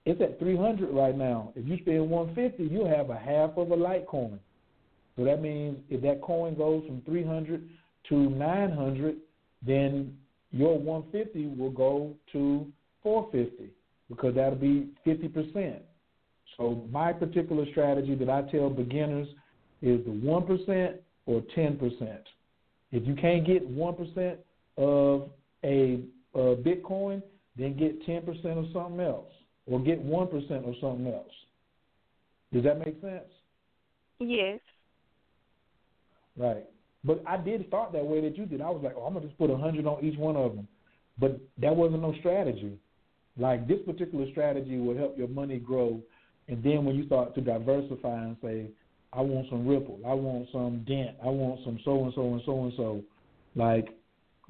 [0.06, 1.52] It's at three hundred right now.
[1.56, 4.40] If you spend one fifty, you'll have a half of a Litecoin.
[5.18, 7.68] So that means if that coin goes from three hundred
[8.10, 9.18] to nine hundred,
[9.66, 10.16] then
[10.52, 12.68] your one fifty will go to
[13.04, 13.72] four fifty
[14.10, 15.82] because that'll be fifty percent.
[16.56, 19.28] So my particular strategy that I tell beginners
[19.82, 22.24] is the one percent or ten percent.
[22.92, 24.40] If you can't get one percent
[24.78, 25.30] of
[25.64, 26.00] a,
[26.36, 27.22] a Bitcoin,
[27.58, 29.32] then get ten percent of something else,
[29.66, 31.34] or get one percent of something else.
[32.54, 33.26] Does that make sense?
[34.20, 34.60] yes?
[36.38, 36.66] Right.
[37.04, 38.62] But I did thought that way that you did.
[38.62, 40.68] I was like, oh, I'm gonna just put a hundred on each one of them.
[41.20, 42.78] But that wasn't no strategy.
[43.38, 46.02] Like this particular strategy will help your money grow,
[46.48, 48.68] and then when you start to diversify and say,
[49.14, 52.42] I want some Ripple, I want some Dent, I want some so and so and
[52.46, 53.02] so and so,
[53.56, 53.90] like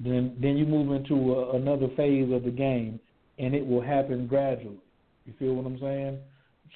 [0.00, 2.98] then then you move into a, another phase of the game,
[3.38, 4.78] and it will happen gradually.
[5.26, 6.18] You feel what I'm saying?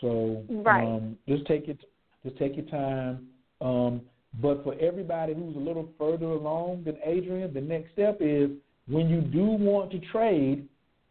[0.00, 0.86] So Right.
[0.86, 1.80] um, just take it,
[2.24, 3.28] just take your time.
[3.60, 4.02] Um,
[4.40, 8.50] but for everybody who's a little further along than Adrian, the next step is
[8.88, 10.68] when you do want to trade,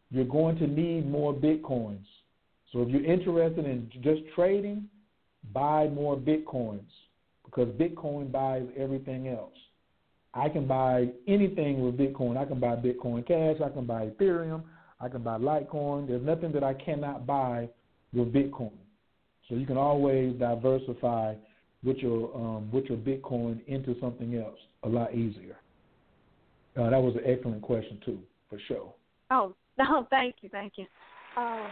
[0.09, 2.05] you're going to need more bitcoins.
[2.71, 4.89] So if you're interested in just trading,
[5.53, 6.85] buy more bitcoins
[7.45, 9.53] because Bitcoin buys everything else.
[10.33, 12.37] I can buy anything with Bitcoin.
[12.37, 13.61] I can buy Bitcoin Cash.
[13.63, 14.63] I can buy Ethereum.
[15.01, 16.07] I can buy Litecoin.
[16.07, 17.67] There's nothing that I cannot buy
[18.13, 18.71] with Bitcoin.
[19.49, 21.35] So you can always diversify
[21.83, 25.57] with your um, with your Bitcoin into something else a lot easier.
[26.77, 28.19] Uh, that was an excellent question too,
[28.49, 28.93] for sure.
[29.29, 30.85] Oh, no, thank you, thank you.
[31.35, 31.67] Um,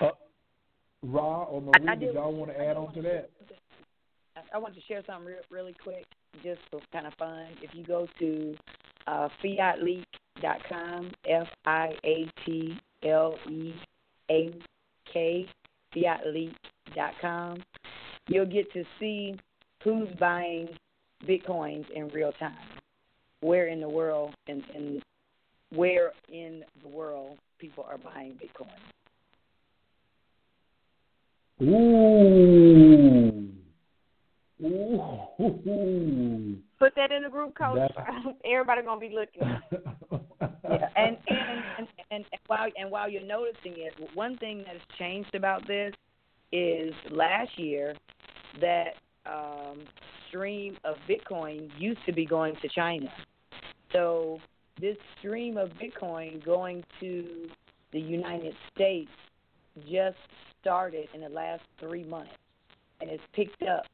[0.00, 0.10] Uh,
[1.02, 3.30] Ra or I- Marie, I did y'all want to add on to that?
[4.36, 6.06] I- I want to share something real, really quick,
[6.42, 7.46] just for kind of fun.
[7.62, 8.56] If you go to
[9.06, 13.74] uh, fiatleak.com, F I A T L E
[14.30, 14.54] A
[15.12, 15.46] K
[15.94, 17.62] fiatleak.com,
[18.30, 19.34] you'll get to see
[19.82, 20.68] who's buying
[21.26, 22.54] bitcoins in real time.
[23.40, 25.02] Where in the world and, and
[25.74, 28.68] where in the world people are buying bitcoin.
[31.62, 33.48] Ooh.
[34.62, 36.56] Ooh.
[36.78, 37.78] Put that in the group, coach.
[37.96, 39.42] That's- Everybody gonna be looking.
[40.70, 44.68] yeah, and, and and and and while and while you're noticing it, one thing that
[44.68, 45.94] has changed about this
[46.52, 47.94] is last year
[48.60, 48.94] that
[49.26, 49.80] um,
[50.28, 53.08] stream of Bitcoin used to be going to China.
[53.92, 54.38] So
[54.80, 57.48] this stream of Bitcoin going to
[57.92, 59.10] the United States
[59.90, 60.16] just
[60.60, 62.32] started in the last three months,
[63.00, 63.84] and it's picked up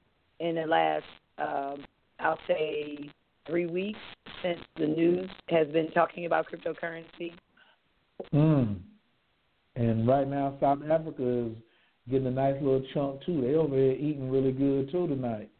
[0.40, 1.04] in the last,
[1.38, 1.84] um,
[2.20, 3.10] I'll say,
[3.46, 3.98] three weeks
[4.42, 7.32] since the news has been talking about cryptocurrency.
[8.34, 8.78] Mm.
[9.76, 11.52] And right now, South Africa is
[12.10, 13.40] getting a nice little chunk too.
[13.40, 15.50] They over here eating really good too tonight.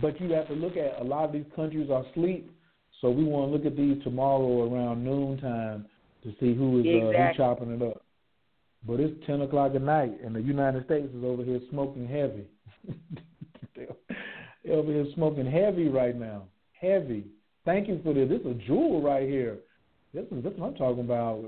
[0.00, 2.50] But you have to look at a lot of these countries are asleep,
[3.00, 5.86] so we want to look at these tomorrow around noontime
[6.22, 8.02] to see who is uh, who chopping it up.
[8.86, 12.46] But it's ten o'clock at night, and the United States is over here smoking heavy.
[13.74, 16.44] They're over here smoking heavy right now.
[16.72, 17.26] Heavy.
[17.64, 18.28] Thank you for this.
[18.28, 19.58] This is a jewel right here.
[20.14, 21.44] This is this is what I'm talking about.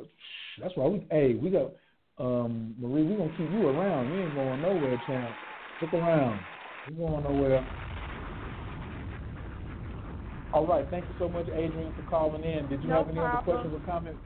[0.61, 1.73] That's why we hey, we got
[2.19, 4.13] um Marie, we gonna keep you around.
[4.13, 5.37] You ain't going nowhere, champ.
[5.77, 6.45] Stick around.
[6.87, 7.65] You going nowhere.
[10.53, 12.69] All right, thank you so much, Adrian, for calling in.
[12.69, 14.19] Did you No have any other questions or comments?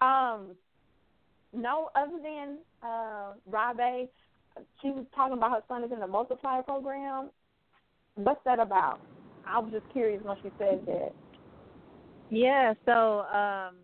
[0.00, 0.56] Um,
[1.54, 4.08] no, other than uh, Ra Bey,
[4.80, 7.30] she was talking about her son is in the multiplier program.
[8.16, 9.00] What's that about?
[9.46, 11.12] I was just curious when she said that.
[12.30, 13.74] Yeah, so um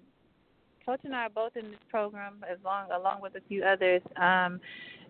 [0.89, 4.01] Coach and I are both in this program as long along with a few others.
[4.17, 4.59] Um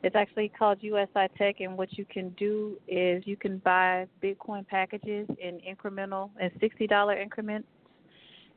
[0.03, 4.67] it's actually called USI Tech and what you can do is you can buy Bitcoin
[4.67, 7.69] packages in incremental and sixty dollar increments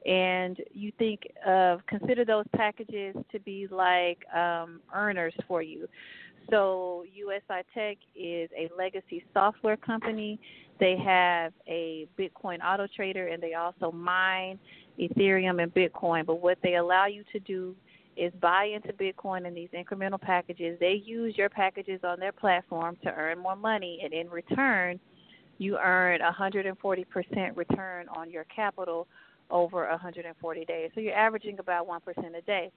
[0.03, 5.87] and you think of consider those packages to be like um, earners for you.
[6.49, 10.39] So USI Tech is a legacy software company.
[10.79, 14.57] They have a Bitcoin auto trader and they also mine
[15.01, 16.25] Ethereum and Bitcoin.
[16.25, 17.75] But what they allow you to do
[18.17, 20.77] is buy into Bitcoin in these incremental packages.
[20.79, 24.99] They use your packages on their platform to earn more money and in return
[25.61, 29.07] you earn 140% return on your capital
[29.51, 30.89] over 140 days.
[30.95, 31.99] So you're averaging about 1%
[32.35, 32.71] a day.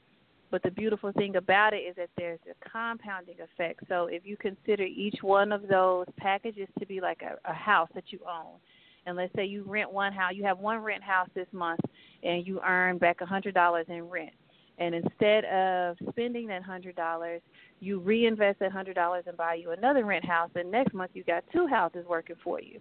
[0.50, 3.80] But the beautiful thing about it is that there's a compounding effect.
[3.88, 7.88] So if you consider each one of those packages to be like a, a house
[7.94, 8.58] that you own,
[9.06, 11.80] and let's say you rent one house, you have one rent house this month,
[12.22, 14.32] and you earn back a hundred dollars in rent.
[14.78, 17.40] And instead of spending that hundred dollars,
[17.80, 20.50] you reinvest that hundred dollars and buy you another rent house.
[20.54, 22.80] And next month you got two houses working for you.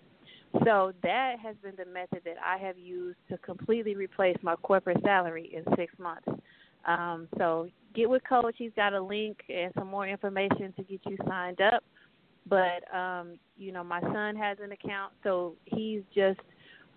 [0.64, 5.02] So that has been the method that I have used to completely replace my corporate
[5.04, 6.28] salary in six months.
[6.86, 8.56] Um, so get with Coach.
[8.58, 11.84] He's got a link and some more information to get you signed up.
[12.48, 16.40] But um, you know, my son has an account, so he's just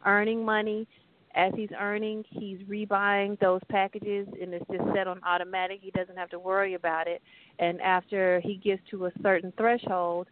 [0.05, 0.87] earning money.
[1.35, 5.81] As he's earning, he's rebuying those packages, and it's just set on automatic.
[5.83, 7.21] He doesn't have to worry about it.
[7.59, 10.29] And after he gets to a certain threshold,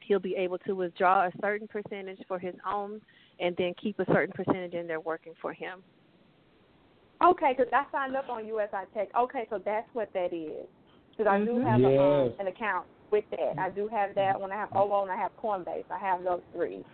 [0.00, 3.00] he'll be able to withdraw a certain percentage for his own,
[3.38, 5.82] and then keep a certain percentage in there working for him.
[7.24, 9.08] Okay, because I signed up on USI Tech.
[9.16, 10.66] Okay, so that's what that is.
[11.16, 11.64] Because I do Mhm.
[11.64, 13.58] have a, um, an account with that.
[13.58, 15.84] I do have that when I have oh, OWO and I have Coinbase.
[15.90, 16.84] I have those three.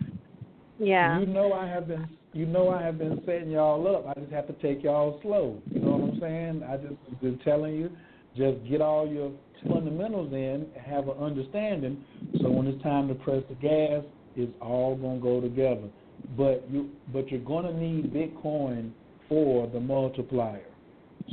[0.78, 1.20] Yeah.
[1.20, 4.06] You know I have been you know I have been setting y'all up.
[4.06, 5.60] I just have to take y'all slow.
[5.70, 6.62] You know what I'm saying?
[6.68, 7.90] I just been telling you,
[8.36, 9.32] just get all your
[9.66, 12.04] fundamentals in, have an understanding,
[12.42, 14.04] so when it's time to press the gas,
[14.36, 15.88] it's all gonna go together.
[16.36, 18.90] But you but you're gonna need Bitcoin
[19.28, 20.66] for the multiplier.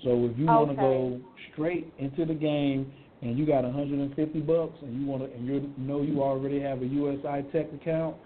[0.03, 1.21] So if you want to go
[1.51, 2.91] straight into the game
[3.23, 6.81] and you got 150 bucks and you want to and you know you already have
[6.81, 8.17] a USI Tech account,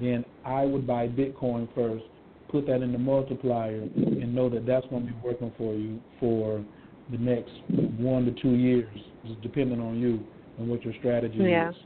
[0.00, 2.04] then I would buy Bitcoin first,
[2.48, 6.00] put that in the multiplier, and know that that's going to be working for you
[6.20, 6.64] for
[7.10, 7.52] the next
[7.98, 8.88] one to two years,
[9.26, 10.20] just depending on you
[10.58, 11.70] and what your strategy Yeah.
[11.70, 11.76] is.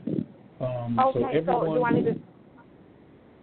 [0.61, 2.15] Um, Okay, so everyone, do I need to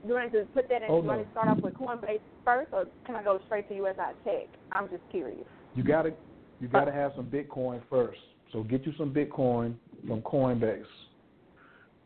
[0.06, 0.88] do I need to put that in?
[0.90, 3.68] Oh, do I need to start off with Coinbase first, or can I go straight
[3.70, 4.48] to USI Tech?
[4.70, 5.46] I'm just curious.
[5.74, 6.12] you got to
[6.60, 8.20] you got to have some Bitcoin first.
[8.52, 9.75] So get you some Bitcoin
[10.07, 10.84] from Coinbase,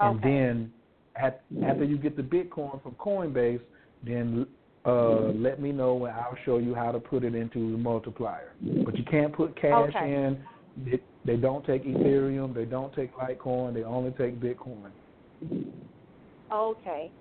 [0.01, 0.29] and Okay.
[0.29, 0.73] then
[1.17, 3.61] at, after you get the Bitcoin from Coinbase,
[4.03, 4.47] then
[4.87, 8.55] uh, let me know and I'll show you how to put it into the multiplier.
[8.85, 10.15] But you can't put cash Okay.
[10.15, 10.43] in.
[10.87, 12.55] It, they don't take Ethereum.
[12.55, 13.75] They don't take Litecoin.
[13.75, 14.93] They only take Bitcoin.
[16.51, 17.13] Okay.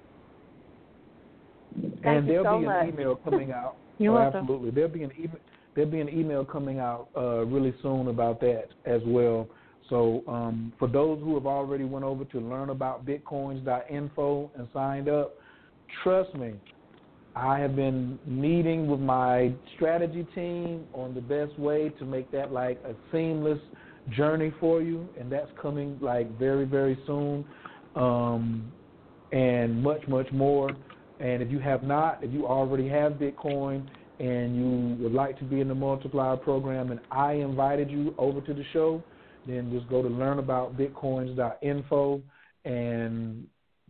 [2.01, 2.83] Thank and you there'll so be much.
[2.83, 3.77] an email coming out.
[3.97, 4.41] You're Oh, welcome.
[4.41, 4.71] Absolutely.
[4.71, 5.37] There'll be an email.
[5.75, 9.47] There'll be an email coming out uh, really soon about that as well.
[9.89, 15.09] So um, for those who have already went over to learn about bitcoins.info and signed
[15.09, 15.33] up,
[16.03, 16.53] trust me,
[17.35, 22.51] I have been meeting with my strategy team on the best way to make that
[22.51, 23.59] like a seamless
[24.09, 27.45] journey for you, and that's coming like very very soon,
[27.95, 28.71] um,
[29.31, 30.69] and much much more.
[31.19, 33.87] And if you have not, if you already have Bitcoin
[34.19, 38.41] and you would like to be in the multiplier program, and I invited you over
[38.41, 39.01] to the show,
[39.47, 42.21] then just go to learnaboutbitcoins.info
[42.65, 43.47] and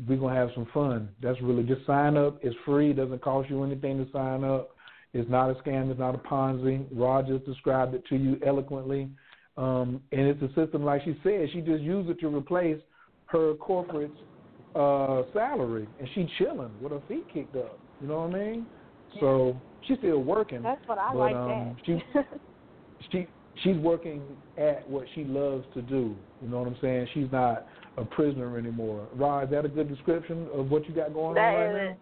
[0.07, 1.09] we're gonna have some fun.
[1.21, 2.39] That's really just sign up.
[2.41, 2.91] It's free.
[2.91, 4.75] It doesn't cost you anything to sign up.
[5.13, 5.89] It's not a scam.
[5.89, 6.85] It's not a Ponzi.
[6.91, 9.09] Rogers described it to you eloquently.
[9.57, 12.79] Um, and it's a system, like she said, she just used it to replace
[13.25, 14.11] her corporate
[14.75, 17.77] uh, salary, and she chilling with her feet kicked up.
[17.99, 18.65] You know what I mean?
[19.19, 19.59] So
[19.89, 20.61] she's still working.
[20.61, 21.75] That's what I but, like um, that.
[21.85, 22.21] She
[23.11, 23.27] she
[23.63, 24.21] she's working
[24.57, 26.15] at what she loves to do.
[26.41, 27.07] You know what I'm saying?
[27.13, 29.07] She's not a prisoner anymore.
[29.15, 31.89] Rod, is that a good description of what you got going That on right is
[31.89, 31.97] now?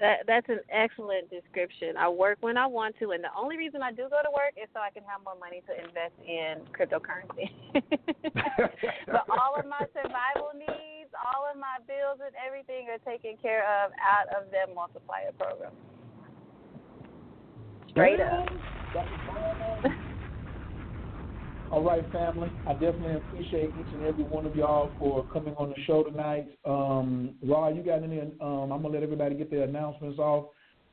[0.00, 1.96] that that's an excellent description.
[1.96, 4.54] I work when I want to, and the only reason I do go to work
[4.54, 7.50] is so I can have more money to invest in cryptocurrency.
[9.06, 13.66] but all of my survival needs, all of my bills and everything are taken care
[13.66, 15.72] of out of that multiplier program.
[17.90, 18.48] Straight up.
[21.70, 22.50] All right, family.
[22.66, 26.48] I definitely appreciate each and every one of y'all for coming on the show tonight.
[26.64, 28.20] Um, Rod, you got any?
[28.40, 30.46] Um, I'm gonna let everybody get their announcements off.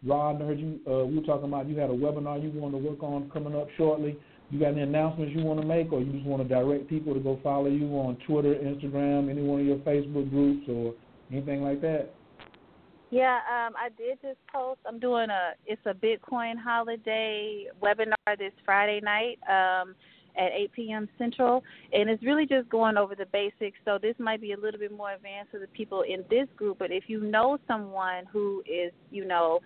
[0.06, 0.80] Rod, I heard you.
[0.85, 3.56] Uh, we were talking about you had a webinar you want to work on coming
[3.56, 4.17] up shortly.
[4.51, 7.14] You got any announcements you want to make, or you just want to direct people
[7.14, 10.93] to go follow you on Twitter, Instagram, any one of your Facebook groups, or
[11.32, 12.14] anything like that?
[13.15, 14.81] Yeah, um, I did just post.
[14.85, 19.95] I'm doing a it's a Bitcoin holiday webinar this Friday night um,
[20.37, 21.07] at 8 p.m.
[21.17, 21.63] Central,
[21.93, 23.77] and it's really just going over the basics.
[23.85, 26.77] So this might be a little bit more advanced for the people in this group.
[26.77, 29.61] But if you know someone who is, you know,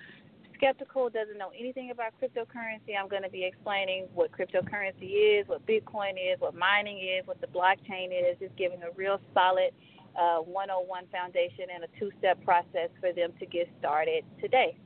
[0.54, 5.66] skeptical, doesn't know anything about cryptocurrency, I'm going to be explaining what cryptocurrency is, what
[5.66, 9.72] Bitcoin is, what mining is, what the blockchain is, just giving a real solid
[10.18, 14.78] uh, 101 foundation and a two step process for them to get started today.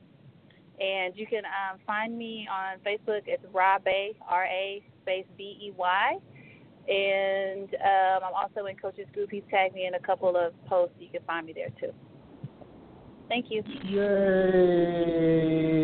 [0.80, 3.22] And you can um, find me on Facebook.
[3.26, 6.18] It's Ra Bey, R A space B E Y.
[6.86, 9.30] And um, I'm also in Coach's Group.
[9.30, 10.96] He's tagged me in a couple of posts.
[10.98, 11.94] You can find me there too.
[13.28, 13.62] Thank you.
[13.84, 15.83] Yay!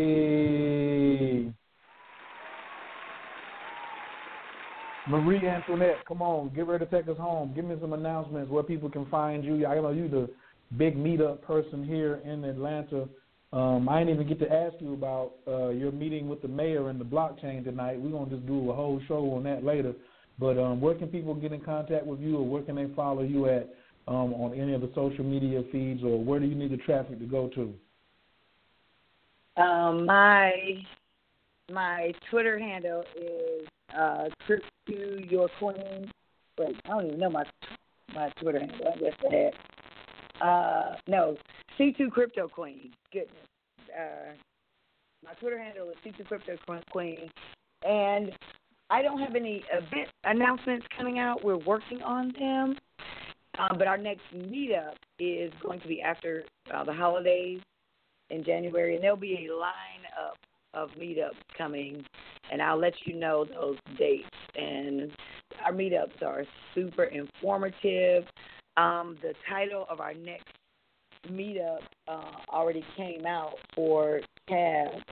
[5.11, 7.53] Marie Antoinette, come on, get ready to take us home.
[7.53, 9.67] Give me some announcements where people can find you.
[9.67, 10.31] I know you the
[10.79, 13.09] big meetup person here in Atlanta.
[13.53, 16.91] Um, I didn't even get to ask you about uh, your meeting with the mayor
[16.91, 18.01] and the blockchain tonight.
[18.01, 19.95] We're gonna just do a whole show on that later.
[20.39, 23.23] But um, where can people get in contact with you, or where can they follow
[23.23, 23.69] you at
[24.07, 27.19] um, on any of the social media feeds, or where do you need the traffic
[27.19, 27.75] to go to?
[29.61, 30.53] Um, my
[31.73, 36.11] my Twitter handle is uh, Crypto Your Queen.
[36.59, 37.45] Wait, I don't even know my
[38.15, 38.93] my Twitter handle.
[38.95, 40.45] I guess that.
[40.45, 41.37] Uh, no,
[41.79, 42.93] C2 Crypto Queen.
[43.13, 43.37] Goodness.
[43.89, 44.33] Uh,
[45.25, 46.57] my Twitter handle is C2 Crypto
[46.91, 47.31] Queen,
[47.87, 48.33] and
[48.89, 51.45] I don't have any event announcements coming out.
[51.45, 52.77] We're working on them,
[53.59, 56.45] um, but our next meetup is going to be after
[56.75, 57.61] uh, the holidays
[58.31, 60.35] in January, and there'll be a lineup
[60.75, 62.05] of meetups coming,
[62.51, 64.29] and I'll let you know those dates.
[64.57, 65.11] And
[65.65, 68.25] our meetups are super informative.
[68.77, 70.49] Um, the title of our next
[71.29, 75.03] meetup uh, already came out for CAB,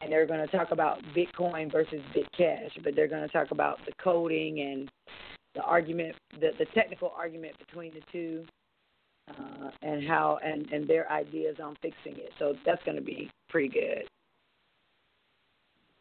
[0.00, 3.78] and they're going to talk about Bitcoin versus Bitcash, but they're going to talk about
[3.86, 4.90] the coding and
[5.54, 8.44] the argument, the, the technical argument between the two
[9.28, 12.30] uh, and how and and their ideas on fixing it.
[12.38, 14.06] So that's going to be pretty good.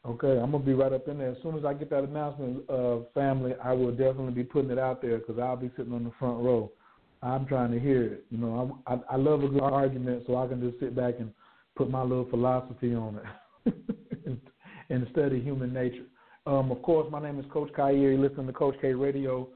[0.08, 1.32] Okay, I'm gonna be right up in there.
[1.32, 4.78] As soon as I get that announcement, uh, family, I will definitely be putting it
[4.78, 6.72] out there because I'll be sitting on the front row.
[7.24, 8.26] I'm trying to hear it.
[8.30, 11.16] You know, I'm, I, I love a good argument, so I can just sit back
[11.20, 11.32] and
[11.76, 13.20] put my little philosophy on
[13.66, 13.74] it
[14.26, 14.40] and,
[14.90, 16.06] and study human nature.
[16.46, 18.14] Um, of course, my name is Coach Khayr.
[18.14, 19.48] You listen to Coach K Radio.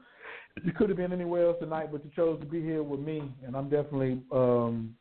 [0.64, 3.22] You could have been anywhere else tonight, but you chose to be here with me,
[3.46, 4.96] and I'm definitely um,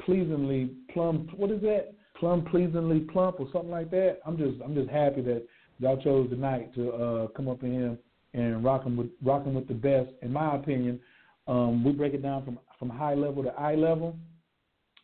[0.00, 1.28] pleasantly plum.
[1.34, 1.95] What is that?
[2.18, 4.18] Plum pleasingly plump or something like that.
[4.26, 5.46] I'm just I'm just happy that
[5.78, 7.98] y'all chose tonight to uh, come up in here
[8.34, 10.10] and rocking with rocking with the best.
[10.22, 11.00] In my opinion,
[11.46, 14.16] um, we break it down from from high level to eye level.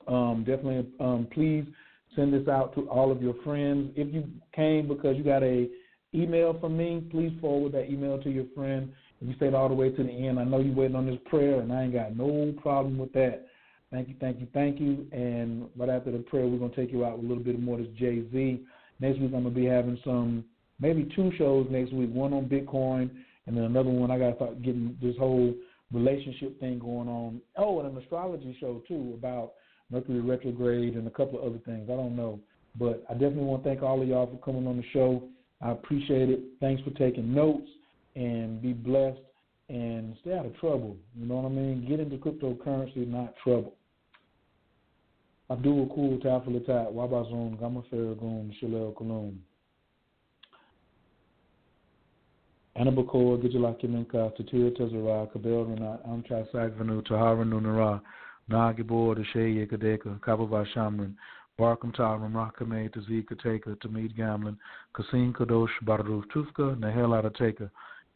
[0.08, 1.64] Um, definitely, um, please
[2.16, 3.92] send this out to all of your friends.
[3.96, 5.68] If you came because you got a
[6.14, 8.92] email from me, please forward that email to your friend.
[9.20, 11.18] If you stayed all the way to the end, I know you're waiting on this
[11.26, 13.46] prayer, and I ain't got no problem with that.
[13.92, 15.06] Thank you, thank you, thank you.
[15.12, 17.78] And right after the prayer, we're gonna take you out with a little bit more
[17.78, 18.60] of this Jay Z.
[19.00, 20.44] Next week, I'm gonna be having some,
[20.80, 22.10] maybe two shows next week.
[22.10, 23.10] One on Bitcoin,
[23.46, 24.10] and then another one.
[24.10, 25.54] I gotta start getting this whole
[25.92, 27.42] relationship thing going on.
[27.56, 29.52] Oh, and an astrology show too about
[29.90, 31.90] Mercury retrograde and a couple of other things.
[31.90, 32.40] I don't know,
[32.78, 35.22] but I definitely want to thank all of y'all for coming on the show.
[35.60, 36.40] I appreciate it.
[36.60, 37.68] Thanks for taking notes
[38.16, 39.20] and be blessed
[39.68, 40.96] and stay out of trouble.
[41.14, 41.86] You know what I mean?
[41.86, 43.74] Get into cryptocurrency, not trouble.
[45.52, 49.34] Abdul Kul Tafalatat, Wabazon, Gamma Farragoon, Shalel Kalum.
[52.74, 58.00] Anabakor, Gijala Kiminka, Tatir Tazara, Kabel Renat, Amtrai Sagvanu, Tahara Nunara,
[58.50, 61.14] Nagibor, Shea Kadeka, Kabava Shamran,
[61.58, 64.56] Barkam Taram, Rakame, Tazika Taker, Tamid Gamlin,
[64.96, 67.68] Kasim Kadosh, Baruf Tufka, Nahel Adateka,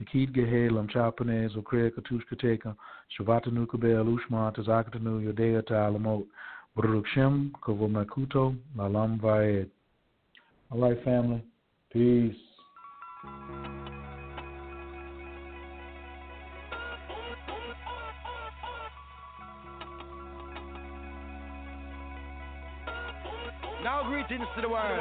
[0.03, 2.75] Nikid Gehalam, Chapanez, Okrea Katushka Teka,
[3.21, 6.25] Shavatanu Kabel, Ushma, Tazakatanu, Yodea Talamot,
[6.77, 9.71] Baruch Shem, Kovomakuto, Lalam Vaed.
[10.71, 11.43] All right, family.
[11.91, 12.37] Peace.
[24.29, 24.99] Greetings to the world.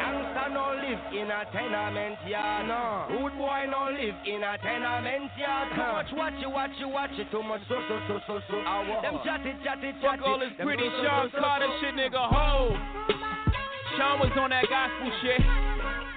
[0.00, 2.66] Youngster no live in a tenement yard.
[2.68, 3.04] No.
[3.08, 5.68] Good boy no live in a tenement yard.
[5.76, 7.28] Too much watch you, watch you, watch it.
[7.30, 8.56] Too much so, so, so, so, so.
[9.04, 10.20] Them chatty, chatty, chatty.
[10.20, 12.16] Fuck all this pretty Sean Carter shit, nigga.
[12.16, 12.72] Ho.
[14.00, 15.40] Sean was on that gospel shit.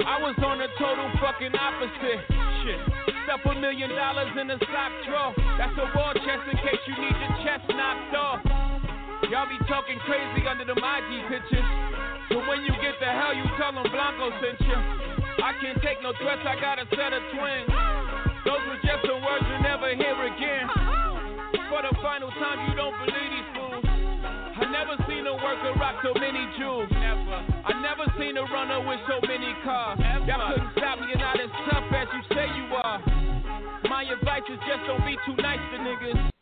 [0.06, 2.24] I was on the total fucking opposite.
[2.64, 2.80] Shit.
[3.28, 5.36] Stuff a million dollars in a sock drawer.
[5.60, 8.65] That's a war chest in case you need your chest knocked off.
[9.32, 11.70] Y'all be talking crazy under them IG pictures.
[12.30, 14.80] But when you get the hell, you tell them Blanco sent you.
[15.42, 17.70] I can't take no threats, I got a set of twins.
[18.46, 20.66] Those were just some words you'll never hear again.
[21.72, 23.86] For the final time, you don't believe these fools.
[23.86, 26.88] I never seen a worker rock so many jewels.
[26.92, 27.40] Never.
[27.66, 30.00] I never seen a runner with so many cars.
[30.30, 33.00] Y'all couldn't stop me, you're not as tough as you say you are.
[33.90, 36.35] My advice is just don't be too nice to niggas.